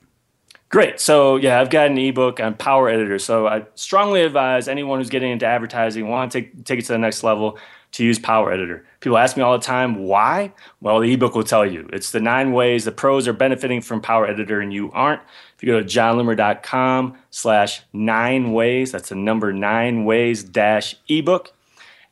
Great. 0.69 1.01
So 1.01 1.37
yeah, 1.37 1.61
I've 1.61 1.71
got 1.71 1.89
an 1.89 1.99
ebook 1.99 2.41
on 2.41 2.55
Power 2.55 2.89
Editor. 2.89 3.19
So 3.19 3.47
I 3.47 3.65
strongly 3.75 4.23
advise 4.23 4.69
anyone 4.69 4.99
who's 4.99 5.11
getting 5.11 5.31
into 5.31 5.47
advertising, 5.47 6.09
want 6.09 6.33
to 6.33 6.41
take 6.41 6.65
take 6.65 6.79
it 6.81 6.87
to 6.87 6.93
the 6.93 6.99
next 6.99 7.23
level, 7.23 7.59
to 7.95 8.05
use 8.05 8.19
Power 8.19 8.53
Editor. 8.53 8.85
People 8.99 9.19
ask 9.19 9.37
me 9.37 9.43
all 9.43 9.57
the 9.57 9.65
time, 9.65 10.05
why? 10.05 10.53
Well, 10.81 10.99
the 10.99 11.13
ebook 11.13 11.37
will 11.37 11.45
tell 11.45 11.65
you. 11.65 11.89
It's 11.93 12.11
the 12.11 12.19
nine 12.19 12.53
ways 12.53 12.85
the 12.85 12.91
pros 12.91 13.29
are 13.29 13.33
benefiting 13.33 13.81
from 13.81 14.01
Power 14.01 14.27
Editor 14.27 14.61
and 14.61 14.73
you 14.73 14.91
aren't. 14.91 15.23
If 15.57 15.63
you 15.63 15.69
go 15.69 15.81
to 15.81 15.87
jonloomer.com 15.87 17.17
slash 17.31 17.83
nine 17.93 18.53
ways, 18.53 18.91
that's 18.91 19.11
the 19.11 19.15
number 19.15 19.53
nine 19.53 20.05
ways 20.05 20.43
dash 20.43 20.97
ebook. 21.09 21.53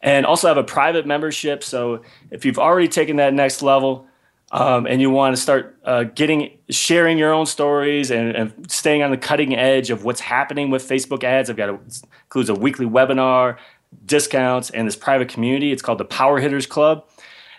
And 0.00 0.24
also 0.24 0.46
have 0.46 0.56
a 0.56 0.64
private 0.64 1.04
membership. 1.04 1.64
So 1.64 2.02
if 2.30 2.44
you've 2.44 2.60
already 2.60 2.88
taken 2.88 3.16
that 3.16 3.34
next 3.34 3.60
level, 3.60 4.06
um, 4.52 4.86
and 4.86 5.00
you 5.00 5.08
want 5.10 5.34
to 5.34 5.40
start 5.40 5.78
uh, 5.84 6.04
getting 6.04 6.58
sharing 6.68 7.16
your 7.16 7.32
own 7.32 7.46
stories 7.46 8.10
and, 8.10 8.36
and 8.36 8.70
staying 8.70 9.02
on 9.02 9.10
the 9.10 9.16
cutting 9.16 9.56
edge 9.56 9.88
of 9.88 10.04
what's 10.04 10.20
happening 10.20 10.70
with 10.70 10.86
Facebook 10.86 11.24
ads. 11.24 11.48
I've 11.48 11.56
got 11.56 11.70
a, 11.70 11.78
includes 12.24 12.50
a 12.50 12.54
weekly 12.54 12.84
webinar, 12.84 13.56
discounts, 14.04 14.70
and 14.70 14.86
this 14.86 14.96
private 14.96 15.28
community. 15.28 15.72
It's 15.72 15.82
called 15.82 15.98
the 15.98 16.04
Power 16.04 16.40
Hitters 16.40 16.66
Club. 16.66 17.04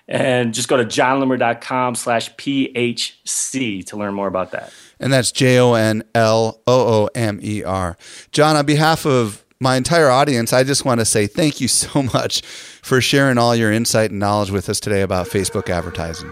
And 0.08 0.54
just 0.54 0.68
go 0.68 0.76
to 0.76 0.84
jonloomer.com 0.84 1.96
slash 1.96 2.34
PHC 2.36 3.86
to 3.86 3.96
learn 3.96 4.14
more 4.14 4.28
about 4.28 4.52
that. 4.52 4.74
And 5.00 5.14
that's 5.14 5.32
J 5.32 5.60
O 5.60 5.74
N 5.76 6.04
L 6.14 6.62
O 6.68 7.04
O 7.06 7.10
M 7.16 7.40
E 7.42 7.64
R. 7.64 7.98
Jon, 8.32 8.58
on 8.58 8.66
behalf 8.66 9.06
of 9.06 9.46
my 9.62 9.78
entire 9.78 10.10
audience, 10.10 10.52
I 10.52 10.66
just 10.66 10.84
want 10.84 11.00
to 11.00 11.06
say 11.06 11.26
thank 11.26 11.62
you 11.62 11.68
so 11.70 12.04
much 12.14 12.42
for 12.42 13.00
sharing 13.00 13.38
all 13.38 13.56
your 13.56 13.72
insight 13.72 14.12
and 14.12 14.20
knowledge 14.20 14.52
with 14.52 14.68
us 14.68 14.80
today 14.80 15.02
about 15.02 15.28
Facebook 15.28 15.70
advertising. 15.70 16.32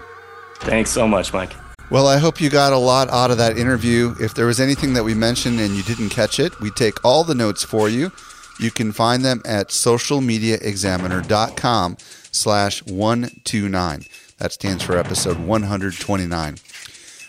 Thanks 0.60 0.90
so 0.90 1.08
much, 1.08 1.32
Mike. 1.32 1.52
Well, 1.90 2.06
I 2.06 2.18
hope 2.18 2.40
you 2.40 2.48
got 2.48 2.72
a 2.72 2.78
lot 2.78 3.10
out 3.10 3.30
of 3.30 3.38
that 3.38 3.58
interview. 3.58 4.14
If 4.20 4.34
there 4.34 4.46
was 4.46 4.60
anything 4.60 4.94
that 4.94 5.04
we 5.04 5.14
mentioned 5.14 5.60
and 5.60 5.74
you 5.74 5.82
didn't 5.82 6.10
catch 6.10 6.38
it, 6.38 6.58
we 6.60 6.70
take 6.70 7.04
all 7.04 7.24
the 7.24 7.34
notes 7.34 7.64
for 7.64 7.88
you. 7.88 8.12
You 8.60 8.70
can 8.70 8.92
find 8.92 9.24
them 9.24 9.40
at 9.44 9.68
socialmediaexaminer.com 9.68 11.96
slash 12.32 12.84
129. 12.86 14.04
That 14.38 14.52
stands 14.52 14.82
for 14.82 14.96
episode 14.96 15.38
129. 15.38 16.56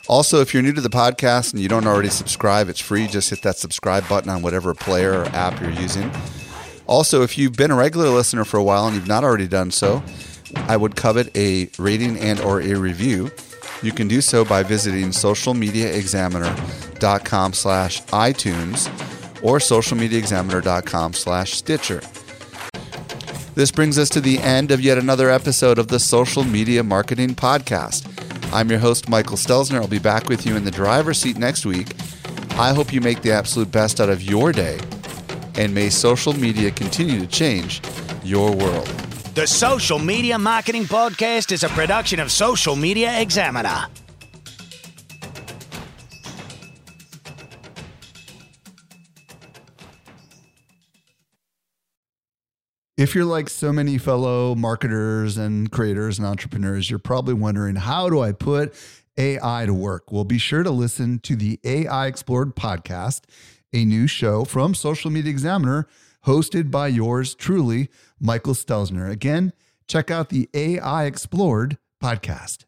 Also, 0.08 0.40
if 0.42 0.54
you're 0.54 0.64
new 0.64 0.74
to 0.74 0.82
the 0.82 0.90
podcast 0.90 1.54
and 1.54 1.62
you 1.62 1.70
don't 1.70 1.88
already 1.88 2.10
subscribe, 2.10 2.68
it's 2.68 2.82
free. 2.82 3.08
Just 3.08 3.30
hit 3.30 3.42
that 3.44 3.56
subscribe 3.58 4.10
button 4.10 4.30
on 4.30 4.42
whatever 4.42 4.74
player 4.74 5.22
or 5.22 5.26
app 5.28 5.62
you're 5.62 5.72
using. 5.72 6.12
Also, 6.88 7.22
if 7.22 7.38
you've 7.38 7.56
been 7.56 7.72
a 7.72 7.76
regular 7.76 8.10
listener 8.10 8.44
for 8.44 8.58
a 8.58 8.64
while 8.64 8.88
and 8.88 8.96
you've 8.96 9.08
not 9.08 9.24
already 9.24 9.48
done 9.48 9.72
so, 9.72 10.04
I 10.56 10.76
would 10.76 10.96
covet 10.96 11.36
a 11.38 11.70
rating 11.80 12.20
and 12.20 12.42
or 12.42 12.60
a 12.62 12.74
review. 12.74 13.32
You 13.82 13.92
can 13.92 14.08
do 14.08 14.22
so 14.22 14.44
by 14.44 14.62
visiting 14.64 15.10
socialmediaexaminer.com 15.10 17.54
slash 17.54 18.02
iTunes 18.04 19.13
or 19.44 19.60
socialmediaexaminer.com 19.60 21.14
slash 21.14 21.54
Stitcher. 21.54 22.02
This 23.54 23.70
brings 23.70 24.00
us 24.00 24.10
to 24.10 24.22
the 24.22 24.40
end 24.40 24.72
of 24.72 24.82
yet 24.82 24.98
another 24.98 25.30
episode 25.30 25.78
of 25.78 25.90
the 25.90 26.00
Social 26.00 26.44
Media 26.44 26.84
Marketing 26.84 27.36
Podcast. 27.36 28.10
I'm 28.52 28.70
your 28.70 28.80
host, 28.80 29.10
Michael 29.10 29.38
Stelzner. 29.38 29.76
I'll 29.76 29.88
be 29.88 30.00
back 30.00 30.28
with 30.28 30.46
you 30.46 30.56
in 30.56 30.64
the 30.64 30.72
driver's 30.72 31.20
seat 31.20 31.38
next 31.38 31.64
week. 31.66 31.90
I 32.52 32.74
hope 32.74 32.92
you 32.92 33.02
make 33.02 33.22
the 33.22 33.32
absolute 33.32 33.72
best 33.72 34.02
out 34.02 34.10
of 34.10 34.24
your 34.24 34.52
day. 34.52 34.80
And 35.56 35.76
may 35.76 35.90
social 35.90 36.34
media 36.34 36.72
continue 36.72 37.20
to 37.20 37.28
change 37.28 37.82
your 38.24 38.56
world. 38.56 38.88
The 39.36 39.46
Social 39.46 40.00
Media 40.00 40.40
Marketing 40.40 40.86
Podcast 40.86 41.52
is 41.52 41.64
a 41.64 41.70
production 41.70 42.20
of 42.20 42.32
Social 42.32 42.76
Media 42.76 43.20
Examiner. 43.20 43.88
If 52.96 53.16
you're 53.16 53.26
like 53.26 53.50
so 53.50 53.74
many 53.74 53.98
fellow 53.98 54.54
marketers 54.54 55.36
and 55.36 55.72
creators 55.72 56.20
and 56.20 56.28
entrepreneurs, 56.28 56.92
you're 56.92 57.00
probably 57.00 57.34
wondering 57.34 57.76
how 57.76 58.08
do 58.08 58.22
I 58.22 58.34
put 58.34 58.76
AI 59.18 59.66
to 59.66 59.74
work? 59.74 60.12
Well, 60.12 60.26
be 60.26 60.38
sure 60.38 60.62
to 60.62 60.70
listen 60.70 61.18
to 61.22 61.36
the 61.36 61.60
AI 61.64 62.06
Explored 62.06 62.56
podcast, 62.56 63.22
a 63.74 63.84
new 63.84 64.06
show 64.06 64.46
from 64.46 64.76
Social 64.76 65.10
Media 65.10 65.32
Examiner, 65.32 65.88
hosted 66.28 66.70
by 66.70 66.88
yours 66.88 67.34
truly, 67.34 67.90
Michael 68.20 68.54
Stelzner. 68.54 69.10
Again, 69.10 69.54
check 69.88 70.12
out 70.12 70.30
the 70.30 70.48
AI 70.54 71.06
Explored 71.06 71.80
podcast. 72.00 72.66